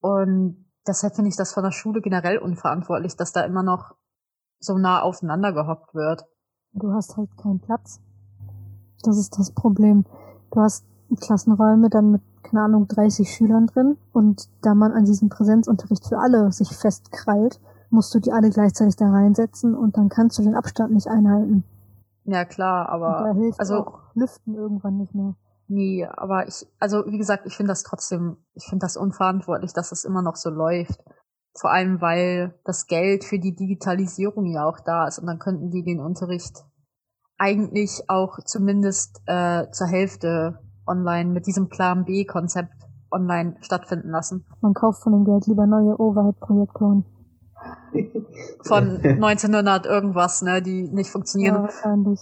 Und 0.01 0.65
deshalb 0.87 1.17
finde 1.17 1.29
ich 1.29 1.37
das 1.37 1.53
von 1.53 1.65
der 1.65 1.73
Schule 1.73 2.01
generell 2.01 2.39
unverantwortlich, 2.39 3.15
dass 3.15 3.35
da 3.35 3.43
immer 3.43 3.63
noch 3.63 3.95
so 4.59 4.79
nah 4.79 5.03
aufeinander 5.03 5.53
gehockt 5.53 5.95
wird. 5.95 6.25
Du 6.73 6.95
hast 6.95 7.19
halt 7.19 7.37
keinen 7.37 7.61
Platz. 7.61 8.01
Das 9.03 9.19
ist 9.19 9.39
das 9.39 9.53
Problem. 9.53 10.07
Du 10.51 10.63
hast 10.63 10.87
Klassenräume 11.19 11.91
dann 11.91 12.13
mit, 12.13 12.23
keine 12.43 12.63
Ahnung, 12.63 12.89
30 12.89 13.29
Schülern 13.29 13.67
drin 13.67 13.97
und 14.13 14.49
da 14.63 14.75
man 14.75 14.93
an 14.93 15.05
diesem 15.05 15.29
Präsenzunterricht 15.29 16.07
für 16.09 16.19
alle 16.19 16.51
sich 16.53 16.69
festkrallt, 16.69 17.61
musst 17.91 18.15
du 18.15 18.21
die 18.21 18.33
alle 18.33 18.51
gleichzeitig 18.51 18.97
da 18.97 19.11
reinsetzen 19.11 19.75
und 19.75 19.97
dann 19.97 20.09
kannst 20.09 20.39
du 20.39 20.43
den 20.43 20.55
Abstand 20.55 20.93
nicht 20.93 21.09
einhalten. 21.09 21.65
Ja 22.25 22.45
klar, 22.45 22.93
Und 22.93 23.01
da 23.01 23.07
aber 23.07 23.35
hilft 23.35 23.61
also 23.61 23.87
auch 23.87 24.01
Lüften 24.15 24.55
irgendwann 24.55 24.99
nicht 24.99 25.15
mehr. 25.15 25.35
Nee, 25.69 26.05
aber 26.05 26.49
ich, 26.49 26.67
also 26.79 27.05
wie 27.07 27.19
gesagt, 27.19 27.47
ich 27.47 27.57
finde 27.57 27.71
das 27.71 27.85
trotzdem, 27.85 28.37
ich 28.55 28.65
finde 28.65 28.85
das 28.85 28.97
unverantwortlich, 28.97 29.73
dass 29.73 29.93
es 29.93 30.05
immer 30.05 30.23
noch 30.23 30.37
so 30.37 30.51
läuft. 30.51 31.01
Vor 31.59 31.71
allem, 31.71 32.01
weil 32.01 32.59
das 32.65 32.87
Geld 32.87 33.25
für 33.25 33.39
die 33.39 33.55
Digitalisierung 33.55 34.47
ja 34.47 34.65
auch 34.65 34.81
da 34.81 35.07
ist 35.07 35.19
und 35.19 35.27
dann 35.27 35.39
könnten 35.39 35.71
die 35.71 35.83
den 35.83 36.01
Unterricht 36.01 36.65
eigentlich 37.39 38.03
auch 38.09 38.39
zumindest 38.45 39.23
äh, 39.27 39.71
zur 39.71 39.87
Hälfte 39.87 40.59
online 40.87 41.31
mit 41.31 41.47
diesem 41.47 41.69
Plan 41.69 42.05
B-Konzept 42.05 42.73
online 43.11 43.57
stattfinden 43.61 44.11
lassen. 44.11 44.45
Man 44.61 44.75
kauft 44.75 45.03
von 45.03 45.13
dem 45.13 45.25
Geld 45.25 45.47
lieber 45.47 45.67
neue 45.67 45.99
Overhead-Projektoren. 45.99 47.05
Von 48.63 48.99
1900 49.03 49.85
irgendwas, 49.85 50.43
ne, 50.43 50.63
die 50.63 50.89
nicht 50.89 51.09
Ja, 51.09 51.13
funktionieren. 51.13 51.63
wahrscheinlich. 51.63 52.21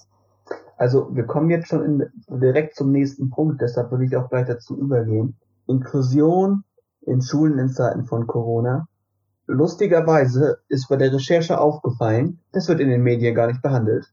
Also 0.77 1.15
wir 1.15 1.25
kommen 1.25 1.51
jetzt 1.51 1.69
schon 1.69 1.85
in, 1.85 2.07
direkt 2.41 2.75
zum 2.77 2.91
nächsten 2.93 3.31
Punkt, 3.31 3.61
deshalb 3.61 3.91
würde 3.91 4.05
ich 4.05 4.17
auch 4.17 4.29
gleich 4.31 4.47
dazu 4.47 4.77
übergehen. 4.77 5.37
Inklusion 5.67 6.65
in 7.03 7.21
Schulen 7.21 7.59
in 7.59 7.69
Zeiten 7.69 8.05
von 8.07 8.27
Corona. 8.27 8.89
Lustigerweise 9.47 10.59
ist 10.69 10.89
bei 10.89 10.97
der 10.97 11.13
Recherche 11.13 11.61
aufgefallen, 11.61 12.41
das 12.53 12.69
wird 12.69 12.81
in 12.81 12.89
den 12.89 13.03
Medien 13.03 13.35
gar 13.35 13.47
nicht 13.47 13.63
behandelt. 13.63 14.13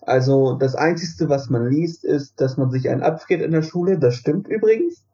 Also 0.00 0.54
das 0.54 0.74
Einzige, 0.74 1.28
was 1.28 1.48
man 1.50 1.68
liest, 1.68 2.04
ist, 2.04 2.40
dass 2.40 2.56
man 2.56 2.70
sich 2.70 2.88
einen 2.88 3.02
abfriert 3.02 3.42
in 3.42 3.52
der 3.52 3.62
Schule. 3.62 3.98
Das 3.98 4.14
stimmt 4.14 4.48
übrigens. 4.48 5.04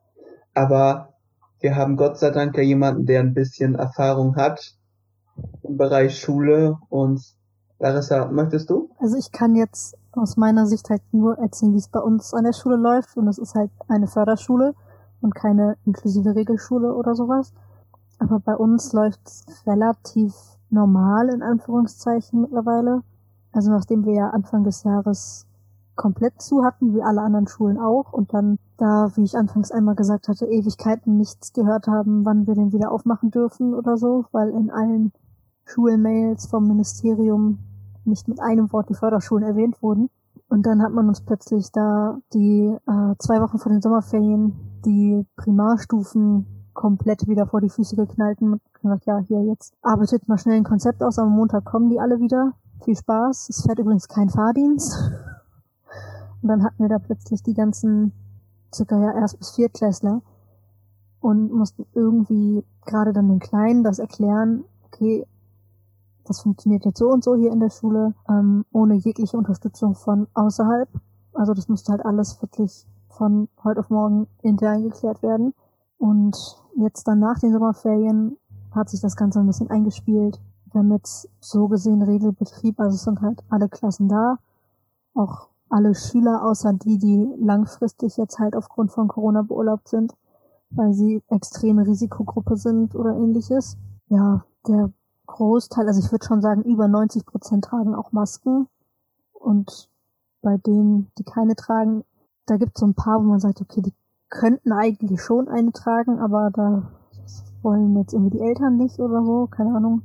Aber 0.54 1.14
wir 1.60 1.76
haben 1.76 1.96
Gott 1.96 2.18
sei 2.18 2.30
Dank 2.30 2.56
ja 2.56 2.62
jemanden, 2.62 3.06
der 3.06 3.20
ein 3.20 3.34
bisschen 3.34 3.74
Erfahrung 3.74 4.36
hat 4.36 4.74
im 5.62 5.76
Bereich 5.76 6.18
Schule. 6.18 6.78
Und 6.88 7.22
Larissa, 7.78 8.26
möchtest 8.26 8.70
du? 8.70 8.90
Also 8.98 9.16
ich 9.16 9.30
kann 9.32 9.54
jetzt 9.54 9.96
aus 10.12 10.36
meiner 10.36 10.66
Sicht 10.66 10.90
halt 10.90 11.02
nur 11.12 11.38
erzählen, 11.38 11.74
wie 11.74 11.78
es 11.78 11.88
bei 11.88 12.00
uns 12.00 12.34
an 12.34 12.44
der 12.44 12.52
Schule 12.52 12.76
läuft. 12.76 13.16
Und 13.16 13.28
es 13.28 13.38
ist 13.38 13.54
halt 13.54 13.70
eine 13.88 14.06
Förderschule 14.06 14.74
und 15.20 15.34
keine 15.34 15.76
inklusive 15.84 16.34
Regelschule 16.34 16.94
oder 16.94 17.14
sowas. 17.14 17.52
Aber 18.18 18.40
bei 18.40 18.56
uns 18.56 18.92
läuft 18.92 19.20
es 19.26 19.66
relativ 19.66 20.34
normal, 20.70 21.28
in 21.28 21.42
Anführungszeichen 21.42 22.40
mittlerweile. 22.40 23.02
Also 23.52 23.70
nachdem 23.70 24.04
wir 24.04 24.14
ja 24.14 24.30
Anfang 24.30 24.64
des 24.64 24.82
Jahres 24.84 25.46
komplett 25.98 26.40
zu 26.40 26.64
hatten, 26.64 26.94
wie 26.94 27.02
alle 27.02 27.20
anderen 27.20 27.48
Schulen 27.48 27.78
auch. 27.78 28.12
Und 28.12 28.32
dann 28.32 28.58
da, 28.78 29.10
wie 29.16 29.24
ich 29.24 29.36
anfangs 29.36 29.70
einmal 29.70 29.96
gesagt 29.96 30.28
hatte, 30.28 30.46
Ewigkeiten 30.46 31.18
nichts 31.18 31.52
gehört 31.52 31.88
haben, 31.88 32.24
wann 32.24 32.46
wir 32.46 32.54
den 32.54 32.72
wieder 32.72 32.90
aufmachen 32.92 33.30
dürfen 33.30 33.74
oder 33.74 33.98
so, 33.98 34.24
weil 34.32 34.50
in 34.50 34.70
allen 34.70 35.12
Schulmails 35.66 36.46
vom 36.46 36.66
Ministerium 36.66 37.58
nicht 38.04 38.28
mit 38.28 38.40
einem 38.40 38.72
Wort 38.72 38.88
die 38.88 38.94
Förderschulen 38.94 39.44
erwähnt 39.44 39.82
wurden. 39.82 40.08
Und 40.48 40.64
dann 40.64 40.82
hat 40.82 40.92
man 40.92 41.08
uns 41.08 41.20
plötzlich 41.20 41.70
da 41.72 42.18
die 42.32 42.74
äh, 42.86 43.14
zwei 43.18 43.42
Wochen 43.42 43.58
vor 43.58 43.70
den 43.70 43.82
Sommerferien 43.82 44.80
die 44.86 45.26
Primarstufen 45.36 46.46
komplett 46.72 47.26
wieder 47.26 47.46
vor 47.46 47.60
die 47.60 47.68
Füße 47.68 47.96
geknallt 47.96 48.40
und 48.40 48.60
gesagt, 48.80 49.04
ja, 49.06 49.18
hier 49.18 49.42
jetzt 49.42 49.74
arbeitet 49.82 50.28
mal 50.28 50.38
schnell 50.38 50.56
ein 50.56 50.64
Konzept 50.64 51.02
aus, 51.02 51.18
am 51.18 51.30
Montag 51.30 51.64
kommen 51.64 51.90
die 51.90 52.00
alle 52.00 52.20
wieder. 52.20 52.54
Viel 52.84 52.96
Spaß. 52.96 53.48
Es 53.50 53.62
fährt 53.62 53.78
übrigens 53.78 54.08
kein 54.08 54.28
Fahrdienst. 54.28 54.96
Und 56.42 56.48
dann 56.48 56.62
hatten 56.62 56.82
wir 56.82 56.88
da 56.88 56.98
plötzlich 56.98 57.42
die 57.42 57.54
ganzen 57.54 58.12
circa 58.74 58.98
ja 58.98 59.12
erst 59.12 59.38
bis 59.38 59.50
Viertklässler 59.50 60.22
und 61.20 61.52
mussten 61.52 61.86
irgendwie 61.94 62.64
gerade 62.84 63.12
dann 63.12 63.28
den 63.28 63.40
Kleinen 63.40 63.82
das 63.82 63.98
erklären, 63.98 64.64
okay, 64.86 65.26
das 66.24 66.42
funktioniert 66.42 66.84
jetzt 66.84 66.98
so 66.98 67.08
und 67.08 67.24
so 67.24 67.34
hier 67.34 67.50
in 67.50 67.60
der 67.60 67.70
Schule, 67.70 68.14
ähm, 68.28 68.64
ohne 68.72 68.94
jegliche 68.94 69.36
Unterstützung 69.36 69.94
von 69.94 70.28
außerhalb. 70.34 70.88
Also 71.32 71.54
das 71.54 71.68
musste 71.68 71.92
halt 71.92 72.04
alles 72.04 72.40
wirklich 72.42 72.86
von 73.08 73.48
heute 73.64 73.80
auf 73.80 73.90
morgen 73.90 74.28
intern 74.42 74.82
geklärt 74.82 75.22
werden. 75.22 75.54
Und 75.96 76.36
jetzt 76.76 77.08
dann 77.08 77.18
nach 77.18 77.38
den 77.38 77.52
Sommerferien 77.52 78.36
hat 78.72 78.90
sich 78.90 79.00
das 79.00 79.16
Ganze 79.16 79.40
ein 79.40 79.46
bisschen 79.46 79.70
eingespielt. 79.70 80.40
Wir 80.72 80.80
haben 80.80 80.92
jetzt 80.92 81.28
so 81.40 81.68
gesehen 81.68 82.02
Regelbetrieb, 82.02 82.78
also 82.80 82.94
es 82.94 83.04
sind 83.04 83.20
halt 83.20 83.42
alle 83.48 83.68
Klassen 83.68 84.08
da, 84.08 84.38
auch 85.14 85.48
alle 85.68 85.94
Schüler, 85.94 86.44
außer 86.44 86.72
die, 86.72 86.98
die 86.98 87.34
langfristig 87.38 88.16
jetzt 88.16 88.38
halt 88.38 88.56
aufgrund 88.56 88.90
von 88.92 89.08
Corona 89.08 89.42
beurlaubt 89.42 89.88
sind, 89.88 90.14
weil 90.70 90.92
sie 90.92 91.22
extreme 91.28 91.86
Risikogruppe 91.86 92.56
sind 92.56 92.94
oder 92.94 93.14
ähnliches. 93.14 93.76
Ja, 94.08 94.44
der 94.66 94.90
Großteil, 95.26 95.86
also 95.86 96.00
ich 96.00 96.10
würde 96.10 96.26
schon 96.26 96.40
sagen, 96.40 96.62
über 96.62 96.88
90 96.88 97.26
Prozent 97.26 97.64
tragen 97.64 97.94
auch 97.94 98.12
Masken. 98.12 98.66
Und 99.32 99.88
bei 100.42 100.56
denen, 100.56 101.10
die 101.18 101.24
keine 101.24 101.54
tragen, 101.54 102.04
da 102.46 102.56
gibt 102.56 102.76
es 102.76 102.80
so 102.80 102.86
ein 102.86 102.94
paar, 102.94 103.18
wo 103.18 103.24
man 103.24 103.40
sagt, 103.40 103.60
okay, 103.60 103.82
die 103.82 103.94
könnten 104.30 104.72
eigentlich 104.72 105.22
schon 105.22 105.48
eine 105.48 105.72
tragen, 105.72 106.18
aber 106.18 106.50
da 106.50 106.90
wollen 107.62 107.96
jetzt 107.96 108.12
irgendwie 108.12 108.38
die 108.38 108.44
Eltern 108.44 108.76
nicht 108.76 108.98
oder 108.98 109.24
so, 109.24 109.46
keine 109.46 109.74
Ahnung. 109.74 110.02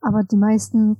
Aber 0.00 0.22
die 0.22 0.36
meisten 0.36 0.96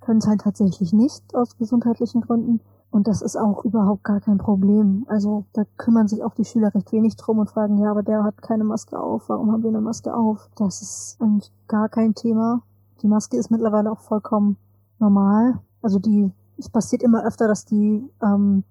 können 0.00 0.18
es 0.18 0.26
halt 0.26 0.42
tatsächlich 0.42 0.92
nicht 0.92 1.34
aus 1.34 1.56
gesundheitlichen 1.56 2.20
Gründen. 2.20 2.60
Und 2.90 3.08
das 3.08 3.22
ist 3.22 3.36
auch 3.36 3.64
überhaupt 3.64 4.04
gar 4.04 4.20
kein 4.20 4.38
Problem. 4.38 5.04
Also 5.08 5.44
da 5.52 5.64
kümmern 5.76 6.06
sich 6.06 6.22
auch 6.22 6.34
die 6.34 6.44
Schüler 6.44 6.72
recht 6.74 6.92
wenig 6.92 7.16
drum 7.16 7.38
und 7.38 7.50
fragen, 7.50 7.78
ja, 7.78 7.90
aber 7.90 8.04
der 8.04 8.22
hat 8.22 8.40
keine 8.40 8.62
Maske 8.62 9.00
auf, 9.00 9.28
warum 9.28 9.50
haben 9.50 9.62
wir 9.62 9.70
eine 9.70 9.80
Maske 9.80 10.14
auf? 10.14 10.48
Das 10.56 10.80
ist 10.80 11.16
eigentlich 11.20 11.50
gar 11.66 11.88
kein 11.88 12.14
Thema. 12.14 12.62
Die 13.02 13.08
Maske 13.08 13.36
ist 13.36 13.50
mittlerweile 13.50 13.90
auch 13.90 13.98
vollkommen 13.98 14.56
normal. 15.00 15.58
Also 15.82 15.98
die, 15.98 16.30
es 16.56 16.68
passiert 16.68 17.02
immer 17.02 17.24
öfter, 17.24 17.48
dass 17.48 17.64
die 17.64 18.08
ähm, 18.22 18.62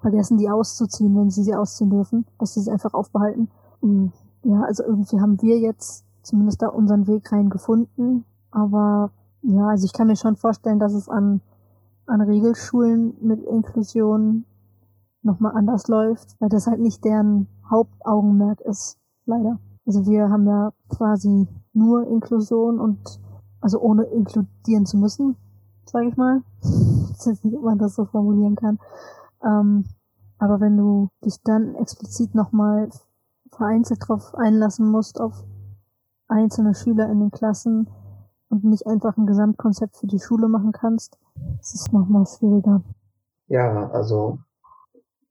vergessen, 0.00 0.38
die 0.38 0.50
auszuziehen, 0.50 1.16
wenn 1.16 1.30
sie 1.30 1.44
sie 1.44 1.54
ausziehen 1.54 1.90
dürfen, 1.90 2.26
dass 2.38 2.54
sie 2.54 2.60
sie 2.60 2.70
einfach 2.70 2.94
aufbehalten. 2.94 3.48
Und 3.80 4.12
ja, 4.42 4.62
also 4.62 4.82
irgendwie 4.82 5.20
haben 5.20 5.40
wir 5.40 5.58
jetzt 5.58 6.04
zumindest 6.22 6.62
da 6.62 6.68
unseren 6.68 7.06
Weg 7.06 7.30
rein 7.30 7.48
gefunden. 7.48 8.24
Aber 8.50 9.10
ja, 9.42 9.68
also 9.68 9.84
ich 9.84 9.92
kann 9.92 10.06
mir 10.06 10.16
schon 10.16 10.36
vorstellen, 10.36 10.78
dass 10.78 10.94
es 10.94 11.08
an 11.08 11.40
an 12.08 12.22
Regelschulen 12.22 13.14
mit 13.20 13.44
Inklusion 13.44 14.44
nochmal 15.22 15.52
anders 15.54 15.88
läuft, 15.88 16.36
weil 16.40 16.48
das 16.48 16.66
halt 16.66 16.80
nicht 16.80 17.04
deren 17.04 17.48
Hauptaugenmerk 17.70 18.60
ist, 18.62 18.98
leider. 19.26 19.58
Also 19.86 20.06
wir 20.06 20.30
haben 20.30 20.46
ja 20.46 20.72
quasi 20.88 21.46
nur 21.72 22.06
Inklusion 22.06 22.80
und 22.80 23.20
also 23.60 23.80
ohne 23.80 24.04
inkludieren 24.04 24.86
zu 24.86 24.96
müssen, 24.96 25.36
sage 25.84 26.08
ich 26.08 26.16
mal. 26.16 26.42
Ich 27.20 27.26
weiß 27.26 27.42
nicht, 27.42 27.56
ob 27.56 27.64
man 27.64 27.78
das 27.78 27.96
so 27.96 28.04
formulieren 28.04 28.54
kann. 28.54 28.78
Ähm, 29.44 29.84
aber 30.38 30.60
wenn 30.60 30.76
du 30.76 31.08
dich 31.24 31.42
dann 31.42 31.74
explizit 31.74 32.32
nochmal 32.32 32.90
vereinzelt 33.50 33.98
drauf 34.06 34.36
einlassen 34.36 34.88
musst, 34.88 35.20
auf 35.20 35.42
einzelne 36.28 36.76
Schüler 36.76 37.10
in 37.10 37.18
den 37.18 37.32
Klassen 37.32 37.88
und 38.50 38.64
nicht 38.64 38.86
einfach 38.86 39.16
ein 39.16 39.26
Gesamtkonzept 39.26 39.96
für 39.96 40.06
die 40.06 40.20
Schule 40.20 40.48
machen 40.48 40.72
kannst, 40.72 41.18
es 41.60 41.74
ist 41.74 41.92
nochmal 41.92 42.26
schwieriger. 42.26 42.82
Ja, 43.48 43.90
also 43.90 44.38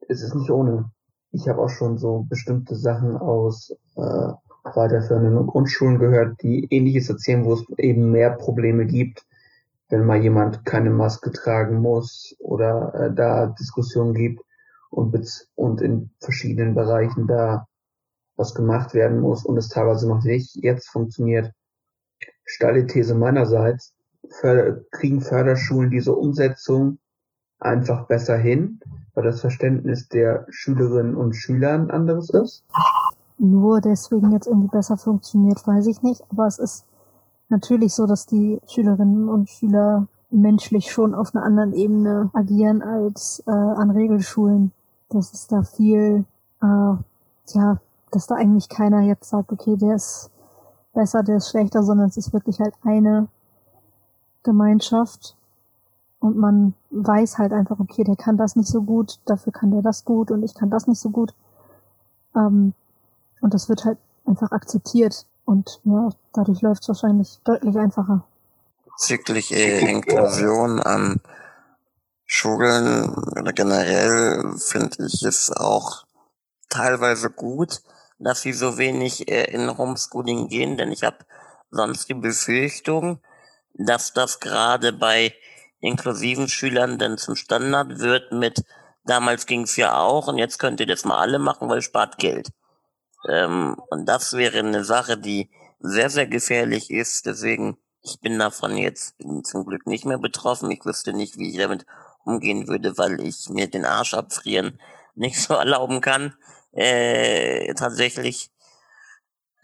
es 0.07 0.22
ist 0.22 0.36
nicht 0.36 0.49
ohne. 0.49 0.91
Ich 1.32 1.47
habe 1.47 1.61
auch 1.61 1.70
schon 1.70 1.97
so 1.97 2.26
bestimmte 2.30 2.76
Sachen 2.76 3.18
aus 3.18 3.76
äh, 3.95 4.34
weiterführenden 4.63 5.47
Grundschulen 5.47 5.99
gehört, 5.99 6.41
die 6.41 6.65
ähnliches 6.70 7.09
erzählen, 7.09 7.45
wo 7.45 7.53
es 7.53 7.65
eben 7.78 8.11
mehr 8.11 8.32
Probleme 8.32 8.86
gibt, 8.86 9.26
wenn 9.89 10.05
mal 10.05 10.22
jemand 10.22 10.65
keine 10.65 10.89
Maske 10.89 11.32
tragen 11.32 11.82
muss 11.82 12.36
oder 12.39 12.93
äh, 12.93 13.13
da 13.13 13.47
Diskussionen 13.47 14.13
gibt 14.13 14.41
und, 14.89 15.15
und 15.55 15.82
in 15.82 16.09
verschiedenen 16.20 16.76
Bereichen 16.76 17.28
da 17.28 17.68
was 18.36 18.53
gemacht 18.53 18.93
werden 18.93 19.20
muss 19.20 19.45
und 19.45 19.57
es 19.57 19.70
teilweise 19.70 20.07
noch 20.07 20.24
nicht 20.24 20.55
jetzt 20.55 20.89
funktioniert. 20.89 21.51
Steile 22.47 22.87
These 22.87 23.13
meinerseits, 23.13 23.93
Förder 24.29 24.81
kriegen 24.91 25.21
Förderschulen 25.21 25.91
diese 25.91 26.15
Umsetzung 26.15 26.97
einfach 27.59 28.07
besser 28.07 28.37
hin, 28.37 28.79
weil 29.13 29.23
das 29.23 29.41
Verständnis 29.41 30.07
der 30.09 30.45
Schülerinnen 30.49 31.15
und 31.15 31.35
Schüler 31.35 31.73
ein 31.73 31.91
anderes 31.91 32.29
ist? 32.29 32.63
Nur 33.37 33.81
deswegen 33.81 34.31
jetzt 34.31 34.47
irgendwie 34.47 34.69
besser 34.69 34.97
funktioniert, 34.97 35.65
weiß 35.67 35.87
ich 35.87 36.01
nicht. 36.01 36.23
Aber 36.31 36.47
es 36.47 36.57
ist 36.57 36.85
natürlich 37.49 37.93
so, 37.93 38.05
dass 38.05 38.25
die 38.25 38.59
Schülerinnen 38.67 39.29
und 39.29 39.49
Schüler 39.49 40.07
menschlich 40.29 40.91
schon 40.91 41.13
auf 41.13 41.33
einer 41.33 41.45
anderen 41.45 41.73
Ebene 41.73 42.29
agieren 42.33 42.81
als 42.81 43.43
äh, 43.47 43.51
an 43.51 43.91
Regelschulen. 43.91 44.71
Das 45.09 45.33
ist 45.33 45.51
da 45.51 45.63
viel, 45.63 46.25
äh, 46.61 46.65
ja, 46.65 47.79
dass 48.11 48.27
da 48.27 48.35
eigentlich 48.35 48.69
keiner 48.69 49.01
jetzt 49.01 49.29
sagt, 49.29 49.51
okay, 49.51 49.77
der 49.77 49.95
ist 49.95 50.31
besser, 50.97 51.21
der 51.21 51.37
ist 51.37 51.51
schlechter, 51.51 51.83
sondern 51.83 52.09
es 52.09 52.17
ist 52.17 52.33
wirklich 52.33 52.59
halt 52.59 52.73
eine 52.81 53.27
Gemeinschaft 54.43 55.35
und 56.19 56.37
man 56.37 56.73
weiß 56.89 57.37
halt 57.37 57.53
einfach, 57.53 57.79
okay, 57.79 58.03
der 58.03 58.15
kann 58.15 58.35
das 58.37 58.55
nicht 58.55 58.67
so 58.67 58.81
gut, 58.81 59.19
dafür 59.25 59.53
kann 59.53 59.69
der 59.69 59.83
das 59.83 60.05
gut 60.05 60.31
und 60.31 60.41
ich 60.41 60.55
kann 60.55 60.71
das 60.71 60.87
nicht 60.87 60.99
so 60.99 61.11
gut. 61.11 61.35
Ähm, 62.35 62.73
und 63.41 63.53
das 63.53 63.69
wird 63.69 63.85
halt 63.85 63.99
einfach 64.25 64.51
akzeptiert 64.51 65.27
und 65.45 65.79
ja, 65.83 66.09
dadurch 66.33 66.61
läuft 66.61 66.81
es 66.81 66.89
wahrscheinlich 66.89 67.39
deutlich 67.43 67.77
einfacher. 67.77 68.25
Bezüglich 68.85 69.53
äh, 69.53 69.91
Inklusion 69.91 70.81
an 70.81 71.21
Schulen 72.25 73.13
oder 73.39 73.53
generell 73.53 74.55
finde 74.57 75.05
ich 75.05 75.21
es 75.21 75.51
auch 75.51 76.05
teilweise 76.69 77.29
gut, 77.29 77.83
dass 78.20 78.41
sie 78.41 78.53
so 78.53 78.78
wenig 78.78 79.28
äh, 79.28 79.45
in 79.51 79.78
Homeschooling 79.78 80.47
gehen, 80.47 80.78
denn 80.78 80.91
ich 80.91 81.03
habe 81.03 81.18
sonst 81.70 82.09
die 82.09 82.13
Befürchtung, 82.13 83.20
dass 83.74 84.13
das 84.13 84.39
gerade 84.39 84.93
bei 84.93 85.34
inklusiven 85.80 86.47
Schülern 86.47 86.97
dann 86.97 87.18
zum 87.18 87.36
Standard 87.36 87.99
wird 87.99 88.32
mit 88.32 88.63
damals 89.07 89.45
ging's 89.45 89.76
ja 89.76 89.99
auch 89.99 90.28
und 90.28 90.38
jetzt 90.38 90.59
könnt 90.59 90.80
ihr 90.80 90.86
das 90.86 91.05
mal 91.05 91.18
alle 91.18 91.39
machen, 91.39 91.70
weil 91.70 91.82
spart 91.82 92.18
Geld. 92.18 92.49
Ähm, 93.28 93.78
und 93.89 94.05
das 94.05 94.34
wäre 94.34 94.59
eine 94.59 94.84
Sache, 94.84 95.18
die 95.18 95.49
sehr, 95.80 96.09
sehr 96.09 96.28
gefährlich 96.28 96.91
ist. 96.91 97.26
Deswegen, 97.26 97.78
ich 98.01 98.20
bin 98.22 98.38
davon 98.38 98.78
jetzt 98.78 99.15
zum 99.43 99.65
Glück 99.65 99.88
nicht 99.88 100.05
mehr 100.05 100.18
betroffen. 100.20 100.70
Ich 100.72 100.86
wüsste 100.86 101.13
nicht, 101.13 101.38
wie 101.38 101.49
ich 101.49 101.57
damit 101.57 101.86
umgehen 102.24 102.68
würde, 102.68 102.97
weil 102.97 103.20
ich 103.22 103.49
mir 103.49 103.68
den 103.70 103.86
Arsch 103.86 104.13
abfrieren 104.13 104.80
nicht 105.15 105.41
so 105.41 105.55
erlauben 105.55 106.01
kann. 106.01 106.36
Äh, 106.78 107.73
tatsächlich. 107.73 108.51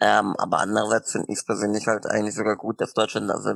Ähm, 0.02 0.36
aber 0.38 0.58
andererseits 0.58 1.12
finde 1.12 1.32
ich 1.32 1.38
es 1.38 1.46
persönlich 1.46 1.86
halt 1.86 2.08
eigentlich 2.08 2.34
sogar 2.34 2.56
gut, 2.56 2.82
dass 2.82 2.96
Deutschland 2.96 3.30
also 3.30 3.54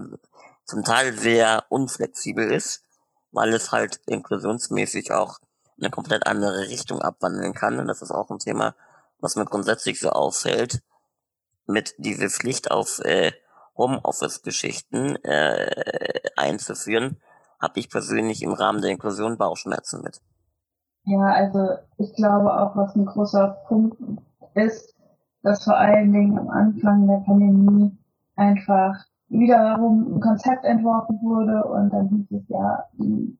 zum 0.64 0.84
Teil 0.84 1.18
sehr 1.18 1.66
unflexibel 1.70 2.52
ist, 2.52 2.84
weil 3.32 3.52
es 3.54 3.72
halt 3.72 4.00
inklusionsmäßig 4.06 5.12
auch 5.12 5.40
eine 5.80 5.90
komplett 5.90 6.28
andere 6.28 6.68
Richtung 6.70 7.02
abwandeln 7.02 7.56
kann. 7.56 7.80
Und 7.80 7.88
das 7.88 8.04
ist 8.04 8.12
auch 8.12 8.30
ein 8.30 8.38
Thema, 8.38 8.76
was 9.20 9.36
mir 9.36 9.46
grundsätzlich 9.46 10.00
so 10.00 10.12
auffällt, 10.12 10.84
mit 11.66 11.96
diese 11.98 12.30
Pflicht 12.30 12.70
auf 12.70 13.00
äh, 13.00 13.32
Homeoffice-Geschichten 13.76 15.16
äh, 15.24 16.22
einzuführen, 16.36 17.20
habe 17.60 17.80
ich 17.80 17.90
persönlich 17.90 18.44
im 18.44 18.54
Rahmen 18.54 18.82
der 18.82 18.92
Inklusion 18.92 19.40
Bauchschmerzen 19.40 20.04
mit. 20.04 20.22
Ja, 21.10 21.22
also 21.22 21.70
ich 22.00 22.14
glaube 22.16 22.54
auch, 22.54 22.76
was 22.76 22.94
ein 22.96 23.06
großer 23.06 23.58
Punkt 23.70 23.98
ist, 24.56 24.94
dass 25.42 25.64
vor 25.64 25.78
allen 25.78 26.12
Dingen 26.12 26.38
am 26.38 26.50
Anfang 26.50 27.08
der 27.08 27.24
Pandemie 27.26 27.98
einfach 28.36 29.06
wiederum 29.30 30.16
ein 30.16 30.20
Konzept 30.20 30.66
entworfen 30.66 31.18
wurde 31.22 31.64
und 31.64 31.94
dann 31.94 32.10
hieß 32.10 32.42
es 32.42 32.50
ja, 32.50 32.84
die 33.00 33.40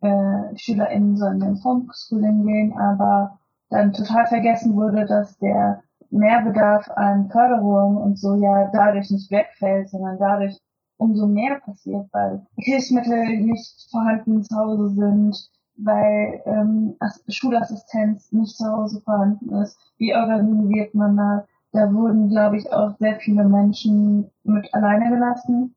äh, 0.00 0.56
SchülerInnen 0.56 1.18
sollen 1.18 1.42
ins 1.42 1.62
Homeschooling 1.62 2.46
gehen, 2.46 2.78
aber 2.78 3.38
dann 3.68 3.92
total 3.92 4.26
vergessen 4.26 4.74
wurde, 4.74 5.04
dass 5.04 5.36
der 5.40 5.82
Mehrbedarf 6.08 6.88
an 6.96 7.28
Förderung 7.28 7.98
und 7.98 8.18
so 8.18 8.34
ja 8.36 8.70
dadurch 8.72 9.10
nicht 9.10 9.30
wegfällt, 9.30 9.90
sondern 9.90 10.18
dadurch 10.18 10.58
umso 10.96 11.26
mehr 11.26 11.60
passiert, 11.60 12.08
weil 12.12 12.46
Hilfsmittel 12.56 13.40
nicht 13.40 13.90
vorhanden 13.90 14.42
zu 14.42 14.56
Hause 14.56 14.88
sind, 14.88 15.50
weil 15.78 16.42
ähm, 16.44 16.96
Schulassistenz 17.28 18.32
nicht 18.32 18.56
zu 18.56 18.66
Hause 18.66 19.00
vorhanden 19.00 19.54
ist. 19.56 19.78
Wie 19.98 20.14
organisiert 20.14 20.94
man 20.94 21.16
das? 21.16 21.44
Da 21.72 21.92
wurden, 21.92 22.28
glaube 22.28 22.56
ich, 22.56 22.72
auch 22.72 22.96
sehr 22.98 23.16
viele 23.16 23.44
Menschen 23.44 24.30
mit 24.42 24.72
alleine 24.74 25.10
gelassen. 25.10 25.74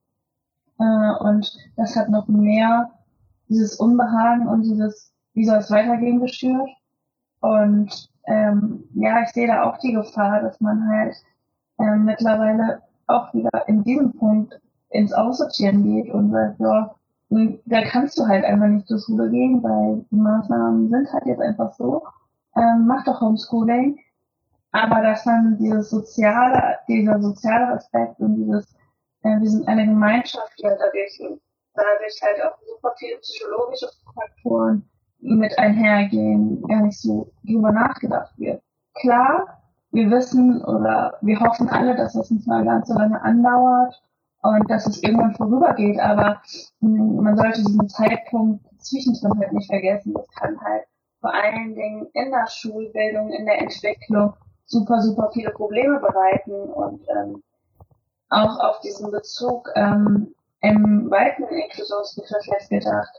Äh, 0.80 1.12
und 1.20 1.52
das 1.76 1.96
hat 1.96 2.10
noch 2.10 2.28
mehr 2.28 2.92
dieses 3.50 3.76
Unbehagen 3.76 4.48
und 4.48 4.64
dieses, 4.64 5.14
wie 5.34 5.46
soll 5.46 5.58
es 5.58 5.70
weitergehen, 5.70 6.22
geschürt. 6.22 6.70
Und 7.42 8.10
ähm, 8.26 8.86
ja, 8.94 9.22
ich 9.24 9.30
sehe 9.30 9.48
da 9.48 9.64
auch 9.64 9.78
die 9.80 9.94
Gefahr, 9.94 10.42
dass 10.42 10.60
man 10.62 10.88
halt 10.88 11.16
ähm, 11.80 12.06
mittlerweile 12.06 12.82
auch 13.08 13.34
wieder 13.34 13.68
in 13.68 13.84
diesem 13.84 14.14
Punkt 14.14 14.60
ins 14.90 15.14
Aussortieren 15.14 15.84
geht 15.84 16.14
und 16.14 16.32
sagt, 16.32 16.60
ja, 16.60 16.96
da 17.66 17.82
kannst 17.84 18.20
du 18.20 18.28
halt 18.28 18.44
einfach 18.44 18.68
nicht 18.68 18.88
zur 18.88 19.00
Schule 19.00 19.30
gehen, 19.30 19.64
weil 19.64 20.06
die 20.12 20.16
Maßnahmen 20.16 20.90
sind 20.90 21.14
halt 21.14 21.26
jetzt 21.26 21.42
einfach 21.42 21.74
so. 21.74 22.04
Ähm, 22.58 22.86
mach 22.86 23.06
doch 23.06 23.22
Homeschooling. 23.22 23.98
Aber 24.74 25.02
dass 25.02 25.24
dann 25.24 25.58
dieses 25.58 25.90
soziale, 25.90 26.78
dieser 26.88 27.22
soziale 27.22 27.74
Aspekt 27.74 28.20
und 28.20 28.36
dieses, 28.36 28.74
äh, 29.24 29.40
wir 29.40 29.50
sind 29.50 29.68
eine 29.68 29.86
Gemeinschaft, 29.86 30.54
ja 30.58 30.72
dadurch, 30.72 31.22
dadurch 31.74 32.22
halt 32.22 32.42
auch 32.44 32.58
super 32.66 32.94
viele 32.98 33.18
psychologische 33.18 33.88
Faktoren 34.14 34.90
mit 35.20 35.58
einhergehen, 35.58 36.62
gar 36.68 36.82
nicht 36.82 37.00
so 37.00 37.32
drüber 37.46 37.72
nachgedacht 37.72 38.38
wird. 38.38 38.62
Klar, 38.96 39.62
wir 39.92 40.10
wissen 40.10 40.64
oder 40.64 41.18
wir 41.22 41.40
hoffen 41.40 41.70
alle, 41.70 41.96
dass 41.96 42.14
das 42.14 42.32
nicht 42.32 42.48
mal 42.48 42.64
ganz 42.66 42.88
so 42.88 42.94
lange 42.94 43.22
andauert 43.22 44.02
und 44.42 44.70
dass 44.70 44.88
es 44.88 45.04
irgendwann 45.04 45.36
vorübergeht, 45.36 46.00
aber 46.00 46.42
mh, 46.80 47.22
man 47.22 47.38
sollte 47.38 47.64
diesen 47.64 47.90
Zeitpunkt 47.90 48.66
zwischendrin 48.80 49.40
halt 49.40 49.54
nicht 49.54 49.70
vergessen. 49.70 50.14
Das 50.14 50.28
kann 50.32 50.60
halt 50.62 50.86
vor 51.20 51.34
allen 51.34 51.76
Dingen 51.76 52.08
in 52.14 52.32
der 52.32 52.48
Schulbildung, 52.50 53.32
in 53.32 53.46
der 53.46 53.62
Entwicklung 53.62 54.34
super, 54.66 55.02
super 55.02 55.30
viele 55.34 55.52
Probleme 55.52 56.00
bereiten 56.00 56.52
und 56.52 57.02
ähm, 57.10 57.44
auch 58.30 58.60
auf 58.60 58.80
diesen 58.82 59.12
Bezug 59.12 59.70
ähm, 59.76 60.34
im 60.62 61.12
weiten 61.12 61.44
Inklusionsbegriff 61.44 62.46
jetzt 62.48 62.70
gedacht. 62.70 63.14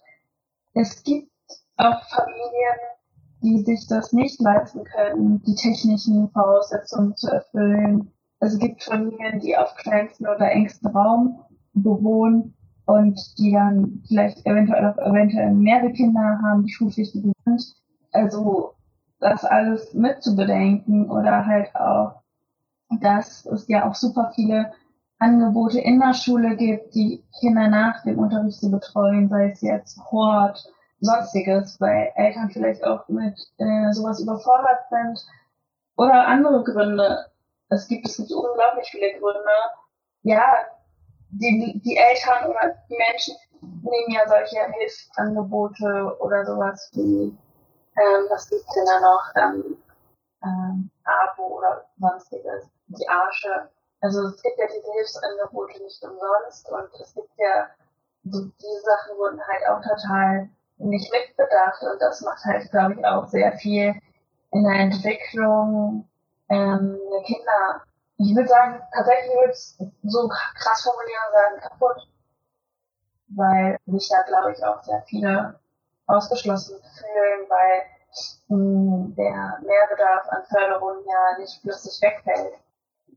Es 0.74 1.02
gibt 1.02 1.30
auch 1.76 2.02
Familien, 2.08 2.78
die 3.42 3.62
sich 3.64 3.86
das 3.88 4.12
nicht 4.12 4.40
leisten 4.40 4.84
können, 4.84 5.42
die 5.42 5.54
technischen 5.54 6.30
Voraussetzungen 6.30 7.16
zu 7.16 7.28
erfüllen. 7.28 8.12
Es 8.42 8.58
gibt 8.58 8.82
Familien, 8.82 9.38
die 9.38 9.56
auf 9.56 9.76
kleinsten 9.76 10.26
oder 10.26 10.50
engsten 10.50 10.90
Raum 10.90 11.44
bewohnen 11.74 12.54
und 12.86 13.16
die 13.38 13.52
dann 13.52 14.02
vielleicht 14.08 14.44
eventuell 14.44 14.84
auch 14.84 14.98
eventuell 14.98 15.54
mehrere 15.54 15.92
Kinder 15.92 16.40
haben, 16.42 16.64
die 16.64 16.72
schulpflichtig 16.72 17.22
sind. 17.44 17.74
Also 18.10 18.74
das 19.20 19.44
alles 19.44 19.94
mitzubedenken 19.94 21.08
oder 21.08 21.46
halt 21.46 21.72
auch, 21.76 22.22
dass 23.00 23.46
es 23.46 23.68
ja 23.68 23.88
auch 23.88 23.94
super 23.94 24.32
viele 24.34 24.72
Angebote 25.20 25.78
in 25.78 26.00
der 26.00 26.12
Schule 26.12 26.56
gibt, 26.56 26.96
die 26.96 27.22
Kinder 27.38 27.68
nach 27.68 28.02
dem 28.02 28.18
Unterricht 28.18 28.58
zu 28.58 28.72
betreuen, 28.72 29.28
sei 29.28 29.52
es 29.52 29.60
jetzt 29.60 30.00
Hort, 30.10 30.68
sonstiges, 30.98 31.80
weil 31.80 32.10
Eltern 32.16 32.50
vielleicht 32.50 32.82
auch 32.82 33.06
mit 33.06 33.38
äh, 33.58 33.92
sowas 33.92 34.20
überfordert 34.20 34.80
sind 34.90 35.24
oder 35.96 36.26
andere 36.26 36.64
Gründe. 36.64 37.31
Es 37.72 37.88
gibt, 37.88 38.06
es 38.06 38.16
gibt 38.16 38.30
unglaublich 38.30 38.88
viele 38.90 39.18
Gründe. 39.18 39.56
Ja, 40.22 40.66
die, 41.30 41.80
die 41.82 41.96
Eltern 41.96 42.50
oder 42.50 42.76
die 42.88 42.96
Menschen 42.96 43.34
nehmen 43.60 44.10
ja 44.10 44.28
solche 44.28 44.60
Hilfsangebote 44.72 46.16
oder 46.20 46.44
sowas 46.44 46.90
wie, 46.92 47.36
ähm, 47.96 48.26
was 48.28 48.48
gibt's 48.48 48.74
denn 48.74 48.84
da 48.84 49.00
noch, 49.00 49.22
ähm, 49.36 49.76
ähm, 50.44 50.90
Abo 51.04 51.58
oder 51.58 51.86
sonstiges, 51.98 52.68
die 52.88 53.08
Arsche. 53.08 53.70
Also 54.00 54.26
es 54.28 54.42
gibt 54.42 54.58
ja 54.58 54.66
diese 54.66 54.92
Hilfsangebote 54.92 55.82
nicht 55.82 56.02
umsonst 56.02 56.70
und 56.70 57.00
es 57.00 57.14
gibt 57.14 57.30
ja, 57.38 57.68
so, 58.24 58.40
diese 58.40 58.80
Sachen 58.82 59.16
wurden 59.16 59.40
halt 59.40 59.68
auch 59.68 59.80
total 59.80 60.48
nicht 60.78 61.10
mitbedacht 61.12 61.82
und 61.82 62.00
das 62.00 62.20
macht 62.20 62.44
halt, 62.44 62.70
glaube 62.70 62.94
ich, 62.94 63.06
auch 63.06 63.26
sehr 63.28 63.52
viel 63.58 63.94
in 64.52 64.64
der 64.64 64.80
Entwicklung 64.80 66.08
ähm, 66.52 66.98
der 67.10 67.22
Kinder. 67.22 67.82
Ich 68.18 68.36
würde 68.36 68.48
sagen, 68.48 68.80
tatsächlich 68.94 69.34
würde 69.34 69.52
es 69.52 69.78
so 70.04 70.28
krass 70.28 70.82
formulieren 70.82 71.32
sagen, 71.32 71.60
kaputt. 71.60 72.08
Weil 73.34 73.78
sich 73.86 74.08
da, 74.10 74.22
glaube 74.28 74.52
ich, 74.52 74.62
auch 74.62 74.82
sehr 74.82 75.02
viele 75.08 75.58
ausgeschlossen 76.06 76.76
fühlen, 76.76 77.48
weil 77.48 77.82
mh, 78.48 79.04
hm, 79.04 79.14
der 79.16 79.58
Mehrbedarf 79.66 80.28
an 80.28 80.42
Förderung 80.48 81.02
ja 81.06 81.38
nicht 81.38 81.60
plötzlich 81.62 81.98
wegfällt. 82.02 82.54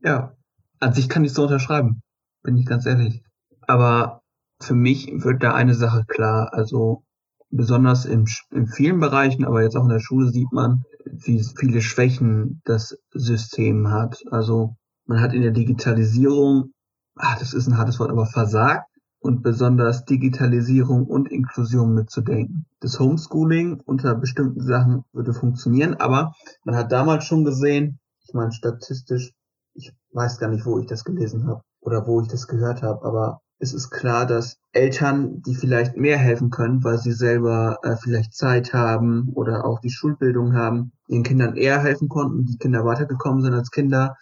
Ja, 0.02 0.32
an 0.80 0.94
sich 0.94 1.08
kann 1.08 1.24
ich 1.24 1.34
so 1.34 1.42
unterschreiben, 1.42 2.02
bin 2.42 2.56
ich 2.56 2.66
ganz 2.66 2.86
ehrlich. 2.86 3.22
Aber 3.66 4.22
für 4.62 4.74
mich 4.74 5.12
wird 5.12 5.42
da 5.42 5.54
eine 5.54 5.74
Sache 5.74 6.04
klar, 6.06 6.50
also 6.52 7.02
besonders 7.50 8.04
in, 8.04 8.26
in 8.50 8.66
vielen 8.66 9.00
Bereichen, 9.00 9.44
aber 9.44 9.62
jetzt 9.62 9.76
auch 9.76 9.84
in 9.84 9.90
der 9.90 10.00
Schule 10.00 10.30
sieht 10.30 10.52
man, 10.52 10.82
wie 11.04 11.42
viele 11.58 11.80
Schwächen 11.80 12.60
das 12.64 12.98
System 13.12 13.90
hat. 13.90 14.22
Also 14.30 14.76
man 15.06 15.20
hat 15.20 15.32
in 15.32 15.42
der 15.42 15.52
Digitalisierung, 15.52 16.72
ach, 17.16 17.38
das 17.38 17.54
ist 17.54 17.66
ein 17.66 17.78
hartes 17.78 17.98
Wort, 18.00 18.10
aber 18.10 18.26
versagt 18.26 18.86
und 19.20 19.42
besonders 19.42 20.04
Digitalisierung 20.04 21.06
und 21.06 21.30
Inklusion 21.30 21.94
mitzudenken. 21.94 22.66
Das 22.80 23.00
Homeschooling 23.00 23.80
unter 23.84 24.14
bestimmten 24.14 24.60
Sachen 24.60 25.04
würde 25.12 25.32
funktionieren, 25.32 25.94
aber 25.94 26.34
man 26.64 26.76
hat 26.76 26.92
damals 26.92 27.24
schon 27.24 27.44
gesehen, 27.44 27.98
ich 28.26 28.34
meine 28.34 28.52
statistisch, 28.52 29.32
ich 29.74 29.92
weiß 30.12 30.38
gar 30.38 30.48
nicht, 30.48 30.66
wo 30.66 30.78
ich 30.78 30.86
das 30.86 31.04
gelesen 31.04 31.46
habe 31.46 31.62
oder 31.80 32.06
wo 32.06 32.20
ich 32.20 32.28
das 32.28 32.46
gehört 32.46 32.82
habe, 32.82 33.04
aber 33.04 33.40
es 33.58 33.72
ist 33.72 33.90
klar, 33.90 34.26
dass 34.26 34.58
Eltern, 34.72 35.42
die 35.42 35.54
vielleicht 35.54 35.96
mehr 35.96 36.18
helfen 36.18 36.50
können, 36.50 36.84
weil 36.84 36.98
sie 36.98 37.12
selber 37.12 37.78
äh, 37.82 37.96
vielleicht 37.96 38.34
Zeit 38.34 38.74
haben 38.74 39.30
oder 39.34 39.64
auch 39.64 39.80
die 39.80 39.90
Schulbildung 39.90 40.54
haben, 40.54 40.92
den 41.08 41.22
Kindern 41.22 41.56
eher 41.56 41.80
helfen 41.80 42.08
konnten, 42.08 42.44
die 42.44 42.58
Kinder 42.58 42.84
weitergekommen 42.84 43.42
sind 43.42 43.54
als 43.54 43.70
Kinder, 43.70 44.16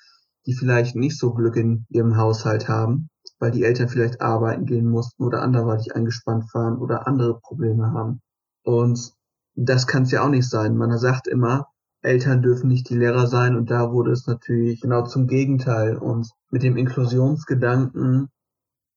die 0.47 0.55
vielleicht 0.55 0.95
nicht 0.95 1.19
so 1.19 1.33
Glück 1.33 1.57
in 1.57 1.87
ihrem 1.89 2.17
Haushalt 2.17 2.69
haben, 2.69 3.09
weil 3.39 3.51
die 3.51 3.65
Eltern 3.65 3.89
vielleicht 3.89 4.21
arbeiten 4.21 4.67
gehen 4.67 4.89
mussten 4.89 5.25
oder 5.25 5.43
anderweitig 5.43 5.97
eingespannt 5.97 6.53
waren 6.55 6.79
oder 6.79 7.09
andere 7.09 7.41
Probleme 7.41 7.91
haben. 7.93 8.21
Und 8.63 9.13
das 9.57 9.87
kann 9.87 10.05
es 10.05 10.13
ja 10.13 10.25
auch 10.25 10.29
nicht 10.29 10.49
sein. 10.49 10.77
Man 10.77 10.97
sagt 10.99 11.27
immer, 11.27 11.69
Eltern 12.03 12.43
dürfen 12.43 12.69
nicht 12.69 12.89
die 12.91 12.97
Lehrer 12.97 13.27
sein 13.27 13.57
und 13.57 13.71
da 13.71 13.91
wurde 13.91 14.13
es 14.13 14.27
natürlich 14.27 14.81
genau 14.81 15.03
zum 15.03 15.27
Gegenteil. 15.27 15.97
Und 15.97 16.31
mit 16.51 16.63
dem 16.63 16.77
Inklusionsgedanken 16.77 18.29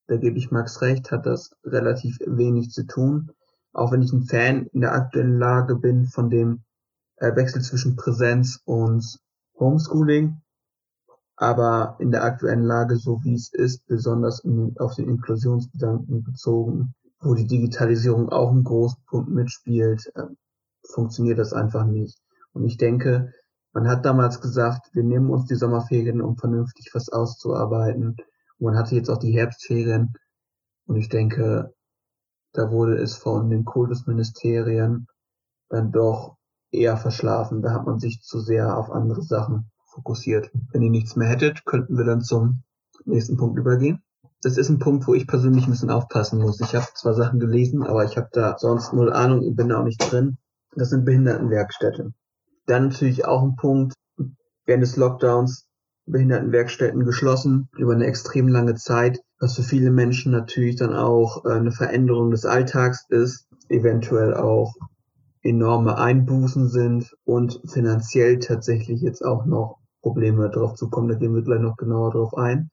da 0.08 0.18
gebe 0.18 0.38
ich 0.38 0.52
Max 0.52 0.82
recht, 0.82 1.12
hat 1.12 1.26
das 1.26 1.52
relativ 1.64 2.18
wenig 2.26 2.72
zu 2.72 2.86
tun. 2.86 3.32
Auch 3.74 3.92
wenn 3.92 4.02
ich 4.02 4.14
ein 4.14 4.24
Fan 4.24 4.68
in 4.68 4.82
der 4.82 4.94
aktuellen 4.94 5.38
Lage 5.38 5.76
bin 5.76 6.08
von 6.08 6.30
dem 6.30 6.64
äh, 7.18 7.36
Wechsel 7.36 7.62
zwischen 7.62 7.96
Präsenz 7.96 8.62
und 8.66 9.20
Homeschooling. 9.60 10.42
Aber 11.36 11.98
in 12.00 12.12
der 12.12 12.24
aktuellen 12.24 12.64
Lage, 12.64 12.96
so 12.96 13.24
wie 13.24 13.36
es 13.36 13.54
ist, 13.54 13.86
besonders 13.86 14.44
auf 14.78 14.96
den 14.96 15.08
Inklusionsgedanken 15.08 16.24
bezogen, 16.24 16.96
wo 17.20 17.36
die 17.36 17.46
Digitalisierung 17.46 18.30
auch 18.30 18.50
einen 18.50 18.64
großen 18.64 19.04
Punkt 19.06 19.30
mitspielt, 19.30 20.12
äh, 20.16 20.24
funktioniert 20.90 21.38
das 21.38 21.54
einfach 21.54 21.86
nicht. 21.86 22.18
Und 22.54 22.64
ich 22.66 22.78
denke, 22.78 23.34
man 23.74 23.88
hat 23.88 24.06
damals 24.06 24.42
gesagt, 24.42 24.90
wir 24.94 25.04
nehmen 25.04 25.30
uns 25.30 25.46
die 25.46 25.56
Sommerferien, 25.56 26.22
um 26.22 26.38
vernünftig 26.38 26.90
was 26.94 27.10
auszuarbeiten. 27.10 28.16
Man 28.60 28.76
hatte 28.76 28.96
jetzt 28.96 29.10
auch 29.10 29.20
die 29.20 29.32
Herbstferien 29.32 30.14
und 30.86 30.96
ich 30.96 31.10
denke, 31.10 31.74
da 32.54 32.72
wurde 32.72 32.96
es 32.96 33.16
von 33.16 33.50
den 33.50 33.66
Kultusministerien 33.66 35.08
dann 35.70 35.92
doch 35.92 36.38
eher 36.72 36.98
verschlafen. 36.98 37.62
Da 37.62 37.72
hat 37.74 37.86
man 37.86 38.00
sich 38.00 38.22
zu 38.22 38.40
sehr 38.40 38.78
auf 38.78 38.90
andere 38.90 39.22
Sachen 39.22 39.70
fokussiert. 39.86 40.50
Wenn 40.72 40.82
ihr 40.82 40.90
nichts 40.90 41.16
mehr 41.16 41.30
hättet, 41.30 41.66
könnten 41.66 41.98
wir 41.98 42.06
dann 42.06 42.22
zum 42.22 42.64
nächsten 43.06 43.38
Punkt 43.38 43.60
übergehen. 43.60 44.02
Das 44.42 44.58
ist 44.58 44.70
ein 44.70 44.80
Punkt, 44.80 45.08
wo 45.08 45.14
ich 45.14 45.28
persönlich 45.28 45.66
ein 45.66 45.72
bisschen 45.72 45.90
aufpassen 45.90 46.40
muss. 46.40 46.62
Ich 46.62 46.76
habe 46.76 46.88
zwar 46.94 47.14
Sachen 47.14 47.40
gelesen, 47.40 47.84
aber 47.84 48.06
ich 48.06 48.18
habe 48.18 48.30
da 48.32 48.58
sonst 48.58 48.94
null 48.94 49.12
Ahnung 49.12 49.46
und 49.46 49.56
bin 49.56 49.70
da 49.70 49.80
auch 49.80 49.84
nicht 49.84 50.00
drin. 50.12 50.38
Das 50.76 50.90
sind 50.90 51.06
Behindertenwerkstätte. 51.06 52.14
Dann 52.68 52.90
natürlich 52.90 53.26
auch 53.26 53.42
ein 53.42 53.56
Punkt, 53.56 53.94
während 54.66 54.84
des 54.84 54.96
Lockdowns 54.96 55.68
Behindertenwerkstätten 56.08 57.06
geschlossen 57.06 57.70
über 57.78 57.94
eine 57.94 58.06
extrem 58.06 58.48
lange 58.48 58.76
Zeit, 58.76 59.20
was 59.40 59.56
für 59.56 59.64
viele 59.64 59.92
Menschen 59.92 60.32
natürlich 60.32 60.78
dann 60.78 60.96
auch 60.96 61.46
äh, 61.46 61.52
eine 61.52 61.72
Veränderung 61.72 62.32
des 62.32 62.46
Alltags 62.46 63.06
ist, 63.10 63.48
eventuell 63.70 64.34
auch 64.34 64.74
enorme 65.44 65.98
Einbußen 65.98 66.70
sind 66.70 67.16
und 67.26 67.62
finanziell 67.66 68.40
tatsächlich 68.40 69.02
jetzt 69.02 69.24
auch 69.24 69.46
noch 69.46 69.80
Probleme 70.02 70.50
drauf 70.50 70.76
zu 70.76 70.90
kommen. 70.90 71.10
Da 71.10 71.16
gehen 71.16 71.36
wir 71.36 71.44
gleich 71.44 71.62
noch 71.62 71.78
genauer 71.78 72.12
drauf 72.12 72.36
ein. 72.36 72.70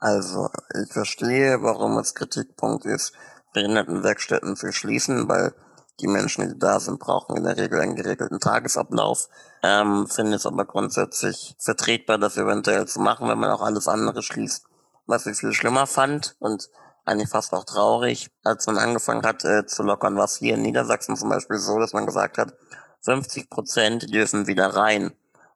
Also, 0.00 0.48
ich 0.82 0.92
verstehe, 0.92 1.62
warum 1.62 1.98
es 1.98 2.14
Kritikpunkt 2.14 2.84
ist, 2.84 3.12
Behindertenwerkstätten 3.54 4.56
zu 4.56 4.72
schließen, 4.72 5.28
weil 5.28 5.54
die 6.00 6.06
Menschen, 6.06 6.48
die 6.48 6.58
da 6.58 6.78
sind, 6.80 6.98
brauchen 6.98 7.36
in 7.36 7.44
der 7.44 7.56
Regel 7.56 7.80
einen 7.80 7.96
geregelten 7.96 8.40
Tagesablauf. 8.40 9.28
Ähm, 9.62 10.06
finde 10.08 10.36
es 10.36 10.46
aber 10.46 10.64
grundsätzlich 10.64 11.56
vertretbar, 11.58 12.18
das 12.18 12.36
eventuell 12.36 12.86
zu 12.86 13.00
machen, 13.00 13.28
wenn 13.28 13.38
man 13.38 13.50
auch 13.50 13.62
alles 13.62 13.88
andere 13.88 14.22
schließt. 14.22 14.66
Was 15.06 15.26
ich 15.26 15.38
viel 15.38 15.52
schlimmer 15.52 15.86
fand 15.86 16.36
und 16.38 16.68
eigentlich 17.04 17.30
fast 17.30 17.52
auch 17.52 17.64
traurig, 17.64 18.30
als 18.42 18.66
man 18.66 18.78
angefangen 18.78 19.24
hat 19.24 19.44
äh, 19.44 19.64
zu 19.66 19.84
lockern, 19.84 20.16
war 20.16 20.24
es 20.24 20.36
hier 20.36 20.54
in 20.54 20.62
Niedersachsen 20.62 21.16
zum 21.16 21.28
Beispiel 21.28 21.58
so, 21.58 21.78
dass 21.78 21.92
man 21.92 22.04
gesagt 22.04 22.36
hat, 22.36 22.54
50 23.02 23.48
Prozent 23.48 24.12
dürfen 24.12 24.48
wieder 24.48 24.74
rein. 24.74 25.12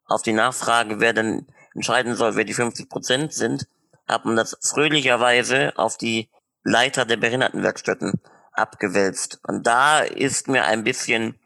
Auf 0.07 0.23
die 0.23 0.33
Nachfrage, 0.33 1.01
wer 1.01 1.13
denn 1.13 1.47
entscheiden 1.75 2.15
soll, 2.15 2.37
wer 2.37 2.45
die 2.45 2.55
50 2.55 2.89
Prozent 2.89 3.33
sind, 3.33 3.67
hat 4.07 4.25
man 4.25 4.37
das 4.37 4.57
fröhlicherweise 4.63 5.73
auf 5.77 5.97
die 5.97 6.31
Leiter 6.63 7.05
der 7.05 7.17
Behindertenwerkstätten 7.17 8.21
abgewälzt. 8.53 9.41
Und 9.47 9.67
da 9.67 10.01
ist 10.01 10.49
mir 10.49 10.65
ein 10.65 10.85
bisschen 10.85 11.39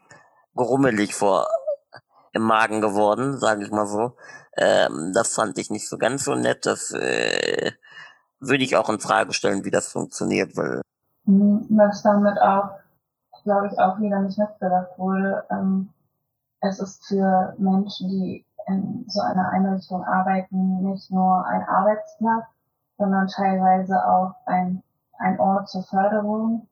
grummelig 0.55 1.13
vor 1.13 1.47
im 2.33 2.43
Magen 2.43 2.81
geworden, 2.81 3.37
sage 3.37 3.63
ich 3.63 3.71
mal 3.71 3.87
so. 3.87 4.15
Ähm, 4.57 5.11
das 5.13 5.33
fand 5.33 5.57
ich 5.57 5.69
nicht 5.69 5.87
so 5.87 5.97
ganz 5.97 6.25
so 6.25 6.35
nett. 6.35 6.65
Das 6.65 6.91
äh, 6.91 7.71
würde 8.39 8.63
ich 8.63 8.75
auch 8.75 8.89
in 8.89 8.99
Frage 8.99 9.33
stellen, 9.33 9.63
wie 9.63 9.71
das 9.71 9.91
funktioniert, 9.91 10.55
weil 10.57 10.81
hm, 11.25 11.65
was 11.69 12.03
damit 12.03 12.39
auch, 12.39 12.69
glaube 13.43 13.67
ich, 13.67 13.79
auch 13.79 13.99
wieder 13.99 14.19
nicht 14.19 14.37
mitgedacht 14.37 14.97
wurde. 14.97 15.43
Ähm, 15.49 15.89
es 16.61 16.79
ist 16.79 17.05
für 17.07 17.55
Menschen, 17.57 18.09
die 18.09 18.45
in 18.67 19.05
so 19.07 19.21
einer 19.21 19.49
Einrichtung 19.49 20.03
arbeiten, 20.03 20.81
nicht 20.83 21.11
nur 21.11 21.45
ein 21.45 21.63
Arbeitsplatz, 21.63 22.45
sondern 22.97 23.27
teilweise 23.27 23.95
auch 24.05 24.33
ein, 24.45 24.81
ein 25.19 25.39
Ort 25.39 25.69
zur 25.69 25.83
Förderung 25.83 26.67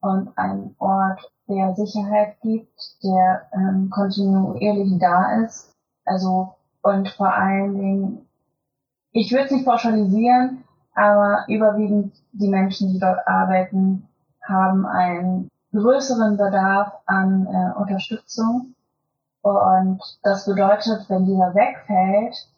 und 0.00 0.36
ein 0.36 0.74
Ort, 0.78 1.30
der 1.48 1.74
Sicherheit 1.74 2.36
gibt, 2.42 3.02
der 3.02 3.48
ähm, 3.52 3.90
kontinuierlich 3.90 4.98
da 4.98 5.42
ist. 5.42 5.74
Also 6.04 6.54
und 6.82 7.08
vor 7.08 7.32
allen 7.32 7.74
Dingen, 7.74 8.28
ich 9.12 9.32
würde 9.32 9.46
es 9.46 9.50
nicht 9.50 9.66
pauschalisieren, 9.66 10.64
aber 10.94 11.44
überwiegend 11.48 12.14
die 12.32 12.48
Menschen, 12.48 12.92
die 12.92 12.98
dort 12.98 13.26
arbeiten, 13.26 14.08
haben 14.42 14.86
einen 14.86 15.50
größeren 15.72 16.36
Bedarf 16.36 16.92
an 17.06 17.46
äh, 17.46 17.78
Unterstützung. 17.78 18.74
Und 19.42 20.00
das 20.22 20.46
bedeutet, 20.46 21.08
wenn 21.08 21.26
dieser 21.26 21.54
wegfällt 21.54 22.48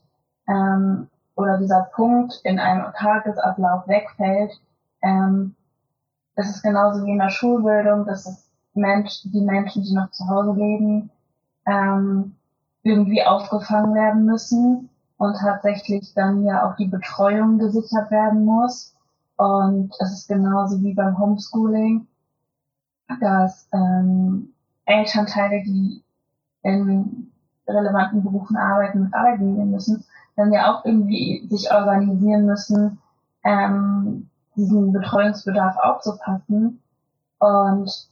ähm, 0.48 1.08
oder 1.36 1.58
dieser 1.58 1.88
Punkt 1.94 2.40
in 2.44 2.58
einem 2.58 2.92
Tagesablauf 2.94 3.86
wegfällt, 3.88 4.52
ähm, 5.02 5.54
das 6.36 6.50
ist 6.50 6.62
genauso 6.62 7.04
wie 7.04 7.12
in 7.12 7.18
der 7.18 7.30
Schulbildung, 7.30 8.06
dass 8.06 8.26
es 8.26 8.48
Mensch, 8.74 9.22
die 9.24 9.40
Menschen, 9.40 9.82
die 9.82 9.94
noch 9.94 10.10
zu 10.10 10.26
Hause 10.28 10.52
leben, 10.52 11.10
ähm, 11.66 12.34
irgendwie 12.82 13.24
aufgefangen 13.24 13.94
werden 13.94 14.24
müssen 14.24 14.88
und 15.18 15.36
tatsächlich 15.38 16.14
dann 16.14 16.44
ja 16.44 16.66
auch 16.66 16.76
die 16.76 16.86
Betreuung 16.86 17.58
gesichert 17.58 18.10
werden 18.10 18.44
muss. 18.44 18.94
Und 19.36 19.92
es 19.98 20.12
ist 20.12 20.28
genauso 20.28 20.80
wie 20.82 20.94
beim 20.94 21.18
Homeschooling, 21.18 22.06
dass 23.20 23.68
ähm, 23.72 24.52
Elternteile, 24.86 25.62
die 25.62 26.02
in 26.62 27.30
relevanten 27.66 28.22
Berufen 28.22 28.56
arbeiten, 28.56 29.04
mit 29.04 29.14
arbeiten 29.14 29.56
gehen 29.56 29.70
müssen, 29.70 30.04
dann 30.36 30.52
ja 30.52 30.72
auch 30.72 30.84
irgendwie 30.84 31.46
sich 31.48 31.70
organisieren 31.70 32.46
müssen, 32.46 32.98
ähm, 33.44 34.29
diesen 34.56 34.92
Betreuungsbedarf 34.92 35.76
aufzupassen. 35.78 36.82
Und 37.38 38.10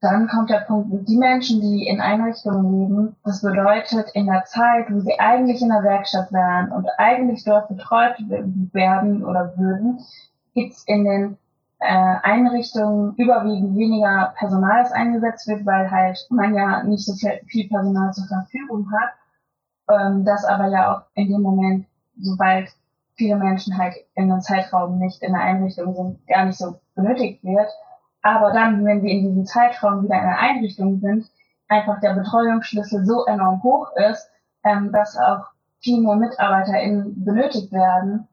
dann 0.00 0.28
kommt 0.28 0.48
der 0.48 0.60
Punkt, 0.60 1.08
die 1.08 1.16
Menschen, 1.16 1.60
die 1.60 1.86
in 1.86 2.00
Einrichtungen 2.00 2.88
leben, 2.88 3.16
das 3.22 3.42
bedeutet, 3.42 4.10
in 4.14 4.26
der 4.26 4.44
Zeit, 4.46 4.90
wo 4.90 5.00
sie 5.00 5.18
eigentlich 5.18 5.60
in 5.60 5.68
der 5.68 5.82
Werkstatt 5.82 6.32
wären 6.32 6.72
und 6.72 6.88
eigentlich 6.96 7.44
dort 7.44 7.68
betreut 7.68 8.16
werden 8.72 9.24
oder 9.24 9.52
würden, 9.58 10.00
gibt's 10.54 10.84
in 10.84 11.04
den 11.04 11.38
äh, 11.80 12.16
Einrichtungen 12.22 13.14
überwiegend 13.16 13.76
weniger 13.76 14.32
Personal, 14.38 14.82
das 14.82 14.92
eingesetzt 14.92 15.46
wird, 15.48 15.66
weil 15.66 15.90
halt 15.90 16.26
man 16.30 16.54
ja 16.54 16.82
nicht 16.82 17.04
so 17.04 17.12
viel, 17.14 17.40
viel 17.46 17.68
Personal 17.68 18.12
zur 18.12 18.26
Verfügung 18.26 18.90
hat. 18.92 19.12
Ähm, 19.90 20.24
das 20.24 20.44
aber 20.44 20.68
ja 20.68 20.94
auch 20.94 21.02
in 21.14 21.28
dem 21.28 21.42
Moment, 21.42 21.86
sobald 22.18 22.70
viele 23.20 23.36
Menschen 23.36 23.76
halt 23.76 23.94
in 24.14 24.32
einem 24.32 24.40
Zeitraum 24.40 24.98
nicht 24.98 25.22
in 25.22 25.32
der 25.32 25.42
Einrichtung 25.42 25.94
sind, 25.94 26.26
gar 26.26 26.46
nicht 26.46 26.58
so 26.58 26.80
benötigt 26.94 27.44
wird 27.44 27.68
aber 28.22 28.52
dann, 28.52 28.84
wenn 28.84 29.00
sie 29.00 29.10
in 29.10 29.28
diesem 29.28 29.46
Zeitraum 29.46 30.04
wieder 30.04 30.16
in 30.16 30.26
der 30.26 30.38
Einrichtung 30.38 31.00
sind, 31.00 31.30
einfach 31.68 32.00
der 32.00 32.14
Betreuungsschlüssel 32.14 33.04
so 33.04 33.24
enorm 33.26 33.62
hoch 33.62 33.90
ist, 34.10 34.28
ähm, 34.64 34.92
dass 34.92 35.16
auch 35.16 35.46
viel 35.80 36.02
mehr 36.02 36.16
MitarbeiterInnen 36.16 37.24
benötigt 37.24 37.72
werden, 37.72 38.28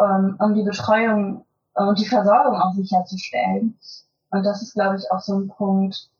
ähm, 0.00 0.36
um 0.38 0.54
die 0.54 0.62
Betreuung 0.62 1.44
und 1.74 1.98
die 1.98 2.06
Versorgung 2.06 2.60
auch 2.60 2.72
sicherzustellen. 2.74 3.76
Und 4.30 4.44
das 4.44 4.62
ist, 4.62 4.74
glaube 4.74 4.96
ich, 4.96 5.10
auch 5.10 5.20
so 5.20 5.38
ein 5.38 5.48
Punkt, 5.48 6.10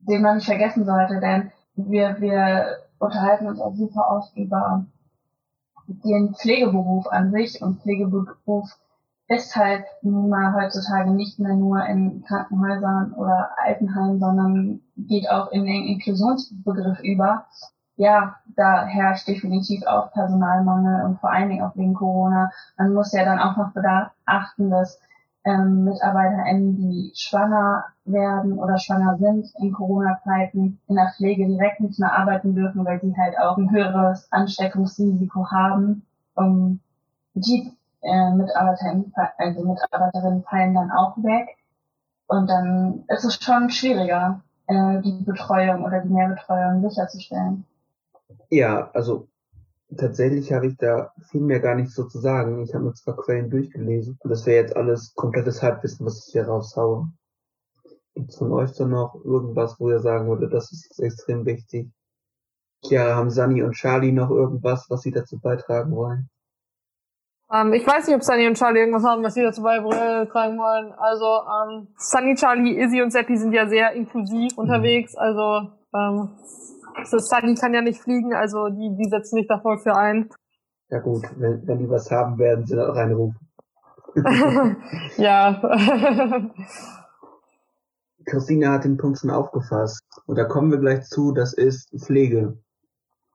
den 0.00 0.22
man 0.22 0.36
nicht 0.36 0.46
vergessen 0.46 0.84
sollte, 0.84 1.20
denn 1.20 1.50
wir, 1.74 2.20
wir 2.20 2.78
unterhalten 2.98 3.46
uns 3.46 3.60
auch 3.60 3.74
super 3.74 4.10
oft 4.10 4.36
über 4.36 4.84
den 5.86 6.34
Pflegeberuf 6.34 7.06
an 7.08 7.30
sich 7.32 7.60
und 7.62 7.80
Pflegeberuf 7.82 8.68
ist 9.28 9.56
halt 9.56 9.84
nun 10.02 10.28
mal 10.28 10.54
heutzutage 10.54 11.10
nicht 11.10 11.38
mehr 11.38 11.54
nur 11.54 11.84
in 11.86 12.22
Krankenhäusern 12.26 13.12
oder 13.14 13.50
Altenheimen, 13.64 14.20
sondern 14.20 14.80
geht 14.96 15.30
auch 15.30 15.50
in 15.52 15.64
den 15.64 15.84
Inklusionsbegriff 15.84 17.00
über. 17.00 17.46
Ja, 17.96 18.36
da 18.56 18.84
herrscht 18.84 19.28
definitiv 19.28 19.86
auch 19.86 20.12
Personalmangel 20.12 21.04
und 21.04 21.20
vor 21.20 21.30
allen 21.30 21.50
Dingen 21.50 21.62
auch 21.62 21.76
wegen 21.76 21.94
Corona. 21.94 22.50
Man 22.76 22.94
muss 22.94 23.12
ja 23.12 23.24
dann 23.24 23.38
auch 23.38 23.56
noch 23.56 23.72
beachten, 23.72 24.70
dass 24.70 24.98
ähm, 25.44 25.84
MitarbeiterInnen, 25.84 26.76
die 26.76 27.12
schwanger 27.14 27.84
werden 28.04 28.58
oder 28.58 28.78
schwanger 28.78 29.16
sind 29.18 29.52
in 29.58 29.72
Corona-Zeiten, 29.72 30.80
in 30.86 30.94
der 30.94 31.12
Pflege 31.16 31.46
direkt 31.46 31.80
nicht 31.80 31.98
mehr 31.98 32.12
arbeiten 32.12 32.54
dürfen, 32.54 32.84
weil 32.84 33.00
sie 33.00 33.14
halt 33.16 33.38
auch 33.38 33.56
ein 33.56 33.70
höheres 33.70 34.30
Ansteckungsrisiko 34.30 35.50
haben. 35.50 36.06
Um, 36.34 36.80
die 37.34 37.72
äh, 38.02 38.30
Mitarbeiterinnen, 38.30 39.12
also 39.38 39.64
Mitarbeiterinnen 39.64 40.44
fallen 40.44 40.74
dann 40.74 40.90
auch 40.90 41.16
weg. 41.18 41.56
Und 42.26 42.48
dann 42.48 43.04
ist 43.08 43.24
es 43.24 43.34
schon 43.42 43.70
schwieriger, 43.70 44.40
äh, 44.66 45.00
die 45.00 45.22
Betreuung 45.24 45.84
oder 45.84 46.00
die 46.00 46.08
Mehrbetreuung 46.08 46.88
sicherzustellen. 46.88 47.64
Ja, 48.48 48.90
also 48.94 49.28
tatsächlich 49.96 50.52
habe 50.52 50.66
ich 50.66 50.76
da 50.76 51.12
viel 51.30 51.40
mehr 51.40 51.60
gar 51.60 51.74
nichts 51.74 51.94
so 51.94 52.04
zu 52.04 52.18
sagen. 52.18 52.62
Ich 52.62 52.74
habe 52.74 52.84
mir 52.84 52.94
zwar 52.94 53.16
Quellen 53.16 53.50
durchgelesen 53.50 54.18
und 54.20 54.30
das 54.30 54.46
wäre 54.46 54.62
jetzt 54.62 54.76
alles 54.76 55.14
komplettes 55.14 55.62
Halbwissen, 55.62 56.06
was 56.06 56.26
ich 56.26 56.32
hier 56.32 56.46
raushaue. 56.46 57.08
Gibt's 58.14 58.36
von 58.36 58.52
euch 58.52 58.70
so 58.70 58.86
noch 58.86 59.14
irgendwas, 59.24 59.80
wo 59.80 59.90
ihr 59.90 60.00
sagen 60.00 60.28
würde, 60.28 60.48
das 60.48 60.70
ist 60.70 61.00
extrem 61.00 61.46
wichtig? 61.46 61.90
Chiara, 62.84 63.14
haben 63.14 63.30
Sani 63.30 63.62
und 63.62 63.72
Charlie 63.72 64.12
noch 64.12 64.30
irgendwas, 64.30 64.86
was 64.90 65.02
sie 65.02 65.12
dazu 65.12 65.38
beitragen 65.40 65.94
wollen? 65.94 66.28
Ähm, 67.52 67.72
ich 67.74 67.86
weiß 67.86 68.06
nicht, 68.06 68.16
ob 68.16 68.22
Sunny 68.22 68.46
und 68.46 68.56
Charlie 68.56 68.80
irgendwas 68.80 69.04
haben, 69.04 69.22
was 69.22 69.34
sie 69.34 69.42
dazu 69.42 69.62
beitragen 69.62 70.58
wollen. 70.58 70.92
Also 70.92 71.26
ähm, 71.26 71.88
Sunny, 71.96 72.34
Charlie, 72.34 72.78
Izzy 72.78 73.02
und 73.02 73.10
Seppi 73.10 73.36
sind 73.36 73.52
ja 73.52 73.68
sehr 73.68 73.92
inklusiv 73.92 74.56
unterwegs. 74.56 75.14
Also 75.14 75.70
ähm, 75.94 76.30
so 77.04 77.18
Sunny 77.18 77.54
kann 77.54 77.74
ja 77.74 77.82
nicht 77.82 78.00
fliegen, 78.00 78.34
also 78.34 78.68
die, 78.68 78.94
die 78.96 79.08
setzen 79.08 79.36
sich 79.36 79.46
da 79.46 79.58
voll 79.60 79.78
für 79.78 79.96
ein. 79.96 80.30
Ja 80.88 80.98
gut, 81.00 81.24
wenn, 81.36 81.66
wenn 81.66 81.78
die 81.78 81.88
was 81.88 82.10
haben, 82.10 82.38
werden 82.38 82.66
sie 82.66 82.76
da 82.76 82.90
reinrufen. 82.92 83.38
ja. 85.16 85.60
Christine 88.26 88.70
hat 88.70 88.84
den 88.84 88.98
Punkt 88.98 89.18
schon 89.18 89.30
aufgefasst. 89.30 90.04
Und 90.26 90.36
da 90.36 90.44
kommen 90.44 90.70
wir 90.70 90.78
gleich 90.78 91.04
zu, 91.04 91.32
das 91.32 91.52
ist 91.54 91.90
Pflege. 91.98 92.58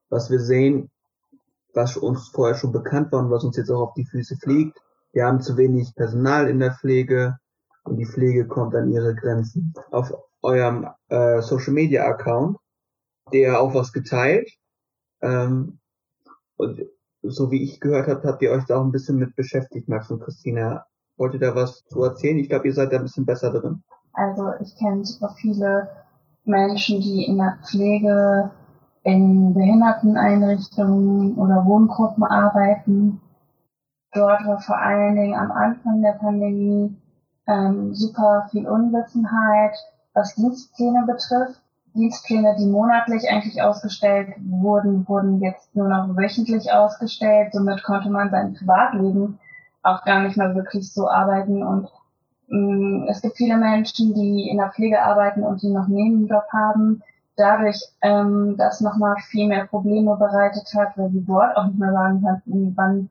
Was 0.08 0.30
wir 0.30 0.40
sehen, 0.40 0.90
was 1.74 1.96
uns 1.96 2.28
vorher 2.28 2.54
schon 2.54 2.72
bekannt 2.72 3.12
war 3.12 3.20
und 3.20 3.30
was 3.30 3.44
uns 3.44 3.56
jetzt 3.56 3.70
auch 3.70 3.80
auf 3.80 3.94
die 3.94 4.06
Füße 4.06 4.36
fliegt. 4.36 4.78
Wir 5.12 5.26
haben 5.26 5.40
zu 5.40 5.56
wenig 5.56 5.94
Personal 5.94 6.48
in 6.48 6.58
der 6.58 6.72
Pflege 6.72 7.38
und 7.84 7.96
die 7.96 8.06
Pflege 8.06 8.46
kommt 8.46 8.74
an 8.74 8.90
ihre 8.90 9.14
Grenzen. 9.14 9.74
Auf 9.90 10.12
eurem 10.42 10.88
äh, 11.08 11.40
Social 11.42 11.72
Media 11.72 12.04
Account, 12.04 12.56
der 13.32 13.60
auch 13.60 13.74
was 13.74 13.92
geteilt. 13.92 14.50
Ähm, 15.22 15.78
und 16.56 16.86
so 17.22 17.50
wie 17.50 17.62
ich 17.62 17.80
gehört 17.80 18.08
habe, 18.08 18.26
habt 18.26 18.42
ihr 18.42 18.50
euch 18.50 18.64
da 18.66 18.78
auch 18.78 18.84
ein 18.84 18.92
bisschen 18.92 19.16
mit 19.16 19.34
beschäftigt, 19.36 19.88
Max 19.88 20.10
und 20.10 20.22
Christina. 20.22 20.86
Wollt 21.16 21.34
ihr 21.34 21.40
da 21.40 21.54
was 21.54 21.84
zu 21.86 22.02
erzählen? 22.02 22.38
Ich 22.38 22.48
glaube, 22.48 22.68
ihr 22.68 22.74
seid 22.74 22.92
da 22.92 22.96
ein 22.96 23.02
bisschen 23.02 23.26
besser 23.26 23.50
drin. 23.50 23.82
Also 24.12 24.52
ich 24.60 24.74
kenne 24.76 25.04
super 25.04 25.34
viele 25.40 25.88
Menschen, 26.44 27.00
die 27.00 27.24
in 27.24 27.38
der 27.38 27.58
Pflege 27.64 28.50
in 29.02 29.54
Behinderteneinrichtungen 29.54 31.34
oder 31.36 31.64
Wohngruppen 31.64 32.24
arbeiten. 32.24 33.20
dort 34.12 34.44
war 34.46 34.60
vor 34.60 34.78
allen 34.78 35.16
Dingen 35.16 35.34
am 35.34 35.50
Anfang 35.52 36.02
der 36.02 36.12
Pandemie 36.12 36.96
ähm, 37.46 37.94
super 37.94 38.48
viel 38.50 38.68
Unwissenheit, 38.68 39.76
was 40.14 40.34
Dienstpläne 40.34 41.06
betrifft. 41.06 41.60
Dienstpläne, 41.98 42.54
die 42.58 42.66
monatlich 42.66 43.28
eigentlich 43.28 43.60
ausgestellt 43.60 44.28
wurden, 44.38 45.06
wurden 45.08 45.42
jetzt 45.42 45.74
nur 45.74 45.88
noch 45.88 46.16
wöchentlich 46.16 46.72
ausgestellt. 46.72 47.52
Somit 47.52 47.82
konnte 47.82 48.08
man 48.08 48.30
sein 48.30 48.54
Privatleben 48.54 49.38
auch 49.82 50.04
gar 50.04 50.22
nicht 50.22 50.36
mehr 50.36 50.54
wirklich 50.54 50.92
so 50.92 51.10
arbeiten. 51.10 51.62
Und 51.62 51.88
mh, 52.48 52.58
mm, 52.58 53.08
es 53.08 53.20
gibt 53.20 53.36
viele 53.36 53.56
Menschen, 53.56 54.14
die 54.14 54.48
in 54.48 54.58
der 54.58 54.70
Pflege 54.70 55.02
arbeiten 55.02 55.42
und 55.42 55.60
die 55.62 55.70
noch 55.70 55.88
Nebenjob 55.88 56.44
haben. 56.52 57.02
Dadurch 57.36 57.82
ähm, 58.02 58.54
das 58.56 58.80
nochmal 58.80 59.16
viel 59.30 59.48
mehr 59.48 59.66
Probleme 59.66 60.16
bereitet 60.16 60.72
hat, 60.76 60.96
weil 60.96 61.10
sie 61.10 61.24
dort 61.24 61.56
auch 61.56 61.66
nicht 61.66 61.78
mehr 61.78 61.92
sagen 61.92 62.22
konnten, 62.22 62.72
wann, 62.76 63.10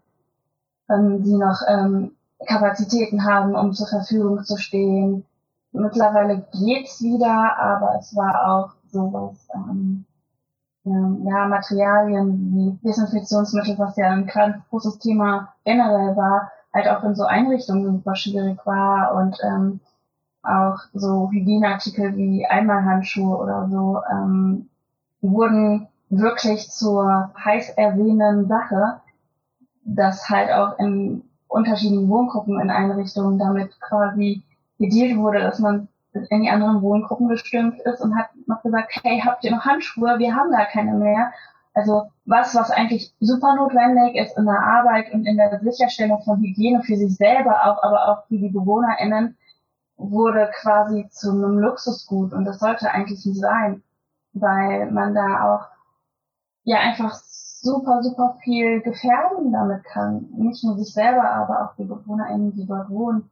wann 0.88 1.23
sie 1.23 1.38
noch 1.38 1.61
ähm, 1.67 2.11
Kapazitäten 2.45 3.25
haben, 3.25 3.55
um 3.55 3.73
zur 3.73 3.88
Verfügung 3.88 4.43
zu 4.43 4.57
stehen. 4.57 5.25
Mittlerweile 5.71 6.45
geht's 6.53 7.01
wieder, 7.01 7.57
aber 7.57 7.97
es 7.99 8.15
war 8.15 8.47
auch 8.47 8.76
sowas, 8.91 9.47
ähm, 9.53 10.05
ja, 10.83 11.47
Materialien 11.47 12.53
wie 12.53 12.88
Desinfektionsmittel, 12.88 13.77
was 13.77 13.97
ja 13.97 14.09
ein 14.09 14.27
ganz 14.27 14.57
großes 14.69 14.99
Thema 14.99 15.53
generell 15.65 16.15
war, 16.15 16.51
halt 16.73 16.88
auch 16.88 17.03
in 17.03 17.15
so 17.15 17.25
Einrichtungen 17.25 17.97
super 17.97 18.15
schwierig 18.15 18.65
war 18.65 19.15
und 19.15 19.38
ähm, 19.43 19.79
auch 20.43 20.79
so 20.93 21.29
Hygieneartikel 21.31 22.15
wie 22.15 22.45
Einmalhandschuhe 22.45 23.35
oder 23.38 23.67
so 23.69 24.01
ähm, 24.09 24.69
wurden 25.21 25.88
wirklich 26.09 26.69
zur 26.69 27.31
heiß 27.43 27.71
erwähnenden 27.71 28.47
Sache, 28.47 29.01
dass 29.83 30.29
halt 30.29 30.51
auch 30.51 30.79
in 30.79 31.23
unterschiedlichen 31.47 32.09
Wohngruppen 32.09 32.59
in 32.61 32.69
Einrichtungen 32.69 33.38
damit 33.38 33.79
quasi 33.81 34.43
gedealt 34.79 35.17
wurde, 35.17 35.39
dass 35.39 35.59
man 35.59 35.88
in 36.30 36.41
die 36.41 36.49
anderen 36.49 36.82
Wohngruppen 36.82 37.28
gestürmt 37.28 37.80
ist 37.82 38.01
und 38.01 38.15
hat 38.18 38.30
noch 38.45 38.61
gesagt, 38.61 38.91
hey, 39.03 39.22
habt 39.24 39.43
ihr 39.43 39.51
noch 39.51 39.65
Handschuhe? 39.65 40.20
Wir 40.20 40.36
haben 40.36 40.51
da 40.51 40.65
keine 40.65 40.93
mehr. 40.93 41.32
Also 41.74 42.09
was, 42.26 42.55
was 42.55 42.72
eigentlich 42.72 43.13
super 43.20 43.55
notwendig 43.55 44.15
ist 44.15 44.38
in 44.38 44.45
der 44.45 44.59
Arbeit 44.59 45.13
und 45.13 45.26
in 45.26 45.38
der 45.38 45.59
Sicherstellung 45.59 46.22
von 46.24 46.41
Hygiene 46.41 46.82
für 46.82 46.97
sich 46.97 47.15
selber 47.15 47.65
auch, 47.65 47.84
aber 47.84 48.09
auch 48.09 48.28
für 48.28 48.38
die 48.38 48.49
BewohnerInnen, 48.49 49.38
wurde 49.97 50.49
quasi 50.61 51.07
zu 51.09 51.32
einem 51.32 51.59
Luxusgut 51.59 52.34
und 52.34 52.45
das 52.45 52.59
sollte 52.59 52.91
eigentlich 52.91 53.26
nicht 53.26 53.39
sein, 53.39 53.84
weil 54.34 54.91
man 54.91 55.13
da 55.13 55.43
auch 55.43 55.68
ja 56.63 56.80
einfach 56.80 57.13
super, 57.13 58.01
super 58.03 58.38
viel 58.43 58.82
gefährden 58.82 59.51
damit 59.51 59.84
kann. 59.84 60.28
Nicht 60.38 60.63
nur 60.63 60.78
sich 60.78 60.93
selber, 60.93 61.30
aber 61.30 61.63
auch 61.63 61.76
die 61.76 61.86
BewohnerInnen, 61.86 62.53
die 62.53 62.65
dort 62.65 62.89
wohnen. 62.89 63.30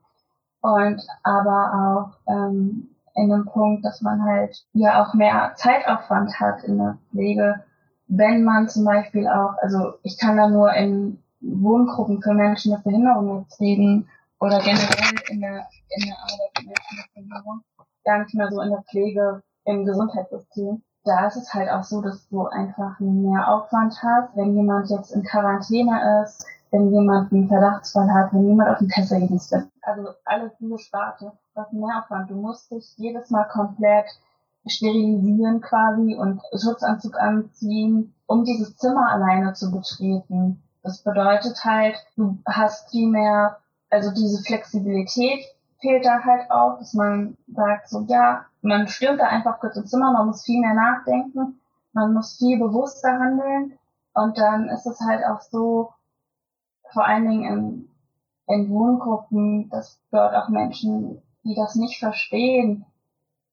Und 0.66 1.02
aber 1.24 2.16
auch 2.28 2.32
ähm, 2.32 2.90
in 3.16 3.30
dem 3.30 3.46
Punkt, 3.46 3.86
dass 3.86 4.02
man 4.02 4.24
halt 4.24 4.66
ja 4.74 5.04
auch 5.04 5.14
mehr 5.14 5.54
Zeitaufwand 5.56 6.40
hat 6.40 6.64
in 6.64 6.78
der 6.78 6.98
Pflege, 7.12 7.64
wenn 8.08 8.44
man 8.44 8.68
zum 8.68 8.86
Beispiel 8.86 9.28
auch, 9.28 9.54
also 9.62 9.94
ich 10.04 10.18
kann 10.20 10.38
da 10.38 10.48
nur 10.48 10.74
in 10.74 11.22
Wohngruppen 11.42 12.22
für 12.22 12.34
Menschen 12.34 12.74
mit 12.74 12.84
Behinderung 12.84 13.42
jetzt 13.42 13.60
reden 13.60 14.08
oder 14.40 14.60
generell 14.60 15.20
in 15.30 15.42
der, 15.42 15.68
in 15.90 16.08
der 16.08 16.18
Arbeit 16.18 16.52
mit 16.58 16.68
Menschen 16.68 16.98
mit 16.98 17.14
Behinderung, 17.14 17.62
gar 18.04 18.20
nicht 18.20 18.34
mehr 18.34 18.52
so 18.52 18.62
in 18.62 18.70
der 18.70 18.84
Pflege 18.90 19.44
im 19.66 19.86
Gesundheitssystem 19.86 20.82
da 21.06 21.28
ist 21.28 21.38
es 21.38 21.54
halt 21.54 21.70
auch 21.70 21.84
so, 21.84 22.02
dass 22.02 22.28
du 22.30 22.48
einfach 22.48 23.00
mehr 23.00 23.48
Aufwand 23.48 23.94
hast, 24.02 24.36
wenn 24.36 24.56
jemand 24.56 24.90
jetzt 24.90 25.12
in 25.12 25.24
Quarantäne 25.24 26.24
ist, 26.24 26.46
wenn 26.72 26.92
jemand 26.92 27.32
einen 27.32 27.48
Verdachtsfall 27.48 28.12
hat, 28.12 28.34
wenn 28.34 28.48
jemand 28.48 28.70
auf 28.70 28.80
dem 28.80 28.90
Tesserdienst 28.90 29.54
ist. 29.54 29.68
Also 29.86 30.10
alles 30.26 30.52
diese 30.60 30.80
Sparte, 30.80 31.32
das 31.54 31.72
mehr 31.72 32.00
Aufwand. 32.00 32.30
Du 32.30 32.36
musst 32.36 32.72
dich 32.72 32.94
jedes 32.98 33.30
Mal 33.30 33.46
komplett 33.46 34.08
sterilisieren 34.68 35.62
quasi 35.62 36.16
und 36.16 36.42
Schutzanzug 36.60 37.20
anziehen, 37.20 38.14
um 38.26 38.44
dieses 38.44 38.78
Zimmer 38.78 39.12
alleine 39.12 39.54
zu 39.54 39.72
betreten. 39.72 40.64
Das 40.82 41.04
bedeutet 41.04 41.64
halt, 41.64 41.96
du 42.16 42.40
hast 42.48 42.90
viel 42.90 43.10
mehr, 43.10 43.58
also 43.90 44.12
diese 44.12 44.44
Flexibilität 44.44 45.46
fehlt 45.80 46.06
da 46.06 46.24
halt 46.24 46.50
auch, 46.50 46.80
dass 46.80 46.94
man 46.94 47.38
sagt 47.48 47.90
so, 47.90 48.02
ja, 48.08 48.46
man 48.62 48.88
stürmt 48.88 49.20
da 49.20 49.28
einfach 49.28 49.60
kurz 49.60 49.76
ins 49.78 49.92
Zimmer, 49.92 50.12
man 50.12 50.28
muss 50.28 50.44
viel 50.44 50.62
mehr 50.62 50.74
nachdenken, 50.74 51.60
man 51.94 52.14
muss 52.14 52.38
viel 52.38 52.58
bewusster 52.58 53.20
handeln 53.20 53.78
und 54.14 54.38
dann 54.38 54.68
ist 54.70 54.86
es 54.88 55.00
halt 55.02 55.24
auch 55.26 55.42
so, 55.42 55.94
vor 56.92 57.06
allen 57.06 57.28
Dingen 57.28 57.44
in, 57.44 57.90
in 58.48 58.70
Wohngruppen, 58.70 59.70
dass 59.70 60.00
dort 60.12 60.36
auch 60.36 60.50
Menschen, 60.50 61.22
die 61.44 61.56
das 61.56 61.76
nicht 61.76 62.00
verstehen, 62.00 62.86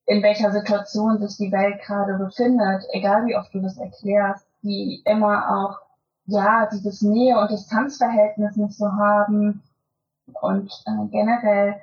in 0.07 0.23
welcher 0.23 0.51
Situation 0.51 1.19
sich 1.19 1.37
die 1.37 1.53
Welt 1.53 1.81
gerade 1.83 2.15
befindet, 2.15 2.85
egal 2.93 3.27
wie 3.27 3.37
oft 3.37 3.55
du 3.55 3.61
das 3.61 3.79
erklärst, 3.79 4.47
die 4.63 5.03
immer 5.05 5.49
auch, 5.49 5.79
ja, 6.27 6.69
dieses 6.73 7.03
Nähe- 7.03 7.39
und 7.39 7.51
Distanzverhältnis 7.51 8.57
nicht 8.57 8.77
so 8.77 8.93
haben 8.93 9.63
und 10.41 10.73
äh, 10.87 11.07
generell 11.11 11.81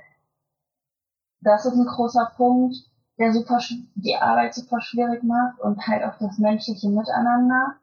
das 1.42 1.66
ist 1.66 1.76
ein 1.76 1.86
großer 1.86 2.32
Punkt, 2.36 2.76
der 3.18 3.34
super 3.34 3.60
die 3.96 4.16
Arbeit 4.16 4.54
super 4.54 4.82
schwierig 4.82 5.24
macht 5.24 5.60
und 5.60 5.86
halt 5.88 6.04
auch 6.04 6.18
das 6.20 6.38
menschliche 6.38 6.90
Miteinander. 6.90 7.76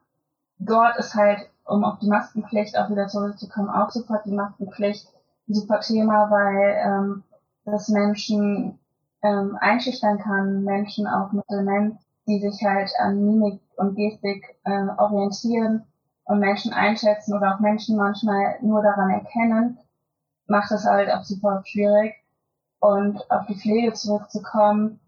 Dort 0.59 0.97
ist 0.97 1.15
halt, 1.15 1.49
um 1.65 1.83
auf 1.83 1.99
die 1.99 2.07
Maskenpflicht 2.07 2.77
auch 2.77 2.89
wieder 2.89 3.07
zurückzukommen, 3.07 3.69
auch 3.69 3.91
super 3.91 4.21
die 4.25 4.31
Maskenpflicht 4.31 5.07
super 5.47 5.79
Thema, 5.79 6.29
weil 6.29 6.77
ähm, 6.85 7.23
das 7.65 7.89
Menschen 7.89 8.79
ähm, 9.23 9.57
einschüchtern 9.59 10.19
kann, 10.19 10.63
Menschen 10.63 11.07
auch 11.07 11.31
mit 11.31 11.45
Demenz, 11.49 11.95
die 12.27 12.39
sich 12.39 12.63
halt 12.63 12.91
an 12.99 13.25
Mimik 13.25 13.61
und 13.77 13.95
Gestik 13.95 14.57
äh, 14.65 14.87
orientieren 14.97 15.85
und 16.25 16.39
Menschen 16.39 16.73
einschätzen 16.73 17.35
oder 17.35 17.55
auch 17.55 17.59
Menschen 17.59 17.97
manchmal 17.97 18.57
nur 18.61 18.81
daran 18.81 19.09
erkennen, 19.11 19.77
macht 20.47 20.71
es 20.71 20.85
halt 20.85 21.09
auch 21.09 21.23
super 21.23 21.63
schwierig. 21.65 22.13
Und 22.79 23.19
auf 23.31 23.47
die 23.47 23.55
Pflege 23.55 23.93
zurückzukommen, 23.93 24.99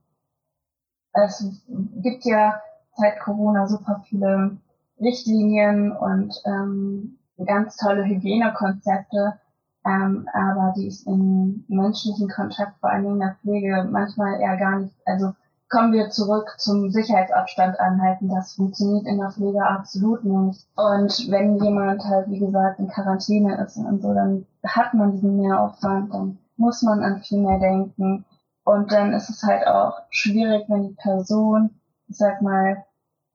es 1.13 1.43
gibt 1.67 2.25
ja 2.25 2.61
seit 2.95 3.19
Corona 3.19 3.67
super 3.67 4.03
viele 4.07 4.57
Richtlinien 4.99 5.91
und 5.91 6.33
ähm, 6.45 7.19
ganz 7.45 7.77
tolle 7.77 8.05
Hygienekonzepte, 8.05 9.39
ähm, 9.85 10.27
aber 10.33 10.73
die 10.75 10.87
ist 10.87 11.07
im 11.07 11.65
menschlichen 11.67 12.29
Kontakt, 12.29 12.79
vor 12.79 12.89
allen 12.89 13.03
Dingen 13.03 13.15
in 13.15 13.19
der 13.21 13.37
Pflege, 13.41 13.87
manchmal 13.89 14.39
eher 14.39 14.57
gar 14.57 14.79
nicht, 14.79 14.95
also 15.05 15.33
kommen 15.69 15.93
wir 15.93 16.09
zurück 16.09 16.55
zum 16.57 16.89
Sicherheitsabstand 16.89 17.79
anhalten. 17.79 18.29
Das 18.29 18.55
funktioniert 18.55 19.05
in 19.05 19.19
der 19.19 19.31
Pflege 19.31 19.63
absolut 19.63 20.23
nicht. 20.25 20.65
Und 20.75 21.31
wenn 21.31 21.63
jemand 21.63 22.03
halt, 22.03 22.29
wie 22.29 22.39
gesagt, 22.39 22.79
in 22.79 22.89
Quarantäne 22.89 23.63
ist 23.63 23.77
und 23.77 24.01
so, 24.01 24.13
dann 24.13 24.45
hat 24.65 24.93
man 24.93 25.11
diesen 25.11 25.37
Mehraufwand, 25.37 26.13
dann 26.13 26.39
muss 26.57 26.81
man 26.81 27.03
an 27.03 27.21
viel 27.21 27.39
mehr 27.39 27.59
denken. 27.59 28.25
Und 28.63 28.91
dann 28.91 29.13
ist 29.13 29.29
es 29.29 29.43
halt 29.43 29.65
auch 29.67 30.01
schwierig, 30.09 30.65
wenn 30.67 30.89
die 30.89 30.95
Person, 30.95 31.79
ich 32.07 32.17
sag 32.17 32.41
mal, 32.41 32.83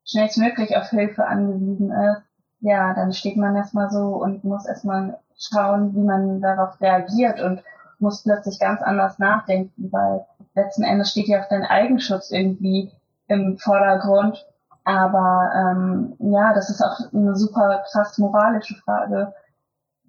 schnellstmöglich 0.05 0.77
auf 0.77 0.91
Hilfe 0.91 1.27
angewiesen 1.27 1.91
ist. 1.91 2.23
Ja, 2.61 2.95
dann 2.95 3.13
steht 3.13 3.37
man 3.37 3.57
erstmal 3.57 3.91
so 3.91 4.17
und 4.17 4.45
muss 4.45 4.67
erstmal 4.67 5.19
schauen, 5.39 5.95
wie 5.95 6.03
man 6.03 6.41
darauf 6.41 6.81
reagiert 6.81 7.41
und 7.41 7.63
muss 7.99 8.23
plötzlich 8.23 8.59
ganz 8.59 8.83
anders 8.83 9.19
nachdenken, 9.19 9.91
weil 9.93 10.27
letzten 10.55 10.85
Endes 10.85 11.11
steht 11.11 11.29
ja 11.29 11.43
auch 11.43 11.49
dein 11.49 11.65
Eigenschutz 11.65 12.31
irgendwie 12.31 12.91
im 13.29 13.59
Vordergrund. 13.59 14.47
Aber 14.85 15.51
ähm, 15.57 16.15
ja, 16.19 16.53
das 16.53 16.69
ist 16.69 16.83
auch 16.83 17.13
eine 17.13 17.35
super 17.37 17.83
krass 17.91 18.19
moralische 18.19 18.75
Frage, 18.85 19.33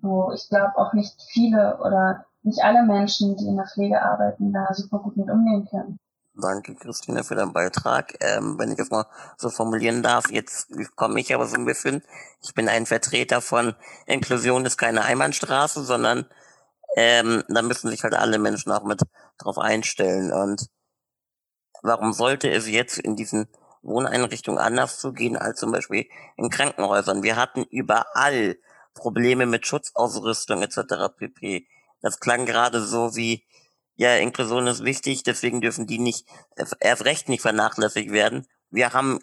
wo 0.01 0.31
ich 0.33 0.49
glaube 0.49 0.77
auch 0.77 0.93
nicht 0.93 1.15
viele 1.29 1.77
oder 1.77 2.25
nicht 2.43 2.63
alle 2.63 2.83
Menschen, 2.83 3.37
die 3.37 3.47
in 3.47 3.55
der 3.55 3.65
Pflege 3.65 4.01
arbeiten, 4.01 4.51
da 4.51 4.73
super 4.73 4.99
gut 4.99 5.17
mit 5.17 5.29
umgehen 5.29 5.67
können. 5.69 5.99
Danke, 6.37 6.75
Christine, 6.75 7.23
für 7.23 7.35
deinen 7.35 7.53
Beitrag. 7.53 8.17
Ähm, 8.19 8.59
wenn 8.59 8.69
ich 8.71 8.79
es 8.79 8.89
mal 8.91 9.05
so 9.37 9.49
formulieren 9.49 10.03
darf, 10.03 10.29
jetzt 10.29 10.67
komme 10.95 11.21
ich 11.21 11.33
aber 11.33 11.47
so 11.47 11.55
ein 11.55 11.63
bisschen. 11.63 12.03
Ich 12.41 12.53
bin 12.53 12.67
ein 12.67 12.85
Vertreter 12.85 13.39
von 13.41 13.73
Inklusion 14.05 14.65
ist 14.65 14.77
keine 14.77 15.03
Einbahnstraße, 15.05 15.85
sondern 15.85 16.25
ähm, 16.97 17.43
da 17.47 17.61
müssen 17.61 17.89
sich 17.89 18.03
halt 18.03 18.15
alle 18.15 18.37
Menschen 18.37 18.73
auch 18.73 18.83
mit 18.83 19.01
drauf 19.37 19.57
einstellen. 19.57 20.33
Und 20.33 20.67
warum 21.83 22.11
sollte 22.11 22.49
es 22.51 22.67
jetzt 22.67 22.97
in 22.97 23.15
diesen 23.15 23.47
Wohneinrichtungen 23.81 24.59
anders 24.59 24.99
zugehen 24.99 25.37
als 25.37 25.59
zum 25.59 25.71
Beispiel 25.71 26.05
in 26.35 26.49
Krankenhäusern? 26.49 27.23
Wir 27.23 27.37
hatten 27.37 27.63
überall 27.63 28.57
Probleme 28.93 29.45
mit 29.45 29.65
Schutzausrüstung 29.67 30.61
etc. 30.63 31.15
pp. 31.17 31.65
Das 32.01 32.19
klang 32.19 32.45
gerade 32.45 32.81
so 32.81 33.15
wie, 33.15 33.45
ja, 33.95 34.15
Inklusion 34.17 34.67
ist 34.67 34.83
wichtig, 34.83 35.23
deswegen 35.23 35.61
dürfen 35.61 35.87
die 35.87 35.99
nicht, 35.99 36.27
erst 36.79 37.05
recht 37.05 37.29
nicht 37.29 37.41
vernachlässigt 37.41 38.11
werden. 38.11 38.45
Wir 38.69 38.93
haben 38.93 39.19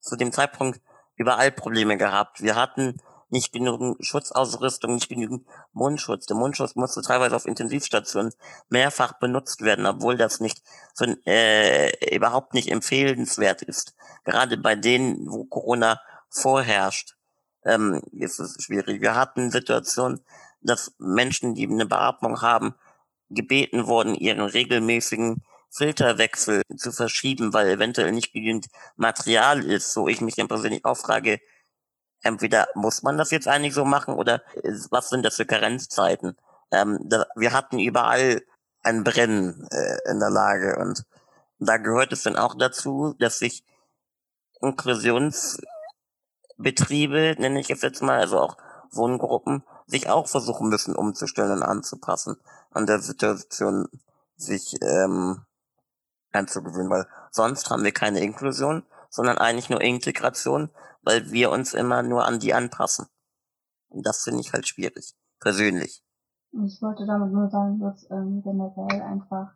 zu 0.00 0.16
dem 0.16 0.32
Zeitpunkt 0.32 0.80
überall 1.16 1.50
Probleme 1.52 1.96
gehabt. 1.96 2.40
Wir 2.40 2.54
hatten 2.54 3.00
nicht 3.30 3.52
genügend 3.52 4.04
Schutzausrüstung, 4.04 4.94
nicht 4.94 5.08
genügend 5.08 5.46
Mundschutz. 5.72 6.26
Der 6.26 6.36
Mundschutz 6.36 6.74
musste 6.74 7.00
teilweise 7.00 7.34
auf 7.34 7.46
Intensivstationen 7.46 8.32
mehrfach 8.68 9.14
benutzt 9.18 9.62
werden, 9.62 9.86
obwohl 9.86 10.18
das 10.18 10.38
nicht 10.38 10.62
so, 10.92 11.06
äh, 11.24 12.14
überhaupt 12.14 12.52
nicht 12.52 12.70
empfehlenswert 12.70 13.62
ist. 13.62 13.94
Gerade 14.24 14.58
bei 14.58 14.76
denen, 14.76 15.30
wo 15.30 15.44
Corona 15.46 15.98
vorherrscht, 16.28 17.16
ähm, 17.64 18.02
ist 18.12 18.38
es 18.38 18.62
schwierig. 18.62 19.00
Wir 19.00 19.14
hatten 19.14 19.50
Situationen, 19.50 20.20
dass 20.60 20.94
Menschen, 20.98 21.54
die 21.54 21.66
eine 21.66 21.86
Beatmung 21.86 22.42
haben, 22.42 22.74
gebeten 23.34 23.86
wurden, 23.86 24.14
ihren 24.14 24.40
regelmäßigen 24.40 25.42
Filterwechsel 25.72 26.62
zu 26.76 26.92
verschieben, 26.92 27.52
weil 27.54 27.68
eventuell 27.68 28.12
nicht 28.12 28.32
genügend 28.32 28.66
Material 28.96 29.64
ist, 29.64 29.92
so 29.92 30.06
ich 30.06 30.20
mich 30.20 30.36
dann 30.36 30.48
persönlich 30.48 30.84
auch 30.84 30.98
frage, 30.98 31.40
entweder 32.22 32.68
muss 32.74 33.02
man 33.02 33.16
das 33.16 33.30
jetzt 33.30 33.48
eigentlich 33.48 33.72
so 33.74 33.86
machen 33.86 34.14
oder 34.14 34.42
was 34.90 35.08
sind 35.08 35.24
das 35.24 35.36
für 35.36 35.46
Karenzzeiten? 35.46 36.36
Ähm, 36.70 36.98
da, 37.04 37.24
wir 37.36 37.52
hatten 37.52 37.78
überall 37.78 38.42
ein 38.82 39.02
Brennen 39.02 39.66
äh, 39.70 39.96
in 40.10 40.20
der 40.20 40.28
Lage 40.30 40.76
und 40.78 41.04
da 41.58 41.78
gehört 41.78 42.12
es 42.12 42.22
dann 42.22 42.36
auch 42.36 42.54
dazu, 42.54 43.14
dass 43.18 43.38
sich 43.38 43.64
Inklusionsbetriebe, 44.60 47.36
nenne 47.38 47.60
ich 47.60 47.70
es 47.70 47.80
jetzt 47.82 48.02
mal, 48.02 48.20
also 48.20 48.40
auch 48.40 48.58
Wohngruppen, 48.90 49.64
sich 49.86 50.10
auch 50.10 50.28
versuchen 50.28 50.68
müssen 50.68 50.94
umzustellen 50.94 51.52
und 51.52 51.62
anzupassen 51.62 52.36
an 52.72 52.86
der 52.86 53.00
Situation 53.00 53.88
sich 54.36 54.76
ähm, 54.82 55.44
einzugewöhnen, 56.32 56.90
weil 56.90 57.06
sonst 57.30 57.70
haben 57.70 57.84
wir 57.84 57.92
keine 57.92 58.20
Inklusion, 58.20 58.84
sondern 59.10 59.38
eigentlich 59.38 59.70
nur 59.70 59.80
Integration, 59.80 60.70
weil 61.02 61.30
wir 61.30 61.50
uns 61.50 61.74
immer 61.74 62.02
nur 62.02 62.24
an 62.24 62.38
die 62.40 62.54
anpassen. 62.54 63.06
Und 63.88 64.06
das 64.06 64.22
finde 64.22 64.40
ich 64.40 64.52
halt 64.52 64.66
schwierig, 64.66 65.14
persönlich. 65.40 66.02
Ich 66.52 66.80
wollte 66.82 67.06
damit 67.06 67.32
nur 67.32 67.48
sagen, 67.48 67.78
dass 67.80 68.10
ähm, 68.10 68.42
generell 68.42 69.02
einfach 69.02 69.52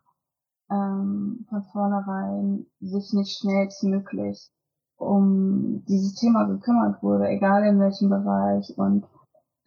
ähm, 0.71 1.45
von 1.49 1.63
vornherein 1.71 2.65
sich 2.79 3.13
nicht 3.13 3.39
schnellstmöglich 3.39 4.49
um 4.97 5.85
dieses 5.87 6.15
Thema 6.15 6.45
gekümmert 6.45 7.01
wurde, 7.03 7.27
egal 7.27 7.63
in 7.63 7.79
welchem 7.79 8.09
Bereich 8.09 8.73
und 8.77 9.05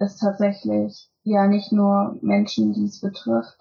es 0.01 0.17
tatsächlich 0.17 1.09
ja 1.23 1.47
nicht 1.47 1.73
nur 1.73 2.19
Menschen, 2.23 2.73
die 2.73 2.87
es 2.87 3.01
betrifft, 3.01 3.57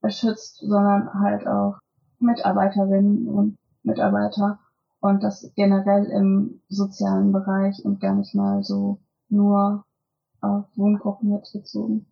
beschützt, 0.00 0.58
sondern 0.58 1.12
halt 1.14 1.46
auch 1.46 1.78
Mitarbeiterinnen 2.20 3.26
und 3.28 3.56
Mitarbeiter 3.82 4.58
und 5.00 5.22
das 5.22 5.50
generell 5.56 6.04
im 6.06 6.60
sozialen 6.68 7.32
Bereich 7.32 7.84
und 7.84 8.00
gar 8.00 8.14
nicht 8.14 8.34
mal 8.34 8.62
so 8.62 8.98
nur 9.28 9.84
auf 10.40 10.66
Wohngruppen 10.76 11.32
jetzt 11.32 11.52
bezogen. 11.52 12.06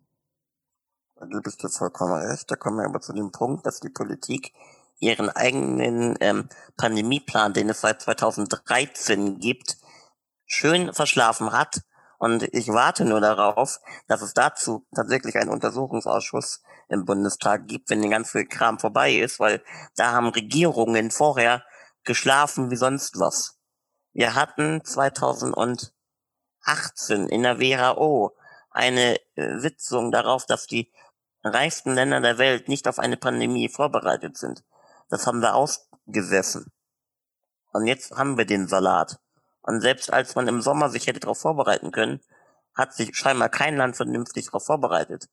Du 1.19 1.41
bist 1.41 1.63
ja 1.63 1.69
vollkommen 1.69 2.13
recht. 2.13 2.49
Da 2.49 2.55
kommen 2.55 2.77
wir 2.77 2.85
aber 2.85 3.01
zu 3.01 3.13
dem 3.13 3.31
Punkt, 3.31 3.65
dass 3.65 3.79
die 3.79 3.89
Politik 3.89 4.53
ihren 4.99 5.29
eigenen 5.29 6.15
ähm, 6.19 6.49
Pandemieplan, 6.77 7.53
den 7.53 7.69
es 7.69 7.81
seit 7.81 8.01
2013 8.01 9.39
gibt, 9.39 9.77
schön 10.45 10.93
verschlafen 10.93 11.51
hat. 11.51 11.81
Und 12.17 12.43
ich 12.53 12.67
warte 12.69 13.05
nur 13.05 13.21
darauf, 13.21 13.79
dass 14.07 14.21
es 14.21 14.33
dazu 14.33 14.87
tatsächlich 14.95 15.35
einen 15.35 15.51
Untersuchungsausschuss 15.51 16.63
im 16.89 17.05
Bundestag 17.05 17.67
gibt, 17.67 17.89
wenn 17.89 18.01
der 18.01 18.09
ganze 18.09 18.45
Kram 18.45 18.79
vorbei 18.79 19.13
ist, 19.13 19.39
weil 19.39 19.63
da 19.95 20.13
haben 20.13 20.29
Regierungen 20.29 21.11
vorher 21.11 21.63
geschlafen 22.03 22.71
wie 22.71 22.75
sonst 22.75 23.19
was. 23.19 23.59
Wir 24.13 24.33
hatten 24.33 24.83
2018 24.83 25.91
in 27.29 27.43
der 27.43 27.59
WHO 27.59 28.35
eine 28.71 29.17
äh, 29.35 29.59
Sitzung 29.59 30.11
darauf, 30.11 30.45
dass 30.45 30.65
die 30.65 30.91
reichsten 31.43 31.93
Länder 31.93 32.21
der 32.21 32.39
Welt 32.39 32.67
nicht 32.67 32.87
auf 32.87 32.97
eine 32.99 33.17
Pandemie 33.17 33.69
vorbereitet 33.69 34.37
sind. 34.37 34.63
Das 35.09 35.27
haben 35.27 35.41
wir 35.41 35.53
ausgesessen. 35.55 36.71
Und 37.73 37.85
jetzt 37.85 38.11
haben 38.11 38.37
wir 38.37 38.45
den 38.45 38.67
Salat. 38.67 39.19
Und 39.67 39.81
selbst 39.81 40.13
als 40.13 40.33
man 40.35 40.47
im 40.47 40.61
Sommer 40.61 40.89
sich 40.89 41.07
hätte 41.07 41.19
darauf 41.19 41.39
vorbereiten 41.39 41.91
können, 41.91 42.21
hat 42.73 42.93
sich 42.93 43.17
scheinbar 43.17 43.49
kein 43.49 43.75
Land 43.75 43.97
vernünftig 43.97 44.45
darauf 44.45 44.65
vorbereitet. 44.65 45.27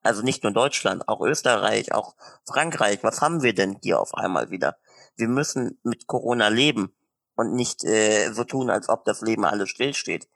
Also 0.00 0.22
nicht 0.22 0.44
nur 0.44 0.52
Deutschland, 0.52 1.08
auch 1.08 1.20
Österreich, 1.20 1.92
auch 1.92 2.14
Frankreich. 2.46 3.00
Was 3.02 3.20
haben 3.20 3.42
wir 3.42 3.52
denn 3.52 3.78
hier 3.82 4.00
auf 4.00 4.14
einmal 4.14 4.50
wieder? 4.50 4.76
Wir 5.16 5.26
müssen 5.26 5.80
mit 5.82 6.06
Corona 6.06 6.46
leben 6.46 6.94
und 7.34 7.52
nicht 7.52 7.82
äh, 7.82 8.30
so 8.32 8.44
tun, 8.44 8.70
als 8.70 8.88
ob 8.88 9.04
das 9.04 9.22
Leben 9.22 9.44
alles 9.44 9.70
stillsteht. 9.70 10.28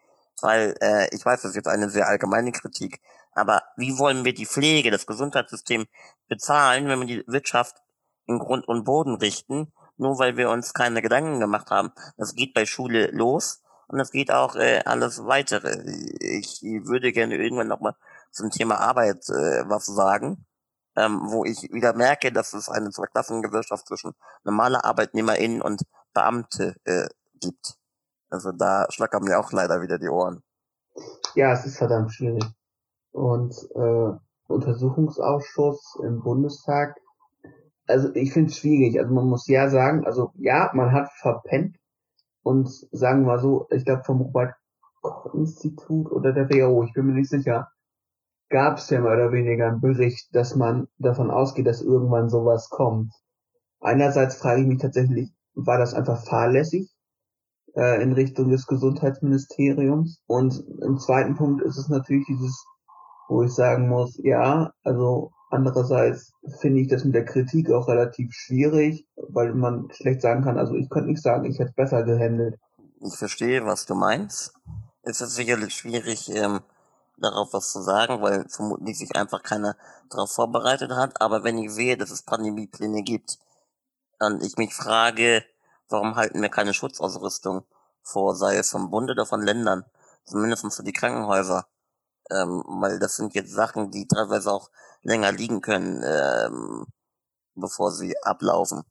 Weil 0.42 0.74
äh, 0.80 1.14
ich 1.14 1.24
weiß, 1.24 1.42
das 1.42 1.50
ist 1.52 1.56
jetzt 1.56 1.68
eine 1.68 1.88
sehr 1.90 2.08
allgemeine 2.08 2.50
Kritik, 2.50 3.00
aber 3.34 3.62
wie 3.76 3.98
wollen 3.98 4.24
wir 4.24 4.34
die 4.34 4.46
Pflege, 4.46 4.90
das 4.90 5.06
Gesundheitssystem 5.06 5.86
bezahlen, 6.26 6.88
wenn 6.88 6.98
wir 6.98 7.06
die 7.06 7.24
Wirtschaft 7.28 7.76
in 8.26 8.40
Grund 8.40 8.66
und 8.66 8.82
Boden 8.82 9.14
richten, 9.14 9.72
nur 9.96 10.18
weil 10.18 10.36
wir 10.36 10.50
uns 10.50 10.72
keine 10.74 11.02
Gedanken 11.02 11.40
gemacht 11.40 11.70
haben? 11.70 11.92
Das 12.16 12.34
geht 12.34 12.54
bei 12.54 12.66
Schule 12.66 13.10
los 13.12 13.62
und 13.88 13.98
das 13.98 14.10
geht 14.10 14.30
auch 14.30 14.56
äh, 14.56 14.80
alles 14.84 15.24
weitere. 15.24 15.82
Ich 16.20 16.62
würde 16.62 17.12
gerne 17.12 17.36
irgendwann 17.36 17.68
nochmal 17.68 17.94
zum 18.30 18.50
Thema 18.50 18.78
Arbeit 18.80 19.28
äh, 19.28 19.68
was 19.68 19.86
sagen, 19.86 20.46
ähm, 20.96 21.20
wo 21.24 21.44
ich 21.44 21.70
wieder 21.72 21.94
merke, 21.94 22.32
dass 22.32 22.52
es 22.54 22.68
eine 22.68 22.90
Zweiklassengesellschaft 22.90 23.86
zwischen 23.86 24.14
normaler 24.44 24.84
ArbeitnehmerInnen 24.84 25.62
und 25.62 25.82
Beamte 26.12 26.76
äh, 26.84 27.08
gibt. 27.40 27.76
Also 28.30 28.52
da 28.52 28.86
schlackern 28.90 29.24
mir 29.24 29.38
auch 29.38 29.52
leider 29.52 29.80
wieder 29.82 29.98
die 29.98 30.08
Ohren. 30.08 30.42
Ja, 31.34 31.52
es 31.52 31.66
ist 31.66 31.78
verdammt 31.78 32.12
schwierig. 32.12 32.44
Und 33.12 33.54
äh, 33.74 34.12
Untersuchungsausschuss 34.48 35.98
im 36.02 36.22
Bundestag, 36.22 36.96
also 37.86 38.14
ich 38.14 38.32
finde 38.32 38.50
es 38.50 38.58
schwierig. 38.58 38.98
Also 38.98 39.12
man 39.12 39.28
muss 39.28 39.46
ja 39.48 39.68
sagen, 39.68 40.04
also 40.06 40.32
ja, 40.36 40.70
man 40.74 40.92
hat 40.92 41.10
verpennt 41.20 41.76
und 42.42 42.68
sagen 42.92 43.22
wir 43.22 43.26
mal 43.26 43.38
so, 43.38 43.66
ich 43.70 43.84
glaube 43.84 44.04
vom 44.04 44.20
Robert 44.20 44.54
Koch 45.02 45.34
Institut 45.34 46.10
oder 46.10 46.32
der 46.32 46.48
WHO, 46.48 46.84
ich 46.84 46.92
bin 46.94 47.06
mir 47.06 47.12
nicht 47.12 47.30
sicher, 47.30 47.68
gab 48.48 48.78
es 48.78 48.88
ja 48.90 49.00
mehr 49.00 49.12
oder 49.12 49.32
weniger 49.32 49.68
einen 49.68 49.80
Bericht, 49.80 50.34
dass 50.34 50.54
man 50.54 50.88
davon 50.98 51.30
ausgeht, 51.30 51.66
dass 51.66 51.82
irgendwann 51.82 52.28
sowas 52.28 52.68
kommt. 52.70 53.12
Einerseits 53.80 54.36
frage 54.36 54.62
ich 54.62 54.66
mich 54.66 54.78
tatsächlich, 54.78 55.30
war 55.54 55.78
das 55.78 55.94
einfach 55.94 56.24
fahrlässig 56.24 56.90
äh, 57.74 58.02
in 58.02 58.12
Richtung 58.12 58.48
des 58.48 58.66
Gesundheitsministeriums? 58.66 60.22
Und 60.26 60.64
im 60.82 60.98
zweiten 60.98 61.36
Punkt 61.36 61.62
ist 61.62 61.76
es 61.76 61.88
natürlich 61.88 62.26
dieses, 62.26 62.64
wo 63.28 63.42
ich 63.42 63.52
sagen 63.52 63.88
muss, 63.88 64.18
ja, 64.22 64.72
also 64.82 65.32
andererseits 65.54 66.32
finde 66.60 66.80
ich 66.80 66.88
das 66.88 67.04
mit 67.04 67.14
der 67.14 67.24
Kritik 67.24 67.70
auch 67.70 67.88
relativ 67.88 68.32
schwierig, 68.32 69.06
weil 69.16 69.54
man 69.54 69.88
schlecht 69.92 70.20
sagen 70.20 70.44
kann, 70.44 70.58
also 70.58 70.74
ich 70.74 70.90
könnte 70.90 71.10
nicht 71.10 71.22
sagen, 71.22 71.44
ich 71.44 71.58
hätte 71.58 71.70
es 71.70 71.76
besser 71.76 72.02
gehandelt. 72.02 72.58
Ich 73.00 73.16
verstehe, 73.16 73.64
was 73.64 73.86
du 73.86 73.94
meinst. 73.94 74.54
Es 75.02 75.20
ist 75.20 75.34
sicherlich 75.34 75.74
schwierig, 75.74 76.30
ähm, 76.30 76.60
darauf 77.18 77.52
was 77.52 77.72
zu 77.72 77.82
sagen, 77.82 78.20
weil 78.22 78.46
vermutlich 78.48 78.98
sich 78.98 79.14
einfach 79.16 79.42
keiner 79.42 79.76
darauf 80.10 80.32
vorbereitet 80.32 80.90
hat. 80.92 81.20
Aber 81.20 81.44
wenn 81.44 81.58
ich 81.58 81.70
sehe, 81.70 81.96
dass 81.96 82.10
es 82.10 82.22
Pandemiepläne 82.22 83.02
gibt 83.02 83.38
und 84.20 84.42
ich 84.42 84.56
mich 84.56 84.74
frage, 84.74 85.44
warum 85.88 86.16
halten 86.16 86.40
wir 86.40 86.48
keine 86.48 86.74
Schutzausrüstung 86.74 87.64
vor, 88.02 88.34
sei 88.34 88.56
es 88.56 88.70
vom 88.70 88.90
Bund 88.90 89.10
oder 89.10 89.26
von 89.26 89.42
Ländern, 89.42 89.84
zumindest 90.24 90.74
für 90.74 90.82
die 90.82 90.92
Krankenhäuser, 90.92 91.66
ähm, 92.30 92.64
weil 92.66 92.98
das 92.98 93.16
sind 93.16 93.34
jetzt 93.34 93.52
Sachen, 93.52 93.90
die 93.90 94.06
teilweise 94.06 94.50
auch 94.52 94.70
länger 95.02 95.32
liegen 95.32 95.60
können, 95.60 96.02
ähm, 96.04 96.86
bevor 97.54 97.92
sie 97.92 98.14
ablaufen. 98.22 98.82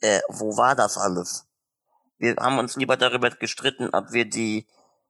Äh, 0.00 0.20
wo 0.28 0.56
war 0.56 0.74
das 0.74 0.98
alles? 0.98 1.46
Wir 2.18 2.36
haben 2.36 2.58
uns 2.58 2.76
lieber 2.76 2.96
darüber 2.96 3.30
gestritten, 3.30 3.90
ob 3.92 4.12
wir 4.12 4.28
die 4.28 4.66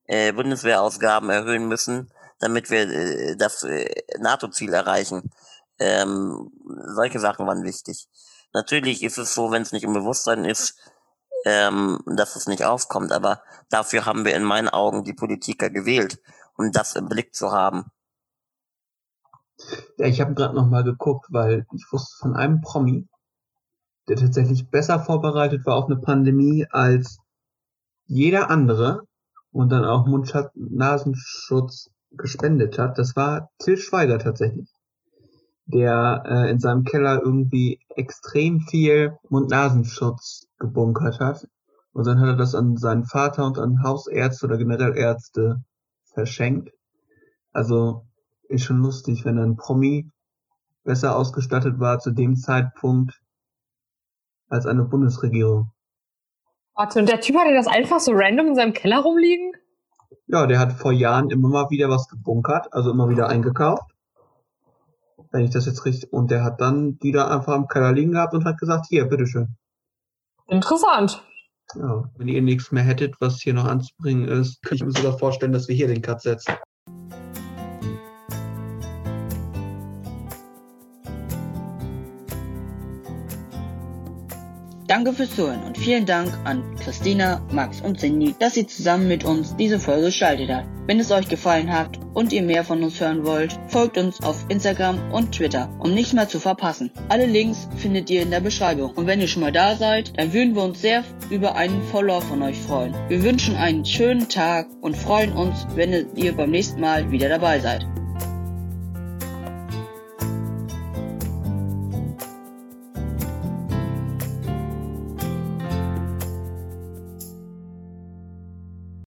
äh, 0.07 0.33
Bundeswehrausgaben 0.33 1.31
erhöhen 1.31 1.69
müssen, 1.69 2.11
damit 2.39 2.71
wir 2.71 2.89
äh, 2.89 3.37
das 3.37 3.63
äh, 3.63 3.89
NATO-Ziel 4.19 4.73
erreichen. 4.73 5.31
Ähm, 5.79 6.51
solche 6.95 7.21
Sachen 7.21 7.47
waren 7.47 7.65
wichtig. 7.65 8.09
Natürlich 8.53 9.03
ist 9.03 9.19
es 9.19 9.35
so, 9.35 9.51
wenn 9.51 9.63
es 9.63 9.73
nicht 9.73 9.85
im 9.85 9.93
Bewusstsein 9.93 10.45
ist, 10.45 10.79
ähm, 11.45 12.01
dass 12.07 12.37
es 12.37 12.47
nicht 12.47 12.65
aufkommt, 12.65 13.13
aber 13.13 13.43
dafür 13.71 14.07
haben 14.07 14.25
wir 14.25 14.35
in 14.35 14.43
meinen 14.43 14.69
Augen 14.69 15.05
die 15.05 15.13
Politiker 15.13 15.71
gewählt, 15.71 16.19
um 16.57 16.73
das 16.73 16.97
im 16.97 17.09
Blick 17.09 17.35
zu 17.35 17.53
haben. 17.53 17.85
Ja, 19.97 20.07
ich 20.07 20.21
habe 20.21 20.35
gerade 20.35 20.55
noch 20.55 20.69
mal 20.69 20.85
geguckt, 20.85 21.27
weil 21.31 21.67
ich 21.75 21.87
wusste 21.91 22.17
von 22.19 22.37
einem 22.37 22.61
Promi, 22.61 23.09
der 24.09 24.17
tatsächlich 24.17 24.69
besser 24.71 25.01
vorbereitet 25.01 25.65
war 25.67 25.77
auf 25.77 25.87
eine 25.87 25.97
Pandemie 25.97 26.67
als 26.71 27.19
jeder 28.07 28.51
andere 28.51 29.03
und 29.51 29.71
dann 29.71 29.85
auch 29.85 30.07
Mundschutz, 30.07 30.51
Nasenschutz 30.55 31.91
gespendet 32.11 32.79
hat, 32.79 32.99
das 32.99 33.17
war 33.17 33.51
Till 33.59 33.77
Schweiger 33.77 34.19
tatsächlich. 34.19 34.71
Der 35.65 36.23
äh, 36.27 36.51
in 36.51 36.61
seinem 36.61 36.85
Keller 36.85 37.21
irgendwie 37.23 37.81
extrem 37.89 38.61
viel 38.61 39.19
Mund-Nasenschutz 39.29 40.47
gebunkert 40.59 41.19
hat. 41.19 41.49
Und 41.93 42.07
dann 42.07 42.21
hat 42.21 42.29
er 42.29 42.37
das 42.37 42.55
an 42.55 42.77
seinen 42.77 43.05
Vater 43.05 43.45
und 43.47 43.59
an 43.59 43.83
Hausärzte 43.83 44.47
oder 44.47 44.59
generell 44.59 44.97
Ärzte 44.97 45.65
verschenkt. 46.17 46.73
Also 47.53 48.07
ist 48.49 48.65
schon 48.65 48.79
lustig, 48.79 49.25
wenn 49.25 49.39
ein 49.39 49.57
Promi 49.57 50.11
besser 50.83 51.17
ausgestattet 51.17 51.79
war 51.79 51.99
zu 51.99 52.11
dem 52.11 52.37
Zeitpunkt 52.37 53.21
als 54.49 54.67
eine 54.67 54.85
Bundesregierung. 54.85 55.73
Warte, 56.75 57.01
und 57.01 57.09
der 57.09 57.21
Typ 57.21 57.37
hatte 57.37 57.55
das 57.55 57.67
einfach 57.67 58.01
so 58.01 58.13
random 58.15 58.49
in 58.49 58.55
seinem 58.55 58.73
Keller 58.73 59.01
rumliegen? 59.01 59.53
Ja, 60.27 60.47
der 60.47 60.59
hat 60.59 60.73
vor 60.73 60.93
Jahren 60.93 61.31
immer 61.31 61.49
mal 61.49 61.71
wieder 61.71 61.89
was 61.89 62.09
gebunkert, 62.09 62.73
also 62.73 62.91
immer 62.91 63.09
wieder 63.09 63.29
eingekauft. 63.29 63.91
Wenn 65.31 65.45
ich 65.45 65.51
das 65.51 65.67
jetzt 65.67 65.85
richtig, 65.85 66.13
und 66.13 66.31
der 66.31 66.45
hat 66.45 66.61
dann 66.61 66.99
die 66.99 67.13
da 67.13 67.29
einfach 67.29 67.57
im 67.57 67.69
Keller 67.69 67.93
liegen 67.93 68.13
gehabt 68.13 68.35
und 68.35 68.45
hat 68.45 68.59
gesagt, 68.59 68.87
hier, 68.89 69.07
bitteschön. 69.07 69.57
Interessant. 70.47 71.23
Ja, 71.79 72.11
wenn 72.17 72.29
ihr 72.29 72.41
nichts 72.41 72.73
mehr 72.73 72.83
hättet, 72.83 73.21
was 73.21 73.43
hier 73.43 73.53
noch 73.53 73.67
anzubringen 73.67 74.29
ist, 74.29 74.63
könnte 74.63 74.77
ich 74.77 74.85
mir 74.85 74.93
sogar 74.93 75.19
vorstellen, 75.19 75.53
dass 75.53 75.69
wir 75.69 75.75
hier 75.75 75.89
den 75.89 76.01
Cut 76.01 76.23
setzen. 76.23 76.55
Danke 84.97 85.13
fürs 85.13 85.37
Zuhören 85.37 85.63
und 85.63 85.77
vielen 85.77 86.07
Dank 86.07 86.33
an 86.45 86.75
Christina, 86.83 87.43
Max 87.53 87.83
und 87.83 88.01
Cindy, 88.01 88.35
dass 88.39 88.55
sie 88.55 88.67
zusammen 88.67 89.09
mit 89.09 89.25
uns 89.25 89.55
diese 89.55 89.79
Folge 89.79 90.07
gestaltet 90.07 90.49
hat. 90.49 90.65
Wenn 90.87 90.99
es 90.99 91.11
euch 91.11 91.29
gefallen 91.29 91.71
hat 91.71 92.01
und 92.15 92.33
ihr 92.33 92.41
mehr 92.41 92.65
von 92.65 92.83
uns 92.83 92.99
hören 92.99 93.27
wollt, 93.27 93.59
folgt 93.69 93.99
uns 93.99 94.23
auf 94.23 94.47
Instagram 94.49 95.13
und 95.13 95.33
Twitter, 95.33 95.69
um 95.81 95.93
nichts 95.93 96.15
mehr 96.15 96.31
zu 96.31 96.41
verpassen. 96.41 96.91
Alle 97.11 97.27
Links 97.27 97.69
findet 97.77 98.09
ihr 98.09 98.23
in 98.23 98.31
der 98.31 98.41
Beschreibung. 98.41 98.93
Und 98.93 99.07
wenn 99.07 99.21
ihr 99.21 99.29
schon 99.29 99.43
mal 99.43 99.53
da 99.53 99.77
seid, 99.77 100.19
dann 100.19 100.33
würden 100.33 100.55
wir 100.55 100.63
uns 100.63 100.81
sehr 100.81 101.05
über 101.29 101.57
einen 101.57 101.83
Follower 101.83 102.23
von 102.23 102.41
euch 102.41 102.59
freuen. 102.59 102.95
Wir 103.09 103.23
wünschen 103.23 103.55
einen 103.55 103.85
schönen 103.85 104.31
Tag 104.31 104.67
und 104.81 104.97
freuen 104.97 105.35
uns, 105.35 105.67
wenn 105.75 106.07
ihr 106.17 106.35
beim 106.35 106.53
nächsten 106.53 106.81
Mal 106.81 107.11
wieder 107.11 107.29
dabei 107.29 107.61
seid. 107.61 107.87